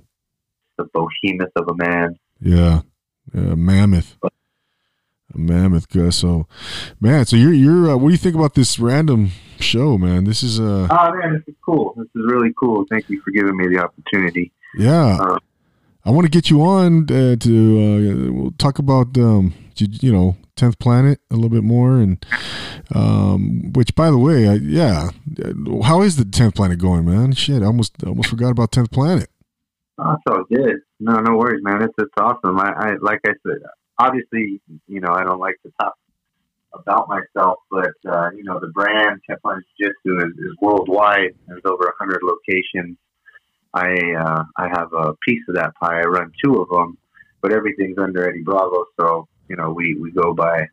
The 0.93 1.07
behemoth 1.23 1.51
of 1.55 1.67
a 1.67 1.75
man. 1.75 2.17
Yeah, 2.39 2.81
yeah 3.33 3.55
mammoth, 3.55 4.17
a 4.23 5.37
mammoth, 5.37 5.89
Gus. 5.89 6.17
So, 6.17 6.47
man, 6.99 7.25
so 7.25 7.35
you're 7.35 7.53
you're. 7.53 7.91
Uh, 7.91 7.97
what 7.97 8.09
do 8.09 8.13
you 8.13 8.17
think 8.17 8.35
about 8.35 8.55
this 8.55 8.79
random 8.79 9.31
show, 9.59 9.97
man? 9.97 10.23
This 10.25 10.43
is 10.43 10.59
uh, 10.59 10.87
Oh 10.89 11.13
man, 11.13 11.33
this 11.33 11.53
is 11.53 11.55
cool. 11.65 11.93
This 11.97 12.07
is 12.15 12.31
really 12.31 12.53
cool. 12.59 12.85
Thank 12.89 13.09
you 13.09 13.21
for 13.21 13.31
giving 13.31 13.55
me 13.55 13.67
the 13.67 13.83
opportunity. 13.83 14.51
yeah. 14.77 15.17
Uh, 15.21 15.37
I 16.03 16.09
want 16.09 16.25
to 16.25 16.31
get 16.31 16.49
you 16.49 16.63
on 16.63 17.03
uh, 17.03 17.35
to 17.35 17.79
uh, 17.79 18.31
we'll 18.31 18.51
talk 18.57 18.79
about 18.79 19.15
um, 19.19 19.53
you, 19.77 19.87
you 20.01 20.11
know 20.11 20.35
tenth 20.55 20.79
planet 20.79 21.19
a 21.29 21.35
little 21.35 21.49
bit 21.49 21.63
more, 21.63 21.97
and 21.97 22.25
um, 22.93 23.71
which 23.73 23.93
by 23.95 24.09
the 24.09 24.17
way, 24.17 24.47
I, 24.47 24.53
yeah, 24.53 25.11
how 25.83 26.01
is 26.01 26.15
the 26.17 26.25
tenth 26.25 26.55
planet 26.55 26.79
going, 26.79 27.05
man? 27.05 27.33
Shit, 27.33 27.61
I 27.61 27.65
almost 27.65 28.03
almost 28.03 28.29
forgot 28.29 28.51
about 28.51 28.71
tenth 28.71 28.91
planet. 28.91 29.29
Oh, 29.97 30.13
it's 30.13 30.23
all 30.27 30.43
good. 30.45 30.77
No, 30.99 31.19
no 31.19 31.37
worries, 31.37 31.63
man. 31.63 31.83
It's 31.83 31.93
it's 31.97 32.11
awesome. 32.17 32.59
I, 32.59 32.71
I 32.71 32.91
like 33.01 33.19
I 33.25 33.33
said, 33.45 33.59
obviously, 33.99 34.61
you 34.87 34.99
know, 34.99 35.11
I 35.11 35.23
don't 35.23 35.39
like 35.39 35.55
to 35.63 35.71
talk 35.79 35.95
about 36.73 37.09
myself, 37.09 37.59
but 37.69 37.91
uh, 38.09 38.29
you 38.35 38.43
know, 38.43 38.59
the 38.59 38.69
brand 38.69 39.21
Tenth 39.29 39.41
Planet 39.41 39.63
Jiu 39.79 39.87
Jitsu 40.05 40.25
is, 40.25 40.33
is 40.37 40.55
worldwide. 40.61 41.35
There's 41.47 41.61
over 41.65 41.93
hundred 41.99 42.21
locations. 42.23 42.97
I 43.73 43.93
uh, 44.19 44.43
I 44.57 44.67
have 44.69 44.91
a 44.93 45.13
piece 45.27 45.43
of 45.49 45.55
that 45.55 45.73
pie. 45.75 46.01
I 46.01 46.05
run 46.05 46.31
two 46.43 46.61
of 46.61 46.69
them, 46.69 46.97
but 47.41 47.53
everything's 47.53 47.97
under 47.97 48.27
Eddie 48.27 48.43
Bravo. 48.43 48.85
So 48.99 49.27
you 49.49 49.55
know, 49.55 49.71
we 49.71 49.95
we 49.95 50.11
go 50.11 50.33
by 50.33 50.67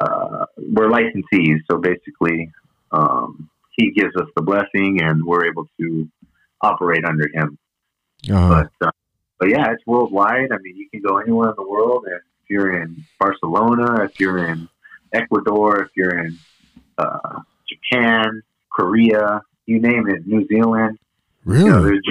uh, 0.00 0.46
we're 0.56 0.88
licensees. 0.88 1.60
So 1.70 1.78
basically, 1.78 2.52
um, 2.92 3.48
he 3.76 3.90
gives 3.92 4.14
us 4.16 4.28
the 4.36 4.42
blessing, 4.42 5.00
and 5.02 5.24
we're 5.24 5.46
able 5.46 5.68
to 5.80 6.08
operate 6.62 7.04
under 7.04 7.28
him. 7.32 7.58
Uh-huh. 8.30 8.64
But 8.80 8.86
uh, 8.86 8.90
but 9.38 9.50
yeah, 9.50 9.70
it's 9.72 9.86
worldwide. 9.86 10.50
I 10.52 10.58
mean, 10.58 10.76
you 10.76 10.88
can 10.90 11.00
go 11.02 11.18
anywhere 11.18 11.50
in 11.50 11.54
the 11.56 11.68
world, 11.68 12.06
if 12.08 12.22
you're 12.48 12.80
in 12.82 13.04
Barcelona, 13.18 14.04
if 14.04 14.18
you're 14.18 14.46
in 14.46 14.68
Ecuador, 15.12 15.82
if 15.82 15.90
you're 15.94 16.18
in 16.24 16.38
uh, 16.98 17.40
Japan, 17.68 18.42
Korea, 18.70 19.42
you 19.66 19.80
name 19.80 20.08
it, 20.08 20.26
New 20.26 20.46
Zealand. 20.46 20.98
Really? 21.44 21.64
You 21.64 21.70
know, 21.70 21.82
there's, 21.82 22.02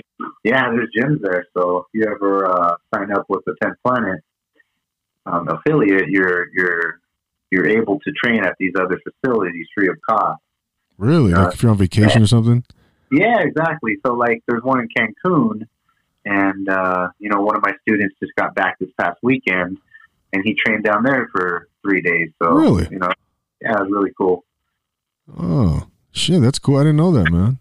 yeah, 0.44 0.70
there's 0.70 0.90
gyms 0.98 1.22
there. 1.22 1.48
So 1.54 1.80
if 1.80 1.86
you 1.94 2.04
ever 2.06 2.50
uh, 2.50 2.76
sign 2.94 3.12
up 3.12 3.26
with 3.28 3.44
the 3.46 3.56
Tenth 3.62 3.78
Planet 3.84 4.24
um, 5.26 5.48
affiliate, 5.50 6.10
you're 6.10 6.48
you're 6.54 7.00
you're 7.52 7.68
able 7.68 8.00
to 8.00 8.12
train 8.12 8.44
at 8.44 8.56
these 8.60 8.74
other 8.80 9.00
facilities 9.04 9.68
free 9.74 9.90
of 9.90 9.98
cost. 10.08 10.42
Really? 10.98 11.34
Uh, 11.34 11.46
like 11.46 11.54
if 11.54 11.64
you're 11.64 11.72
on 11.72 11.78
vacation 11.78 12.24
or 12.24 12.28
something? 12.28 12.64
Yeah, 13.12 13.42
exactly. 13.42 13.98
So 14.06 14.14
like, 14.14 14.42
there's 14.48 14.64
one 14.64 14.80
in 14.80 14.88
Cancun, 14.98 15.68
and 16.26 16.68
uh, 16.70 17.10
you 17.20 17.30
know, 17.30 17.42
one 17.42 17.56
of 17.56 17.62
my 17.64 17.74
students 17.82 18.16
just 18.20 18.34
got 18.36 18.56
back 18.56 18.78
this 18.80 18.90
past 19.00 19.18
weekend, 19.24 19.78
and 20.34 20.44
he 20.44 20.56
trained 20.56 20.84
down 20.84 21.04
there 21.04 21.30
for 21.32 21.68
three 21.84 22.02
days. 22.02 22.32
So 22.42 22.52
Really? 22.52 22.88
you 22.92 23.00
know, 23.00 23.10
yeah, 23.62 23.78
it 23.78 23.82
was 23.82 23.90
really 23.92 24.12
cool. 24.18 24.44
Oh, 25.40 25.88
shit, 26.12 26.42
that's 26.42 26.60
cool. 26.60 26.78
I 26.78 26.82
didn't 26.82 26.98
know 26.98 27.12
that, 27.12 27.32
man. 27.32 27.60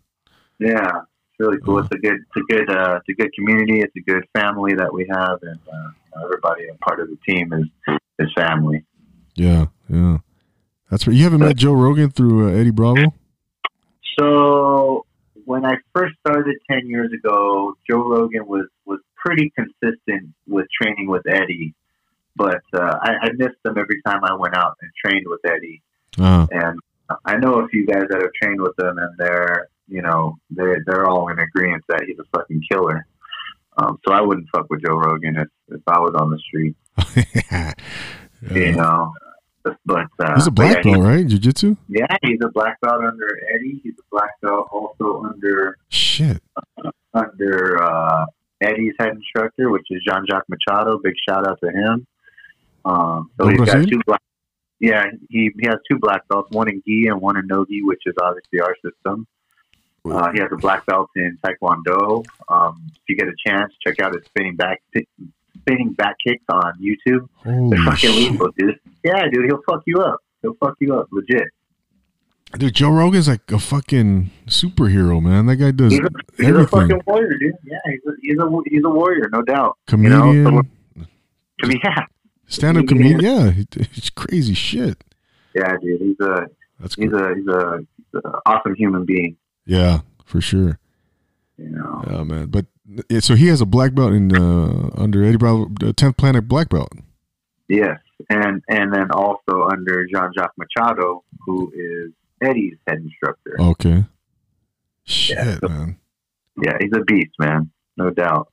Yeah, 0.58 1.00
it's 1.00 1.38
really 1.40 1.58
cool. 1.64 1.78
It's 1.80 1.88
a 1.92 1.98
good, 1.98 2.14
it's 2.14 2.36
a 2.36 2.52
good, 2.52 2.70
uh, 2.70 2.96
it's 3.00 3.08
a 3.08 3.22
good 3.22 3.32
community. 3.34 3.80
It's 3.80 3.94
a 3.96 4.00
good 4.00 4.24
family 4.34 4.74
that 4.74 4.92
we 4.92 5.06
have, 5.10 5.38
and 5.42 5.58
uh, 5.72 6.22
everybody 6.24 6.68
a 6.68 6.74
part 6.74 7.00
of 7.00 7.08
the 7.08 7.16
team 7.26 7.52
is 7.52 7.96
is 8.18 8.32
family. 8.36 8.84
Yeah, 9.34 9.66
yeah. 9.88 10.18
That's 10.90 11.06
right. 11.06 11.16
You 11.16 11.24
haven't 11.24 11.40
met 11.40 11.56
Joe 11.56 11.72
Rogan 11.72 12.10
through 12.10 12.48
uh, 12.48 12.52
Eddie 12.52 12.70
Bravo? 12.70 13.12
So 14.18 15.06
when 15.44 15.64
I 15.64 15.76
first 15.94 16.14
started 16.26 16.56
ten 16.70 16.86
years 16.86 17.12
ago, 17.12 17.74
Joe 17.88 18.08
Rogan 18.08 18.46
was 18.46 18.66
was 18.84 19.00
pretty 19.16 19.52
consistent 19.56 20.34
with 20.46 20.66
training 20.80 21.08
with 21.08 21.22
Eddie, 21.28 21.74
but 22.36 22.62
uh, 22.74 22.98
I, 23.00 23.12
I 23.22 23.32
missed 23.36 23.56
him 23.64 23.78
every 23.78 24.00
time 24.06 24.20
I 24.24 24.34
went 24.34 24.56
out 24.56 24.76
and 24.80 24.90
trained 25.04 25.26
with 25.26 25.40
Eddie. 25.46 25.82
Uh, 26.18 26.46
And 26.50 26.80
I 27.24 27.36
know 27.36 27.60
a 27.60 27.68
few 27.68 27.86
guys 27.86 28.04
that 28.08 28.20
have 28.20 28.32
trained 28.40 28.60
with 28.60 28.78
him, 28.78 28.98
and 28.98 29.10
they're 29.18 29.68
you 29.88 30.02
know 30.02 30.36
they're 30.50 30.82
they're 30.86 31.06
all 31.06 31.28
in 31.28 31.38
agreement 31.38 31.84
that 31.88 32.02
he's 32.06 32.18
a 32.18 32.38
fucking 32.38 32.62
killer. 32.70 33.06
Um, 33.76 33.98
so 34.06 34.12
I 34.12 34.20
wouldn't 34.20 34.48
fuck 34.54 34.70
with 34.70 34.84
Joe 34.84 34.94
Rogan 34.94 35.36
if, 35.36 35.48
if 35.68 35.80
I 35.88 35.98
was 35.98 36.14
on 36.16 36.30
the 36.30 36.38
street, 36.38 36.76
you 38.54 38.72
know. 38.72 39.12
But 39.86 40.06
uh, 40.18 40.34
He's 40.34 40.46
a 40.46 40.50
black 40.50 40.84
yeah, 40.84 40.92
belt, 40.94 41.04
right? 41.04 41.26
Jiu 41.26 41.38
Jitsu? 41.38 41.76
yeah, 41.88 42.06
he's 42.22 42.38
a 42.42 42.48
black 42.48 42.80
belt 42.80 43.02
under 43.02 43.28
Eddie. 43.54 43.80
He's 43.82 43.94
a 43.98 44.04
black 44.10 44.30
belt 44.42 44.68
also 44.70 45.22
under 45.24 45.78
Shit. 45.88 46.42
under 47.14 47.82
uh, 47.82 48.26
Eddie's 48.60 48.94
head 48.98 49.12
instructor, 49.12 49.70
which 49.70 49.86
is 49.90 50.02
Jean 50.06 50.24
Jacques 50.30 50.48
Machado. 50.48 50.98
Big 51.02 51.14
shout 51.26 51.46
out 51.48 51.58
to 51.62 51.70
him. 51.70 52.06
Um, 52.84 53.30
so 53.40 53.48
he's 53.48 53.60
got 53.60 53.88
two 53.88 54.00
black. 54.06 54.20
Yeah, 54.80 55.04
he, 55.30 55.50
he 55.58 55.66
has 55.66 55.78
two 55.90 55.98
black 55.98 56.28
belts, 56.28 56.50
one 56.50 56.68
in 56.68 56.82
gi 56.86 57.06
and 57.08 57.20
one 57.20 57.38
in 57.38 57.46
no 57.46 57.64
gi, 57.64 57.82
which 57.84 58.02
is 58.06 58.14
obviously 58.20 58.60
our 58.60 58.76
system. 58.84 59.26
Uh, 60.04 60.30
he 60.32 60.40
has 60.40 60.50
a 60.52 60.56
black 60.56 60.84
belt 60.84 61.08
in 61.16 61.38
Taekwondo. 61.42 62.22
Um, 62.50 62.90
if 62.94 63.00
you 63.08 63.16
get 63.16 63.26
a 63.28 63.34
chance, 63.46 63.72
check 63.86 64.00
out 64.00 64.14
his 64.14 64.22
spinning 64.26 64.56
back 64.56 64.82
spinning 65.64 65.92
back 65.94 66.16
kicks 66.26 66.44
on 66.48 66.72
YouTube. 66.80 67.28
They're 67.44 67.78
fucking 67.84 68.10
shit. 68.10 68.32
lethal, 68.32 68.50
dude. 68.58 68.78
Yeah, 69.02 69.24
dude, 69.32 69.46
he'll 69.46 69.62
fuck 69.68 69.82
you 69.86 70.00
up. 70.00 70.20
He'll 70.42 70.54
fuck 70.54 70.76
you 70.80 70.94
up, 70.94 71.08
legit. 71.10 71.48
Dude, 72.58 72.74
Joe 72.74 72.90
Rogan's 72.90 73.26
like 73.28 73.50
a 73.50 73.58
fucking 73.58 74.30
superhero, 74.46 75.20
man. 75.20 75.46
That 75.46 75.56
guy 75.56 75.70
does 75.72 75.92
He's 75.92 76.00
a, 76.00 76.08
he's 76.36 76.48
a 76.54 76.66
fucking 76.68 77.00
warrior, 77.06 77.36
dude. 77.38 77.54
Yeah, 77.64 77.78
he's 77.86 78.00
a, 78.06 78.10
he's 78.20 78.38
a 78.38 78.60
he's 78.66 78.84
a 78.84 78.90
warrior, 78.90 79.28
no 79.32 79.42
doubt. 79.42 79.76
Comedian, 79.88 80.32
You 80.34 80.42
know, 80.44 80.62
so, 81.62 81.68
yeah, 81.84 82.06
stand 82.46 82.78
up 82.78 82.86
comedian. 82.86 83.20
Yeah, 83.20 83.52
it's 83.56 84.10
crazy 84.10 84.54
shit. 84.54 85.02
yeah, 85.54 85.72
dude. 85.82 86.00
He's 86.00 86.20
a 86.20 86.46
That's 86.78 86.94
he's 86.94 87.12
a 87.12 87.34
he's 87.34 87.46
a, 87.48 87.78
he's 87.96 88.20
a 88.24 88.40
awesome 88.46 88.74
human 88.76 89.04
being. 89.04 89.36
Yeah, 89.66 90.00
for 90.24 90.40
sure. 90.40 90.78
You 91.56 91.70
know. 91.70 92.04
Yeah, 92.08 92.22
man. 92.22 92.46
But 92.46 92.66
so 93.20 93.34
he 93.34 93.46
has 93.48 93.60
a 93.60 93.66
black 93.66 93.94
belt 93.94 94.12
in 94.12 94.34
uh, 94.36 94.90
under 94.96 95.24
Eddie 95.24 95.36
Bravo, 95.38 95.64
uh, 95.64 95.92
10th 95.92 96.16
Planet 96.16 96.46
black 96.48 96.68
belt. 96.68 96.92
Yes, 97.68 97.98
and 98.28 98.62
and 98.68 98.92
then 98.94 99.10
also 99.10 99.68
under 99.70 100.06
Jean 100.06 100.30
Jacques 100.36 100.52
Machado, 100.58 101.24
who 101.46 101.72
is 101.74 102.12
Eddie's 102.42 102.76
head 102.86 102.98
instructor. 102.98 103.56
Okay. 103.58 104.04
Shit, 105.04 105.36
Yeah, 105.38 105.58
so- 105.60 105.68
man. 105.68 105.98
Yeah, 106.62 106.76
he's 106.80 106.92
a 106.94 107.00
beast, 107.04 107.32
man, 107.40 107.70
no 107.96 108.10
doubt. 108.10 108.48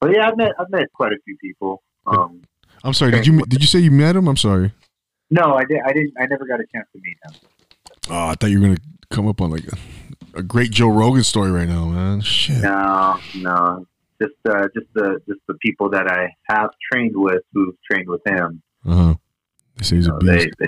But 0.00 0.12
yeah, 0.12 0.26
I've 0.28 0.36
met 0.36 0.52
I've 0.58 0.70
met 0.70 0.92
quite 0.92 1.12
a 1.12 1.18
few 1.24 1.36
people. 1.36 1.82
Um, 2.06 2.42
I'm 2.82 2.92
sorry. 2.94 3.12
Did 3.12 3.26
you 3.28 3.42
did 3.46 3.60
you 3.60 3.68
say 3.68 3.78
you 3.78 3.90
met 3.92 4.16
him? 4.16 4.26
I'm 4.28 4.36
sorry. 4.36 4.72
no, 5.30 5.54
I 5.54 5.64
did. 5.64 5.78
I 5.86 5.92
didn't. 5.92 6.14
I 6.18 6.26
never 6.26 6.46
got 6.46 6.58
a 6.60 6.64
chance 6.74 6.86
to 6.92 7.00
meet 7.00 7.16
him. 7.24 7.34
Oh, 8.10 8.26
I 8.28 8.34
thought 8.34 8.48
you 8.50 8.60
were 8.60 8.66
gonna 8.66 8.80
come 9.10 9.28
up 9.28 9.40
on 9.40 9.50
like 9.50 9.64
a, 9.68 9.76
a 10.34 10.42
great 10.42 10.70
Joe 10.70 10.88
Rogan 10.88 11.22
story 11.24 11.50
right 11.50 11.68
now, 11.68 11.86
man. 11.86 12.20
Shit. 12.20 12.62
No, 12.62 13.18
no, 13.36 13.86
just 14.20 14.34
uh, 14.48 14.66
just 14.74 14.86
the 14.94 15.20
just 15.28 15.40
the 15.48 15.54
people 15.54 15.90
that 15.90 16.08
I 16.10 16.28
have 16.52 16.70
trained 16.92 17.12
with 17.14 17.42
who've 17.52 17.74
trained 17.90 18.08
with 18.08 18.20
him. 18.26 18.62
Uh 18.86 18.94
huh. 18.94 19.14
They 19.76 19.84
say 19.84 19.96
he's 19.96 20.06
You 20.06 20.16
a 20.16 20.22
know, 20.22 20.32
they, 20.32 20.44
beast. 20.44 20.56
they, 20.58 20.66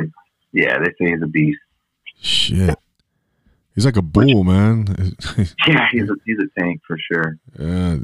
yeah, 0.52 0.78
they 0.78 0.86
say 0.98 1.10
he's 1.12 1.22
a 1.22 1.26
beast. 1.26 1.60
Shit. 2.20 2.78
He's 3.74 3.84
like 3.84 3.96
a 3.96 4.02
bull, 4.02 4.42
man. 4.44 4.86
Yeah, 5.66 5.86
he's 5.92 6.08
a 6.08 6.14
he's 6.24 6.38
a 6.38 6.60
tank 6.60 6.80
for 6.86 6.96
sure. 7.12 7.38
Yeah. 7.58 7.98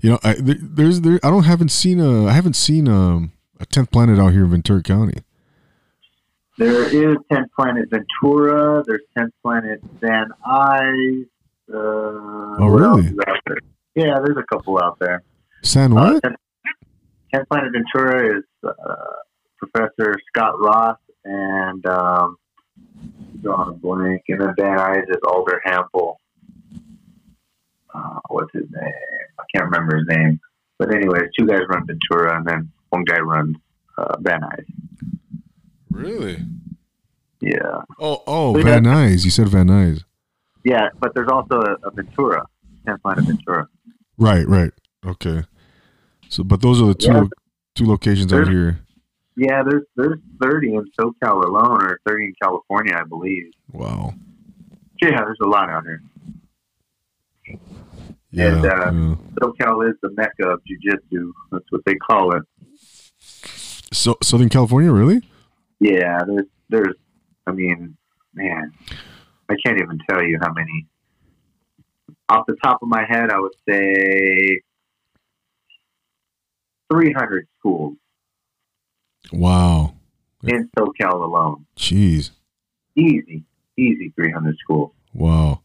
You 0.00 0.10
know, 0.10 0.18
I 0.22 0.34
there, 0.34 0.56
there's 0.60 1.00
there. 1.00 1.18
I 1.24 1.30
don't 1.30 1.44
haven't 1.44 1.70
seen 1.70 1.98
a. 1.98 2.26
I 2.26 2.32
haven't 2.32 2.54
seen 2.56 2.88
um 2.88 3.32
a 3.58 3.66
tenth 3.66 3.90
planet 3.90 4.18
out 4.18 4.32
here 4.32 4.44
in 4.44 4.50
Ventura 4.50 4.82
County. 4.82 5.14
There 6.62 6.84
is 6.84 7.16
10th 7.32 7.48
Planet 7.58 7.88
Ventura. 7.90 8.84
There's 8.86 9.02
10th 9.18 9.32
Planet 9.42 9.80
Van 10.00 10.28
Nuys. 10.46 11.24
Uh, 11.68 11.74
oh, 11.74 12.68
really? 12.68 13.02
There? 13.46 13.58
Yeah, 13.96 14.20
there's 14.24 14.36
a 14.36 14.44
couple 14.44 14.78
out 14.78 14.96
there. 15.00 15.24
San 15.64 15.90
Uh, 15.90 16.12
what? 16.12 16.22
10th, 16.22 16.36
10th 17.34 17.48
Planet 17.48 17.72
Ventura 17.72 18.38
is 18.38 18.44
uh, 18.62 18.94
Professor 19.58 20.14
Scott 20.28 20.54
Ross 20.60 20.98
and 21.24 21.84
um, 21.84 22.36
drawing 23.40 23.70
a 23.70 23.72
blank. 23.72 24.22
And 24.28 24.42
then 24.42 24.54
Van 24.56 24.78
Nuys 24.78 25.10
is 25.10 25.16
Alder 25.26 25.60
Hampel. 25.66 26.14
Uh, 27.92 28.20
what's 28.28 28.52
his 28.52 28.70
name? 28.70 28.92
I 29.36 29.42
can't 29.52 29.64
remember 29.64 29.96
his 29.96 30.06
name. 30.06 30.38
But 30.78 30.94
anyways, 30.94 31.24
two 31.36 31.44
guys 31.44 31.62
run 31.68 31.88
Ventura, 31.88 32.36
and 32.36 32.46
then 32.46 32.70
one 32.90 33.02
guy 33.02 33.18
runs 33.18 33.56
uh, 33.98 34.16
Van 34.20 34.42
Nuys. 34.42 34.64
Really? 35.92 36.38
Yeah. 37.40 37.82
Oh, 37.98 38.22
oh, 38.26 38.52
We 38.52 38.62
Van 38.62 38.84
Nuys. 38.84 39.24
You 39.24 39.30
said 39.30 39.48
Van 39.48 39.66
Nuys. 39.68 40.04
Yeah, 40.64 40.88
but 41.00 41.12
there's 41.14 41.28
also 41.30 41.60
a, 41.60 41.76
a 41.86 41.90
Ventura, 41.90 42.44
10th 42.86 43.02
Planet 43.02 43.24
Ventura. 43.24 43.68
Right, 44.16 44.46
right. 44.46 44.70
Okay. 45.04 45.42
So, 46.28 46.44
but 46.44 46.60
those 46.60 46.80
are 46.80 46.86
the 46.86 46.94
two 46.94 47.10
Yeah. 47.12 47.24
two 47.74 47.86
locations 47.86 48.32
out 48.32 48.46
here. 48.48 48.78
Yeah, 49.36 49.62
there's 49.64 49.82
there's 49.96 50.18
30 50.42 50.74
in 50.74 50.84
SoCal 50.98 51.44
alone, 51.44 51.82
or 51.82 51.98
30 52.06 52.24
in 52.26 52.34
California, 52.40 52.94
I 52.96 53.04
believe. 53.04 53.50
Wow. 53.72 54.14
Yeah, 55.00 55.16
there's 55.16 55.38
a 55.42 55.46
lot 55.48 55.68
out 55.68 55.82
here. 55.84 56.02
Yeah. 58.30 58.46
And, 58.56 58.64
uh, 58.64 58.68
yeah. 58.68 59.14
SoCal 59.40 59.88
is 59.90 59.96
the 60.02 60.10
mecca 60.16 60.48
of 60.48 60.60
jujitsu. 60.60 61.32
That's 61.50 61.64
what 61.70 61.82
they 61.84 61.94
call 61.96 62.36
it. 62.36 62.42
So 63.18 64.16
Southern 64.22 64.48
California, 64.48 64.92
really? 64.92 65.22
Yeah, 65.82 66.22
there's 66.24 66.46
there's, 66.68 66.94
I 67.44 67.50
mean, 67.50 67.96
man, 68.34 68.72
I 69.50 69.54
can't 69.66 69.80
even 69.80 69.98
tell 70.08 70.22
you 70.22 70.38
how 70.40 70.52
many. 70.52 70.86
Off 72.28 72.46
the 72.46 72.54
top 72.62 72.78
of 72.82 72.88
my 72.88 73.04
head, 73.04 73.30
I 73.30 73.40
would 73.40 73.52
say 73.68 74.60
300 76.92 77.48
schools. 77.58 77.96
Wow. 79.32 79.94
in 80.44 80.70
SoCal 80.78 81.24
alone. 81.24 81.66
Jeez. 81.76 82.30
Easy, 82.96 83.42
easy 83.76 84.12
300 84.14 84.56
schools. 84.58 84.92
Wow. 85.12 85.62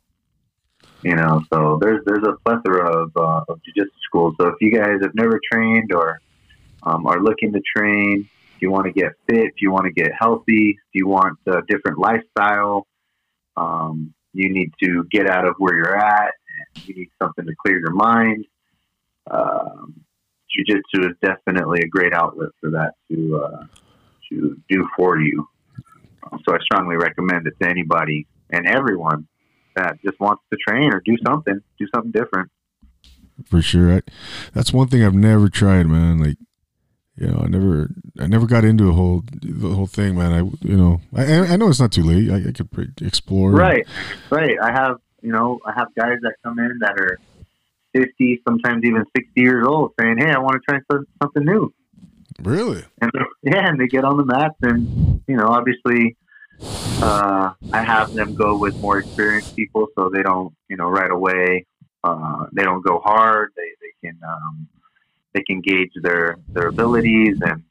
You 1.04 1.16
know, 1.16 1.44
so 1.54 1.78
there's 1.80 2.04
there's 2.06 2.24
a 2.24 2.34
plethora 2.44 3.04
of, 3.04 3.12
uh, 3.16 3.44
of 3.50 3.62
jiu-jitsu 3.64 3.92
schools. 4.04 4.34
So 4.42 4.48
if 4.48 4.56
you 4.62 4.72
guys 4.76 4.98
have 5.04 5.14
never 5.14 5.40
trained 5.52 5.94
or 5.94 6.22
um, 6.82 7.06
are 7.06 7.22
looking 7.22 7.54
to 7.54 7.62
train, 7.76 8.28
if 8.58 8.62
you 8.64 8.72
want 8.72 8.88
to 8.88 8.92
get 8.92 9.14
fit, 9.30 9.46
if 9.46 9.62
you 9.62 9.72
want 9.72 9.86
to 9.86 9.92
get 9.92 10.12
healthy, 10.20 10.72
if 10.72 10.94
you 10.94 11.08
want 11.08 11.38
a 11.46 11.62
different 11.68 12.00
lifestyle, 12.00 12.88
um, 13.56 14.16
you 14.34 14.50
need 14.50 14.72
to 14.84 15.06
get 15.12 15.30
out 15.30 15.48
of 15.48 15.54
where 15.60 15.76
you're 15.76 15.96
at. 15.96 16.34
And 16.76 16.88
you 16.88 16.96
need 16.96 17.10
something 17.22 17.46
to 17.46 17.54
clear 17.64 17.78
your 17.78 17.94
mind. 17.94 18.46
Um, 19.30 20.02
jiu-jitsu 20.50 21.10
is 21.10 21.16
definitely 21.22 21.82
a 21.84 21.88
great 21.88 22.14
outlet 22.14 22.50
for 22.60 22.72
that 22.72 22.94
to 23.12 23.44
uh, 23.46 23.66
to 24.32 24.60
do 24.68 24.88
for 24.98 25.20
you. 25.20 25.48
So 26.46 26.56
I 26.56 26.58
strongly 26.62 26.98
recommend 26.98 27.46
it 27.46 27.54
to 27.62 27.70
anybody 27.70 28.26
and 28.50 28.66
everyone 28.68 29.28
that 29.76 30.00
just 30.04 30.20
wants 30.20 30.42
to 30.52 30.58
train 30.68 30.92
or 30.92 31.02
do 31.06 31.16
something, 31.26 31.62
do 31.80 31.88
something 31.94 32.12
different. 32.12 32.50
For 33.46 33.62
sure. 33.62 33.98
I, 33.98 34.02
that's 34.54 34.74
one 34.74 34.88
thing 34.88 35.04
I've 35.04 35.14
never 35.14 35.48
tried, 35.48 35.86
man. 35.86 36.20
Like, 36.20 36.38
you 37.18 37.28
know, 37.28 37.42
I 37.44 37.48
never, 37.48 37.90
I 38.20 38.28
never 38.28 38.46
got 38.46 38.64
into 38.64 38.90
a 38.90 38.94
whole, 38.94 39.24
the 39.42 39.70
whole 39.70 39.88
thing, 39.88 40.16
man. 40.18 40.32
I, 40.32 40.40
you 40.68 40.78
know, 40.78 41.02
I, 41.16 41.54
I 41.54 41.56
know 41.56 41.70
it's 41.70 41.80
not 41.80 41.92
too 41.92 42.04
late. 42.04 42.30
I, 42.30 42.50
I 42.50 42.52
could 42.52 42.94
explore. 43.02 43.52
Right, 43.52 43.88
right. 44.30 44.56
I 44.62 44.72
have, 44.72 44.98
you 45.22 45.32
know, 45.32 45.60
I 45.66 45.74
have 45.76 45.88
guys 45.96 46.20
that 46.22 46.36
come 46.44 46.60
in 46.60 46.78
that 46.82 47.00
are 47.00 47.20
fifty, 47.94 48.42
sometimes 48.48 48.84
even 48.84 49.04
sixty 49.16 49.42
years 49.42 49.66
old, 49.68 49.94
saying, 50.00 50.18
"Hey, 50.20 50.30
I 50.30 50.38
want 50.38 50.54
to 50.54 50.60
try 50.70 50.80
something 51.22 51.44
new." 51.44 51.74
Really? 52.42 52.84
And 53.02 53.12
yeah, 53.42 53.68
and 53.68 53.80
they 53.80 53.88
get 53.88 54.06
on 54.06 54.18
the 54.18 54.26
mats, 54.26 54.56
and 54.62 55.22
you 55.28 55.36
know, 55.36 55.48
obviously, 55.48 56.16
uh, 57.02 57.54
I 57.74 57.82
have 57.82 58.14
them 58.14 58.36
go 58.36 58.58
with 58.58 58.76
more 58.78 59.00
experienced 59.00 59.56
people, 59.56 59.88
so 59.96 60.10
they 60.14 60.22
don't, 60.22 60.54
you 60.70 60.78
know, 60.78 60.88
right 60.88 61.12
away, 61.12 61.66
uh, 62.04 62.46
they 62.52 62.64
don't 62.64 62.86
go 62.86 63.00
hard. 63.00 63.54
They 63.56 63.70
they 63.82 64.08
can 64.08 64.20
um, 64.24 64.68
they 65.38 65.44
can 65.44 65.62
gauge 65.62 65.92
their 66.02 66.38
their 66.50 66.68
abilities, 66.68 67.38
and 67.42 67.64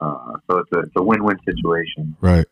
uh, 0.00 0.32
so 0.48 0.58
it's 0.58 0.72
a 0.72 0.78
it's 0.80 0.92
a 0.96 1.02
win 1.02 1.24
win 1.24 1.36
situation. 1.44 2.16
Right. 2.20 2.46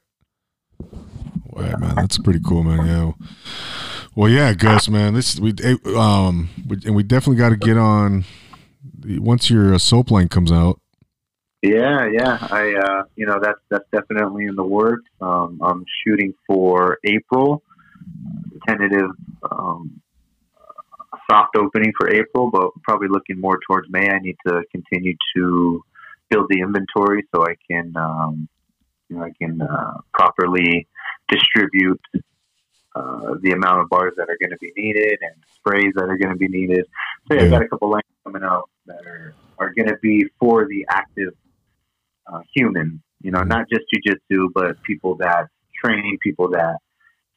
Wow, 0.80 1.76
man, 1.78 1.94
that's 1.94 2.18
pretty 2.18 2.40
cool, 2.44 2.62
man. 2.62 2.86
Yeah. 2.86 3.12
Well, 4.14 4.30
yeah, 4.30 4.52
Gus, 4.54 4.88
man. 4.88 5.14
This 5.14 5.38
we 5.38 5.54
um 5.94 6.48
and 6.84 6.94
we 6.94 7.02
definitely 7.02 7.36
got 7.36 7.50
to 7.50 7.56
get 7.56 7.76
on 7.76 8.24
once 9.04 9.50
your 9.50 9.74
uh, 9.74 9.78
soap 9.78 10.10
line 10.10 10.28
comes 10.28 10.50
out. 10.50 10.80
Yeah, 11.62 12.08
yeah. 12.10 12.38
I 12.40 12.74
uh, 12.74 13.02
you 13.14 13.26
know 13.26 13.38
that's 13.40 13.60
that's 13.70 13.84
definitely 13.92 14.46
in 14.46 14.56
the 14.56 14.64
works. 14.64 15.04
Um, 15.20 15.60
I'm 15.62 15.84
shooting 16.04 16.34
for 16.46 16.98
April, 17.04 17.62
tentative 18.66 19.10
um, 19.50 20.00
soft 21.30 21.56
opening 21.56 21.92
for 21.98 22.10
April, 22.10 22.50
but 22.50 22.70
probably 22.82 23.08
looking 23.08 23.40
more 23.40 23.58
towards 23.66 23.88
May. 23.90 24.08
I 24.08 24.18
need 24.18 24.36
to 24.46 24.62
continue 24.70 25.14
to 25.36 25.82
build 26.30 26.46
the 26.48 26.60
inventory 26.60 27.24
so 27.34 27.44
I 27.44 27.54
can 27.70 27.92
um, 27.96 28.48
you 29.08 29.16
know 29.16 29.24
I 29.24 29.32
can 29.40 29.60
uh, 29.60 29.98
properly 30.12 30.88
distribute 31.28 32.00
uh, 32.94 33.34
the 33.42 33.52
amount 33.52 33.80
of 33.80 33.88
bars 33.88 34.14
that 34.16 34.28
are 34.28 34.38
going 34.40 34.50
to 34.50 34.58
be 34.58 34.72
needed 34.76 35.18
and 35.20 35.34
sprays 35.54 35.92
that 35.96 36.04
are 36.04 36.16
going 36.16 36.32
to 36.32 36.36
be 36.36 36.48
needed. 36.48 36.86
So 37.28 37.36
yeah. 37.36 37.42
I've 37.42 37.50
got 37.50 37.62
a 37.62 37.68
couple 37.68 37.90
lines 37.90 38.04
coming 38.24 38.42
out 38.42 38.70
that 38.86 39.04
are, 39.06 39.34
are 39.58 39.72
going 39.74 39.88
to 39.88 39.96
be 40.00 40.24
for 40.38 40.66
the 40.66 40.86
active 40.88 41.34
uh, 42.26 42.40
human, 42.54 43.02
you 43.20 43.30
know, 43.30 43.42
not 43.42 43.66
just 43.68 43.84
jujitsu, 43.94 44.48
but 44.54 44.82
people 44.82 45.16
that 45.16 45.48
train, 45.84 46.16
people 46.22 46.48
that 46.50 46.78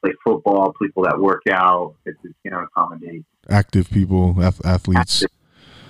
play 0.04 0.14
football, 0.24 0.74
people 0.82 1.04
that 1.04 1.20
work 1.20 1.44
out. 1.52 1.96
It's, 2.06 2.20
you 2.44 2.52
know, 2.52 2.64
accommodate 2.64 3.26
active 3.50 3.90
people, 3.90 4.36
athletes. 4.64 5.24
Active. 5.24 5.30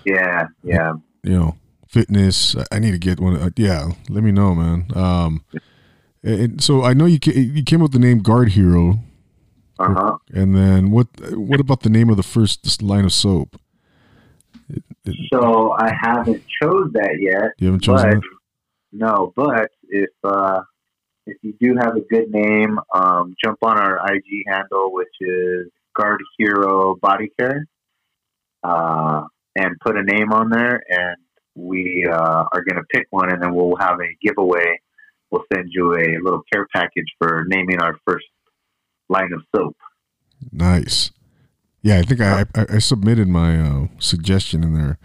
Yeah, 0.05 0.47
yeah. 0.63 0.93
You 1.23 1.37
know, 1.37 1.57
fitness. 1.87 2.55
I 2.71 2.79
need 2.79 2.91
to 2.91 2.97
get 2.97 3.19
one. 3.19 3.35
Uh, 3.35 3.49
yeah, 3.55 3.91
let 4.09 4.23
me 4.23 4.31
know, 4.31 4.55
man. 4.55 4.87
Um, 4.95 5.43
and 6.23 6.61
so 6.61 6.83
I 6.83 6.93
know 6.93 7.05
you 7.05 7.19
you 7.25 7.63
came 7.63 7.81
up 7.81 7.91
with 7.91 7.93
the 7.93 7.99
name 7.99 8.19
Guard 8.19 8.49
Hero. 8.49 8.99
Uh-huh. 9.77 10.17
And 10.33 10.55
then 10.55 10.91
what? 10.91 11.07
What 11.31 11.59
about 11.59 11.81
the 11.81 11.89
name 11.89 12.09
of 12.09 12.17
the 12.17 12.23
first 12.23 12.81
line 12.81 13.05
of 13.05 13.13
soap? 13.13 13.59
It, 14.69 14.83
it, 15.05 15.15
so 15.33 15.71
I 15.77 15.93
haven't 15.93 16.43
chose 16.61 16.91
that 16.93 17.17
yet. 17.19 17.51
You 17.57 17.67
haven't 17.67 17.81
chosen 17.81 18.09
that? 18.09 18.21
No, 18.91 19.33
but 19.35 19.71
if 19.89 20.09
uh, 20.23 20.61
if 21.29 21.37
you 21.41 21.53
do 21.59 21.75
have 21.79 21.95
a 21.95 22.01
good 22.01 22.31
name, 22.31 22.79
um, 22.93 23.35
jump 23.43 23.59
on 23.61 23.77
our 23.77 23.97
IG 24.13 24.43
handle, 24.47 24.91
which 24.93 25.07
is 25.21 25.67
Guard 25.95 26.21
Hero 26.37 26.95
Body 27.01 27.29
Care, 27.39 27.65
uh, 28.63 29.23
and 29.55 29.75
put 29.81 29.97
a 29.97 30.03
name 30.03 30.31
on 30.31 30.49
there, 30.49 30.81
and 30.89 31.17
we 31.55 32.07
uh, 32.09 32.45
are 32.51 32.63
going 32.63 32.77
to 32.77 32.83
pick 32.91 33.07
one, 33.11 33.31
and 33.31 33.41
then 33.41 33.53
we'll 33.53 33.75
have 33.77 33.99
a 33.99 34.15
giveaway. 34.21 34.79
We'll 35.31 35.45
send 35.53 35.69
you 35.71 35.93
a 35.93 36.17
little 36.23 36.41
care 36.51 36.67
package 36.73 37.07
for 37.19 37.45
naming 37.47 37.79
our 37.79 37.95
first 38.07 38.25
line 39.09 39.31
of 39.33 39.43
soap. 39.55 39.77
Nice. 40.51 41.11
Yeah, 41.81 41.99
I 41.99 42.01
think 42.01 42.21
I, 42.21 42.45
I, 42.55 42.65
I 42.75 42.79
submitted 42.79 43.27
my 43.27 43.59
uh, 43.59 43.87
suggestion 43.99 44.63
in 44.63 44.73
there. 44.73 44.97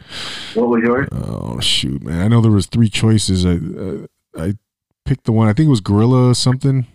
What 0.54 0.68
was 0.68 0.82
yours? 0.82 1.08
Oh 1.12 1.60
shoot, 1.60 2.02
man! 2.02 2.20
I 2.20 2.28
know 2.28 2.40
there 2.40 2.50
was 2.50 2.66
three 2.66 2.88
choices. 2.88 3.46
I 3.46 3.52
uh, 3.52 4.06
I 4.36 4.54
picked 5.04 5.24
the 5.24 5.32
one. 5.32 5.48
I 5.48 5.52
think 5.52 5.66
it 5.66 5.70
was 5.70 5.80
Gorilla 5.80 6.34
something. 6.34 6.86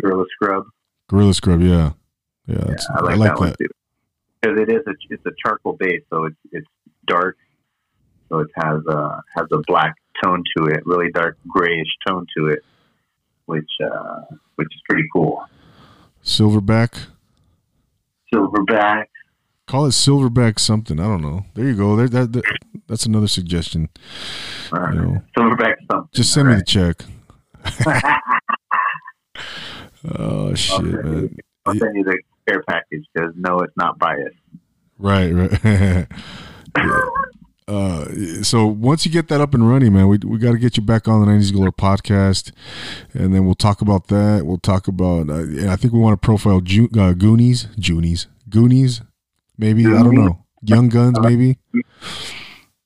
Gorilla 0.00 0.24
Scrub. 0.34 0.64
Gorilla 1.08 1.34
Scrub, 1.34 1.60
yeah, 1.60 1.92
yeah. 2.46 2.64
yeah 2.68 2.76
I 2.94 3.00
like, 3.00 3.14
I 3.14 3.34
like 3.34 3.56
that. 3.58 3.68
Because 4.40 4.60
it 4.60 4.72
is 4.72 4.82
a 4.86 4.94
it's 5.10 5.26
a 5.26 5.30
charcoal 5.44 5.76
base, 5.78 6.02
so 6.10 6.24
it's 6.24 6.36
it's 6.52 6.66
dark, 7.06 7.36
so 8.28 8.38
it 8.38 8.48
has 8.56 8.80
a 8.88 9.22
has 9.36 9.46
a 9.52 9.58
black 9.66 9.94
tone 10.22 10.42
to 10.56 10.64
it, 10.66 10.80
really 10.86 11.10
dark 11.12 11.36
grayish 11.48 11.88
tone 12.06 12.26
to 12.36 12.46
it, 12.46 12.64
which 13.46 13.68
uh, 13.84 14.22
which 14.56 14.68
is 14.74 14.80
pretty 14.88 15.06
cool. 15.12 15.44
Silverback. 16.24 17.06
Silverback. 18.32 19.06
Call 19.66 19.86
it 19.86 19.90
silverback 19.90 20.58
something. 20.58 20.98
I 20.98 21.04
don't 21.04 21.22
know. 21.22 21.44
There 21.54 21.66
you 21.66 21.76
go. 21.76 21.96
There, 21.96 22.08
that, 22.08 22.32
that 22.32 22.44
that's 22.90 23.06
another 23.06 23.28
suggestion. 23.28 23.88
You 24.72 24.78
know, 24.78 25.22
silverback 25.38 25.76
something. 25.90 26.08
Just 26.12 26.32
send 26.32 26.48
me 26.48 26.56
the 26.56 26.64
check. 26.64 27.04
oh 30.16 30.54
shit, 30.54 30.74
I'll 30.74 30.82
man! 30.82 31.22
You, 31.22 31.36
I'll 31.66 31.74
send 31.74 31.96
you 31.96 32.02
the 32.02 32.18
care 32.48 32.64
package 32.68 33.06
because 33.14 33.32
no, 33.36 33.60
it's 33.60 33.76
not 33.76 33.96
biased. 33.98 34.34
Right, 34.98 35.30
right. 35.30 35.64
yeah. 35.64 36.06
Uh, 37.68 38.06
so 38.42 38.66
once 38.66 39.06
you 39.06 39.12
get 39.12 39.28
that 39.28 39.40
up 39.40 39.54
and 39.54 39.70
running, 39.70 39.92
man, 39.92 40.08
we, 40.08 40.18
we 40.24 40.38
got 40.38 40.50
to 40.50 40.58
get 40.58 40.76
you 40.76 40.82
back 40.82 41.06
on 41.06 41.20
the 41.20 41.26
90s 41.30 41.52
Galore 41.52 41.70
podcast, 41.70 42.50
and 43.14 43.32
then 43.32 43.46
we'll 43.46 43.54
talk 43.54 43.80
about 43.80 44.08
that. 44.08 44.44
We'll 44.44 44.58
talk 44.58 44.88
about, 44.88 45.30
uh, 45.30 45.70
I 45.70 45.76
think 45.76 45.92
we 45.92 46.00
want 46.00 46.20
to 46.20 46.26
profile 46.26 46.60
Ju- 46.60 46.90
uh, 46.98 47.12
Goonies, 47.12 47.66
Goonies, 47.80 48.26
Goonies, 48.48 49.02
maybe 49.56 49.86
I 49.86 50.02
don't 50.02 50.16
know, 50.16 50.44
Young 50.62 50.88
Guns, 50.88 51.18
uh, 51.18 51.22
maybe. 51.22 51.58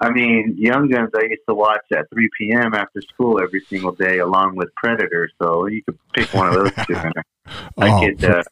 I 0.05 0.11
mean, 0.11 0.55
Young 0.59 0.88
Guns. 0.88 1.11
I 1.16 1.22
used 1.22 1.42
to 1.48 1.55
watch 1.55 1.84
at 1.92 2.11
3 2.11 2.28
p.m. 2.38 2.74
after 2.74 3.00
school 3.00 3.40
every 3.40 3.61
single 3.68 3.92
day, 3.92 4.18
along 4.18 4.57
with 4.57 4.68
Predator. 4.76 5.30
So 5.40 5.66
you 5.66 5.82
could 5.82 5.98
pick 6.12 6.32
one 6.34 6.48
of 6.48 6.55
those 6.55 6.86
two. 6.86 6.94
I 7.78 7.88
oh, 7.88 8.00
could, 8.00 8.24
uh, 8.24 8.42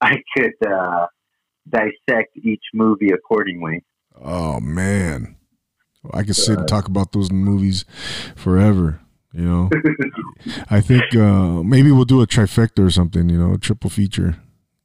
I 0.00 0.16
could 0.36 0.68
uh, 0.68 1.06
dissect 1.68 2.36
each 2.36 2.64
movie 2.74 3.10
accordingly. 3.10 3.84
Oh 4.20 4.58
man. 4.60 5.36
I 6.12 6.24
could 6.24 6.34
sit 6.34 6.58
and 6.58 6.66
talk 6.66 6.88
about 6.88 7.12
those 7.12 7.30
movies 7.30 7.84
forever. 8.34 9.00
You 9.32 9.42
know, 9.42 9.70
I 10.70 10.80
think 10.80 11.14
uh, 11.14 11.62
maybe 11.62 11.90
we'll 11.90 12.04
do 12.04 12.20
a 12.20 12.26
trifecta 12.26 12.84
or 12.84 12.90
something. 12.90 13.28
You 13.28 13.38
know, 13.38 13.54
a 13.54 13.58
triple 13.58 13.88
feature. 13.88 14.36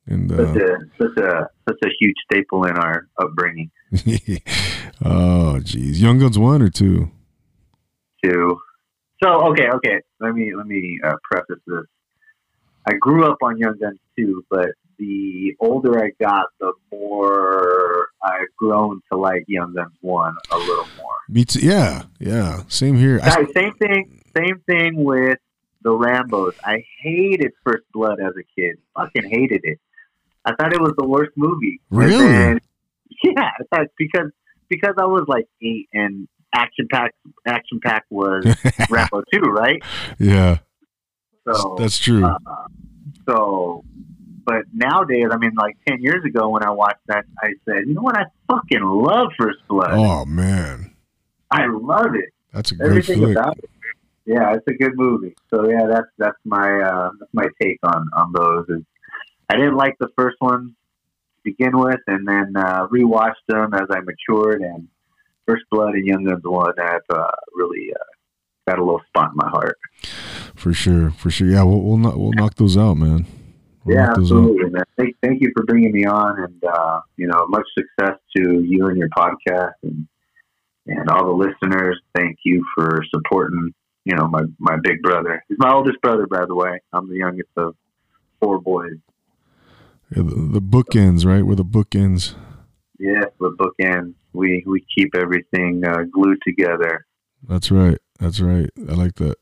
And 0.06 0.32
uh, 0.32 0.38
such 0.38 0.62
a 0.62 0.78
such 0.98 1.18
a 1.18 1.50
such 1.68 1.80
a 1.84 1.90
huge 2.00 2.16
staple 2.32 2.64
in 2.66 2.78
our 2.78 3.08
upbringing. 3.20 3.72
oh, 5.04 5.60
geez, 5.60 6.02
Young 6.02 6.20
Guns 6.20 6.38
one 6.38 6.62
or 6.62 6.70
two? 6.70 7.12
Two. 8.24 8.60
So 9.24 9.48
okay, 9.48 9.70
okay. 9.70 10.02
Let 10.20 10.34
me 10.34 10.54
let 10.56 10.68
me 10.68 11.00
uh, 11.04 11.16
preface 11.24 11.62
this. 11.66 11.86
I 12.88 12.94
grew 12.94 13.30
up 13.30 13.38
on 13.42 13.58
Young 13.58 13.78
Guns 13.80 14.00
two, 14.18 14.46
but 14.50 14.70
the 14.98 15.56
older 15.60 16.04
I 16.04 16.12
got, 16.20 16.48
the 16.60 16.74
more 16.92 18.08
I've 18.24 18.56
grown 18.58 19.02
to 19.12 19.18
like 19.18 19.46
Young 19.48 19.74
Guns 19.74 19.94
one 20.02 20.36
a 20.52 20.58
little 20.58 20.88
more. 20.98 21.16
Me 21.30 21.46
too. 21.46 21.60
Yeah, 21.60 22.04
yeah. 22.20 22.64
Same 22.68 22.98
here. 22.98 23.20
I, 23.22 23.46
same 23.54 23.74
thing. 23.76 24.22
Same 24.36 24.62
thing 24.68 25.04
with 25.04 25.40
the 25.82 25.92
Rambo's. 25.92 26.54
I 26.64 26.84
hated 27.02 27.52
First 27.66 27.84
Blood 27.94 28.20
as 28.20 28.34
a 28.38 28.44
kid. 28.60 28.78
Fucking 28.96 29.30
hated 29.30 29.62
it. 29.64 29.80
I 30.46 30.54
thought 30.56 30.74
it 30.74 30.80
was 30.80 30.94
the 30.98 31.08
worst 31.08 31.32
movie. 31.36 31.82
Really? 31.90 32.26
Then, 32.26 32.60
yeah, 33.24 33.52
because 33.98 34.32
because 34.70 34.96
I 34.98 35.06
was 35.06 35.26
like 35.28 35.48
eight 35.62 35.90
and 35.94 36.28
Action 36.54 36.88
Pack 36.92 37.14
Action 37.46 37.80
Pack 37.84 38.06
was 38.10 38.46
Rambo 38.90 39.24
two, 39.34 39.42
right? 39.42 39.82
Yeah. 40.20 40.60
So 41.52 41.76
That's 41.80 41.98
true. 41.98 42.26
Uh, 42.26 42.38
so, 43.28 43.84
but 44.46 44.64
nowadays, 44.74 45.26
I 45.32 45.38
mean, 45.38 45.52
like 45.58 45.78
ten 45.88 46.02
years 46.02 46.24
ago 46.26 46.50
when 46.50 46.64
I 46.64 46.72
watched 46.72 47.06
that, 47.08 47.26
I 47.42 47.50
said, 47.66 47.88
you 47.88 47.94
know 47.94 48.02
what? 48.02 48.18
I 48.18 48.26
fucking 48.50 48.82
love 48.84 49.28
First 49.40 49.60
Blood. 49.68 49.92
oh 49.94 50.26
man, 50.26 50.94
I 51.52 51.68
love 51.68 52.16
it. 52.16 52.30
that's 52.54 52.72
a 52.72 52.76
great 52.76 52.90
Everything 52.90 53.20
flick. 53.20 53.38
about 53.38 53.58
it. 53.58 53.70
Yeah, 54.26 54.54
it's 54.56 54.68
a 54.68 54.74
good 54.74 54.94
movie. 54.96 55.36
So 55.54 55.70
yeah, 55.70 55.86
that's 55.90 56.08
that's 56.18 56.38
my 56.46 56.82
uh, 56.82 57.10
that's 57.20 57.34
my 57.34 57.46
take 57.62 57.80
on 57.84 58.10
on 58.14 58.34
those. 58.34 58.66
Is 58.70 58.84
I 59.50 59.56
didn't 59.56 59.76
like 59.78 59.96
the 60.00 60.10
first 60.18 60.36
one 60.40 60.76
begin 61.48 61.78
with, 61.78 62.02
and 62.08 62.28
then 62.28 62.54
uh, 62.56 62.88
rewatched 62.88 63.46
them 63.48 63.74
as 63.74 63.88
I 63.90 64.00
matured. 64.02 64.62
And 64.62 64.88
First 65.48 65.64
Blood 65.72 65.94
and 65.94 66.06
Young 66.06 66.26
Guns 66.26 66.44
one 66.44 66.74
have 66.78 67.02
uh, 67.10 67.32
really 67.56 67.94
uh, 67.94 68.70
got 68.70 68.80
a 68.80 68.84
little 68.84 69.02
spot 69.08 69.32
in 69.32 69.38
my 69.38 69.50
heart. 69.50 69.78
For 70.56 70.74
sure, 70.74 71.12
for 71.12 71.30
sure. 71.32 71.48
Yeah, 71.48 71.64
we'll 71.64 71.82
we'll, 71.82 71.98
knock, 71.98 72.16
we'll 72.16 72.34
knock 72.34 72.56
those 72.56 72.78
out, 72.78 72.96
man. 72.96 73.26
We'll 73.86 73.96
yeah, 73.96 74.10
absolutely, 74.10 74.70
man. 74.70 74.84
Thank, 74.98 75.16
thank 75.24 75.42
you 75.42 75.52
for 75.56 75.64
bringing 75.64 75.94
me 75.94 76.06
on, 76.06 76.40
and 76.44 76.64
uh, 76.64 77.02
you 77.16 77.28
know, 77.28 77.46
much 77.48 77.66
success 77.78 78.18
to 78.36 78.62
you 78.62 78.88
and 78.88 78.98
your 78.98 79.10
podcast, 79.18 79.74
and 79.84 80.08
and 80.88 81.10
all 81.10 81.26
the 81.26 81.32
listeners. 81.32 82.00
Thank 82.16 82.40
you 82.44 82.66
for 82.76 83.02
supporting. 83.14 83.74
You 84.04 84.16
know, 84.16 84.28
my 84.28 84.42
my 84.60 84.78
big 84.82 85.02
brother. 85.02 85.44
He's 85.48 85.58
my 85.60 85.74
oldest 85.74 86.02
brother, 86.02 86.28
by 86.28 86.46
the 86.46 86.56
way. 86.56 86.82
I'm 86.94 87.08
the 87.10 87.18
youngest 87.18 87.50
of 87.56 87.76
four 88.42 88.60
boys. 88.60 88.98
The, 90.10 90.24
bookends, 90.24 90.62
book 90.62 90.96
ends, 90.96 91.26
right? 91.26 91.46
Where 91.46 91.56
the 91.56 91.64
book 91.64 91.96
ends. 91.96 92.36
Yeah, 93.00 93.26
the 93.40 93.50
book 93.58 93.76
ends. 93.80 94.16
We 94.34 94.64
we 94.66 94.86
keep 94.96 95.16
everything 95.16 95.84
uh, 95.86 96.04
glued 96.12 96.40
together. 96.48 97.06
That's 97.48 97.72
right. 97.72 97.98
That's 98.20 98.40
right. 98.40 98.70
I 98.90 98.94
like 98.94 99.16
that. 99.16 99.36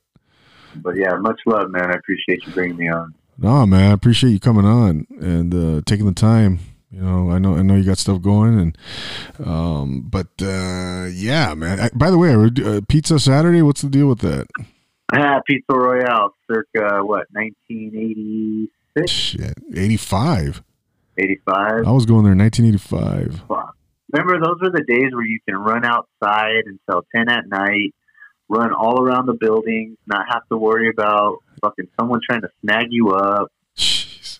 But 0.75 0.95
yeah, 0.97 1.15
much 1.19 1.39
love, 1.45 1.69
man. 1.69 1.91
I 1.91 1.95
appreciate 1.95 2.45
you 2.45 2.53
bringing 2.53 2.77
me 2.77 2.89
on. 2.89 3.13
No, 3.37 3.65
man, 3.65 3.91
I 3.91 3.93
appreciate 3.93 4.31
you 4.31 4.39
coming 4.39 4.65
on 4.65 5.07
and 5.19 5.53
uh, 5.53 5.81
taking 5.85 6.05
the 6.05 6.13
time. 6.13 6.59
You 6.89 7.01
know, 7.01 7.29
I 7.29 7.39
know, 7.39 7.57
I 7.57 7.61
know 7.61 7.75
you 7.75 7.83
got 7.83 7.97
stuff 7.97 8.21
going, 8.21 8.57
and 8.57 8.77
um, 9.45 10.05
but 10.09 10.27
uh, 10.41 11.07
yeah, 11.11 11.53
man. 11.53 11.79
I, 11.79 11.89
by 11.93 12.09
the 12.09 12.17
way, 12.17 12.33
uh, 12.33 12.81
Pizza 12.87 13.19
Saturday. 13.19 13.61
What's 13.61 13.81
the 13.81 13.89
deal 13.89 14.07
with 14.07 14.19
that? 14.19 14.47
Ah, 15.13 15.41
Pizza 15.45 15.73
Royale, 15.73 16.33
circa 16.49 17.03
what, 17.03 17.27
nineteen 17.33 17.91
eighty 17.95 18.69
Shit, 19.07 19.55
85. 19.75 20.63
85. 21.17 21.85
I 21.85 21.91
was 21.91 22.05
going 22.05 22.23
there 22.23 22.33
in 22.33 22.39
1985. 22.39 23.43
Remember, 24.11 24.39
those 24.39 24.57
were 24.61 24.69
the 24.69 24.83
days 24.87 25.11
where 25.13 25.25
you 25.25 25.39
can 25.47 25.57
run 25.57 25.83
outside 25.83 26.63
until 26.65 27.03
10 27.13 27.29
at 27.29 27.47
night, 27.47 27.93
run 28.47 28.73
all 28.73 29.01
around 29.01 29.25
the 29.25 29.33
buildings, 29.33 29.97
not 30.07 30.25
have 30.29 30.47
to 30.49 30.57
worry 30.57 30.89
about 30.89 31.39
fucking 31.61 31.87
someone 31.99 32.21
trying 32.25 32.41
to 32.41 32.49
snag 32.61 32.87
you 32.91 33.11
up. 33.11 33.51
Jeez. 33.75 34.39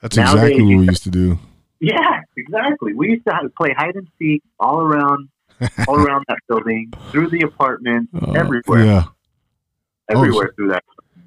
That's 0.00 0.16
Nowadays, 0.16 0.50
exactly 0.50 0.62
what 0.62 0.80
we 0.80 0.86
used 0.86 1.02
to 1.04 1.10
do. 1.10 1.38
Yeah, 1.80 2.20
exactly. 2.36 2.94
We 2.94 3.10
used 3.10 3.24
to, 3.26 3.32
to 3.42 3.48
play 3.50 3.74
hide 3.76 3.94
and 3.94 4.08
seek 4.18 4.42
all 4.58 4.80
around, 4.80 5.28
all 5.86 6.00
around 6.04 6.24
that 6.28 6.38
building, 6.48 6.92
through 7.10 7.30
the 7.30 7.42
apartments, 7.42 8.12
uh, 8.14 8.32
everywhere. 8.32 8.84
Yeah. 8.84 9.04
Oh, 9.06 9.12
everywhere 10.16 10.50
oh, 10.50 10.54
through 10.56 10.68
that 10.70 10.84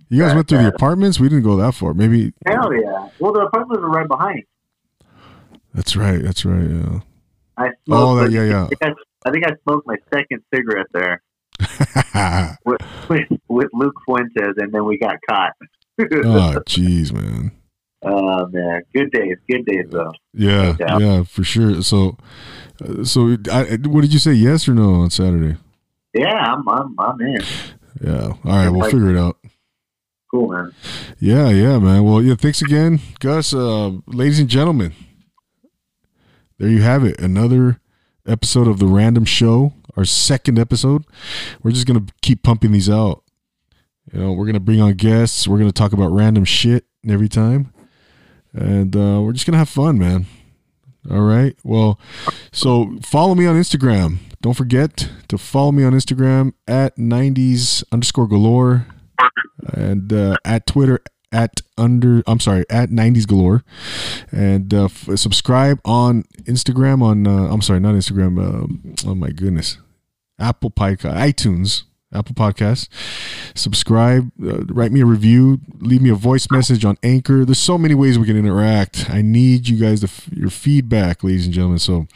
you 0.10 0.22
guys 0.22 0.34
went 0.36 0.48
through 0.48 0.60
the 0.64 0.68
apartments. 0.70 1.20
We 1.20 1.30
didn't 1.30 1.44
go 1.44 1.56
that 1.58 1.74
far. 1.74 1.94
Maybe 1.94 2.34
Hell 2.46 2.74
yeah! 2.74 3.10
Well, 3.20 3.34
the 3.34 3.42
apartments 3.42 3.82
were 3.82 3.90
right 3.90 4.08
behind. 4.08 4.44
that's 5.74 5.96
right. 5.96 6.22
That's 6.22 6.46
right. 6.46 6.70
Yeah. 6.70 7.00
I 7.58 7.70
smoked. 7.86 7.90
Oh, 7.90 8.16
that, 8.16 8.24
like- 8.24 8.32
yeah, 8.32 8.64
I 8.64 8.68
think 8.68 8.84
I, 8.84 8.94
I 9.26 9.32
think 9.32 9.46
I 9.48 9.52
smoked 9.64 9.88
my 9.88 9.96
second 10.14 10.42
cigarette 10.54 10.88
there 10.94 11.22
with, 12.66 12.82
with, 13.10 13.28
with 13.48 13.68
Luke 13.74 13.96
Fuentes, 14.06 14.54
and 14.58 14.72
then 14.72 14.86
we 14.86 14.98
got 14.98 15.16
caught. 15.30 15.54
oh, 16.00 16.04
jeez, 16.68 17.12
man. 17.12 17.52
Oh 18.04 18.46
man, 18.48 18.84
good 18.96 19.12
days, 19.12 19.38
good 19.50 19.66
days 19.66 19.86
though. 19.90 20.14
Yeah, 20.34 20.76
Yeah. 20.80 20.98
yeah, 21.00 21.24
for 21.24 21.44
sure. 21.44 21.82
So, 21.82 22.16
uh, 22.82 23.04
so 23.04 23.36
I, 23.52 23.78
what 23.88 24.02
did 24.02 24.14
you 24.14 24.20
say? 24.20 24.34
Yes 24.34 24.68
or 24.70 24.76
no 24.76 24.94
on 25.02 25.10
Saturday? 25.10 25.58
Yeah, 26.14 26.28
I'm 26.54 26.68
I'm 26.70 26.96
I'm 27.00 27.20
in. 27.22 27.42
Yeah. 28.02 28.28
All 28.28 28.38
right, 28.46 28.70
we'll 28.70 28.82
Like- 28.82 28.92
figure 28.92 29.10
it 29.10 29.18
out. 29.18 29.38
Cool 30.30 30.50
man. 30.50 30.74
Yeah, 31.20 31.50
yeah, 31.50 31.80
man. 31.80 32.04
Well, 32.04 32.22
yeah. 32.22 32.36
Thanks 32.36 32.62
again, 32.62 33.00
Gus. 33.20 33.54
Uh, 33.54 33.92
ladies 34.08 34.40
and 34.40 34.50
gentlemen, 34.50 34.94
there 36.58 36.68
you 36.70 36.82
have 36.82 37.06
it. 37.06 37.20
Another 37.20 37.80
episode 38.28 38.68
of 38.68 38.80
the 38.80 38.88
Random 38.88 39.24
Show. 39.26 39.74
Our 39.96 40.06
second 40.06 40.60
episode. 40.60 41.06
We're 41.64 41.72
just 41.72 41.88
gonna 41.88 42.06
keep 42.22 42.44
pumping 42.44 42.72
these 42.72 42.90
out. 42.90 43.24
You 44.12 44.20
know, 44.20 44.34
we're 44.34 44.46
gonna 44.46 44.60
bring 44.60 44.82
on 44.82 44.94
guests. 44.94 45.48
We're 45.48 45.60
gonna 45.60 45.72
talk 45.72 45.94
about 45.94 46.12
random 46.12 46.44
shit 46.44 46.86
every 47.08 47.30
time, 47.30 47.74
and 48.54 48.96
uh, 48.96 49.22
we're 49.22 49.34
just 49.34 49.46
gonna 49.46 49.58
have 49.58 49.70
fun, 49.70 49.98
man. 49.98 50.26
All 51.10 51.22
right. 51.22 51.56
Well, 51.64 52.00
so 52.52 52.98
follow 53.02 53.34
me 53.34 53.46
on 53.46 53.56
Instagram. 53.56 54.18
Don't 54.42 54.56
forget 54.56 55.10
to 55.30 55.38
follow 55.38 55.72
me 55.72 55.84
on 55.84 55.94
Instagram 55.94 56.54
at 56.68 56.98
90s 56.98 57.84
underscore 57.94 58.28
galore 58.28 58.88
and 59.74 60.12
uh, 60.14 60.38
at 60.46 60.66
Twitter 60.66 61.00
at 61.32 61.62
under 61.78 62.24
I'm 62.26 62.40
sorry 62.40 62.66
at 62.70 62.90
90s 62.90 63.28
galore. 63.28 63.64
And 64.32 64.74
uh, 64.74 64.86
f- 64.86 65.10
subscribe 65.16 65.80
on 65.86 66.24
Instagram 66.44 67.02
on 67.02 67.28
uh, 67.28 67.52
I'm 67.52 67.62
sorry 67.62 67.80
not 67.80 67.96
Instagram 67.96 68.38
uh, 68.40 69.08
oh 69.10 69.16
my 69.16 69.30
goodness. 69.32 69.78
Apple 70.40 70.72
Podcast 70.72 71.16
iTunes 71.16 71.84
Apple 72.14 72.36
Podcasts 72.36 72.88
subscribe 73.58 74.32
uh, 74.44 74.60
write 74.68 74.92
me 74.92 75.02
a 75.02 75.06
review 75.06 75.60
leave 75.80 76.02
me 76.02 76.10
a 76.10 76.16
voice 76.16 76.48
message 76.52 76.86
on 76.86 76.98
Anchor 77.04 77.44
there's 77.46 77.60
so 77.60 77.78
many 77.78 77.94
ways 77.96 78.18
we 78.20 78.26
can 78.26 78.38
interact 78.38 79.10
I 79.10 79.22
need 79.22 79.68
you 79.68 79.78
guys 79.78 80.02
to 80.02 80.08
f- 80.08 80.28
your 80.32 80.50
feedback 80.50 81.24
ladies 81.24 81.46
and 81.46 81.54
gentlemen 81.54 81.80
so 81.80 82.08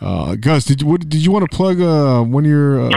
uh, 0.00 0.34
Gus 0.36 0.64
did 0.64 0.80
you 0.82 0.86
what, 0.86 1.00
did 1.08 1.24
you 1.24 1.30
want 1.32 1.50
to 1.50 1.56
plug 1.56 1.80
uh, 1.80 2.22
one 2.22 2.44
of 2.44 2.50
your 2.50 2.80
uh, 2.80 2.90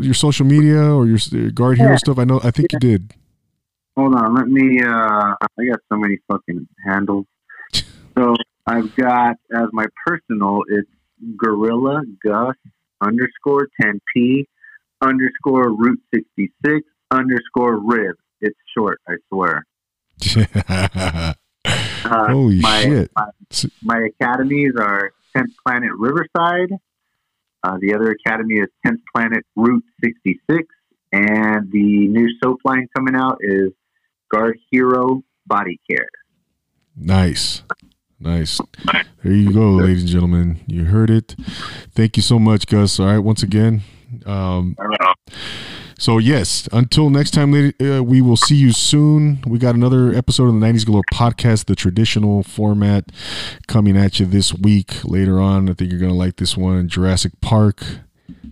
your 0.00 0.14
social 0.14 0.46
media 0.46 0.82
or 0.94 1.06
your, 1.06 1.18
your 1.30 1.50
guard 1.50 1.78
hero 1.78 1.90
Yeah. 1.92 1.96
stuff 1.96 2.18
I 2.18 2.24
know 2.24 2.40
I 2.42 2.50
think 2.50 2.72
you 2.72 2.78
did 2.78 3.14
Hold 3.94 4.14
on, 4.14 4.34
let 4.34 4.46
me. 4.48 4.80
uh 4.82 5.34
I 5.38 5.64
got 5.70 5.80
so 5.90 5.98
many 5.98 6.16
fucking 6.30 6.66
handles. 6.86 7.26
So 8.16 8.34
I've 8.66 8.94
got 8.96 9.36
as 9.54 9.68
my 9.72 9.84
personal, 10.06 10.62
it's 10.68 10.88
Gorilla 11.36 12.02
Gus 12.24 12.54
underscore 13.02 13.68
10p 13.82 14.46
underscore 15.02 15.70
Route 15.74 16.00
66 16.14 16.80
underscore 17.12 17.78
Rib. 17.78 18.16
It's 18.40 18.58
short, 18.76 19.00
I 19.08 19.14
swear. 19.28 19.66
Uh, 22.04 22.26
Holy 22.28 22.58
my, 22.58 22.82
shit. 22.82 23.10
My, 23.14 23.26
my 23.82 24.08
academies 24.08 24.72
are 24.78 25.12
10th 25.36 25.54
Planet 25.64 25.92
Riverside. 25.96 26.72
Uh, 27.62 27.78
the 27.80 27.94
other 27.94 28.10
academy 28.10 28.56
is 28.56 28.66
10th 28.84 28.98
Planet 29.14 29.44
Route 29.54 29.84
66. 30.02 30.66
And 31.12 31.70
the 31.70 32.08
new 32.08 32.28
soap 32.42 32.58
line 32.64 32.88
coming 32.96 33.14
out 33.14 33.38
is 33.40 33.70
Guard 34.32 34.58
Hero 34.70 35.22
Body 35.46 35.78
Care. 35.88 36.08
Nice. 36.96 37.62
Nice. 38.18 38.60
There 39.22 39.32
you 39.32 39.52
go, 39.52 39.70
ladies 39.70 40.02
and 40.02 40.10
gentlemen. 40.10 40.60
You 40.66 40.84
heard 40.84 41.10
it. 41.10 41.34
Thank 41.94 42.16
you 42.16 42.22
so 42.22 42.38
much, 42.38 42.66
Gus. 42.66 42.98
All 42.98 43.06
right, 43.06 43.18
once 43.18 43.42
again. 43.42 43.82
Um, 44.26 44.76
so, 46.02 46.18
yes, 46.18 46.68
until 46.72 47.10
next 47.10 47.30
time, 47.30 47.54
uh, 47.54 48.02
we 48.02 48.20
will 48.20 48.36
see 48.36 48.56
you 48.56 48.72
soon. 48.72 49.40
We 49.46 49.60
got 49.60 49.76
another 49.76 50.12
episode 50.12 50.48
of 50.48 50.54
the 50.60 50.66
90s 50.66 50.84
Galore 50.84 51.04
podcast, 51.14 51.66
the 51.66 51.76
traditional 51.76 52.42
format, 52.42 53.12
coming 53.68 53.96
at 53.96 54.18
you 54.18 54.26
this 54.26 54.52
week. 54.52 55.04
Later 55.04 55.38
on, 55.40 55.70
I 55.70 55.74
think 55.74 55.92
you're 55.92 56.00
going 56.00 56.10
to 56.10 56.18
like 56.18 56.36
this 56.38 56.56
one. 56.56 56.88
Jurassic 56.88 57.40
Park 57.40 57.84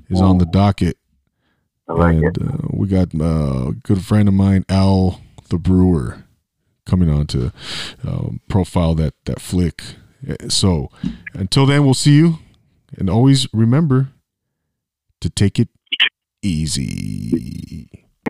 is 0.09 0.21
on 0.21 0.39
the 0.39 0.47
docket. 0.47 0.97
Like 1.89 2.15
and. 2.19 2.39
Uh, 2.41 2.69
we 2.71 2.87
got 2.87 3.09
uh, 3.21 3.71
a 3.71 3.73
good 3.83 4.05
friend 4.05 4.29
of 4.29 4.35
mine, 4.35 4.65
Al 4.69 5.21
the 5.49 5.59
Brewer, 5.59 6.23
coming 6.87 7.11
on 7.11 7.27
to 7.27 7.53
um, 8.07 8.41
profile 8.49 8.95
that 8.95 9.15
that 9.25 9.41
flick. 9.41 9.83
Uh, 10.29 10.49
So 10.49 10.89
until 11.35 11.67
then, 11.67 11.85
we'll 11.85 11.95
see 11.95 12.15
you, 12.15 12.39
and 12.97 13.11
always 13.11 13.49
remember 13.53 14.11
to 15.21 15.29
take 15.29 15.59
it 15.59 15.69
easy. 16.43 18.10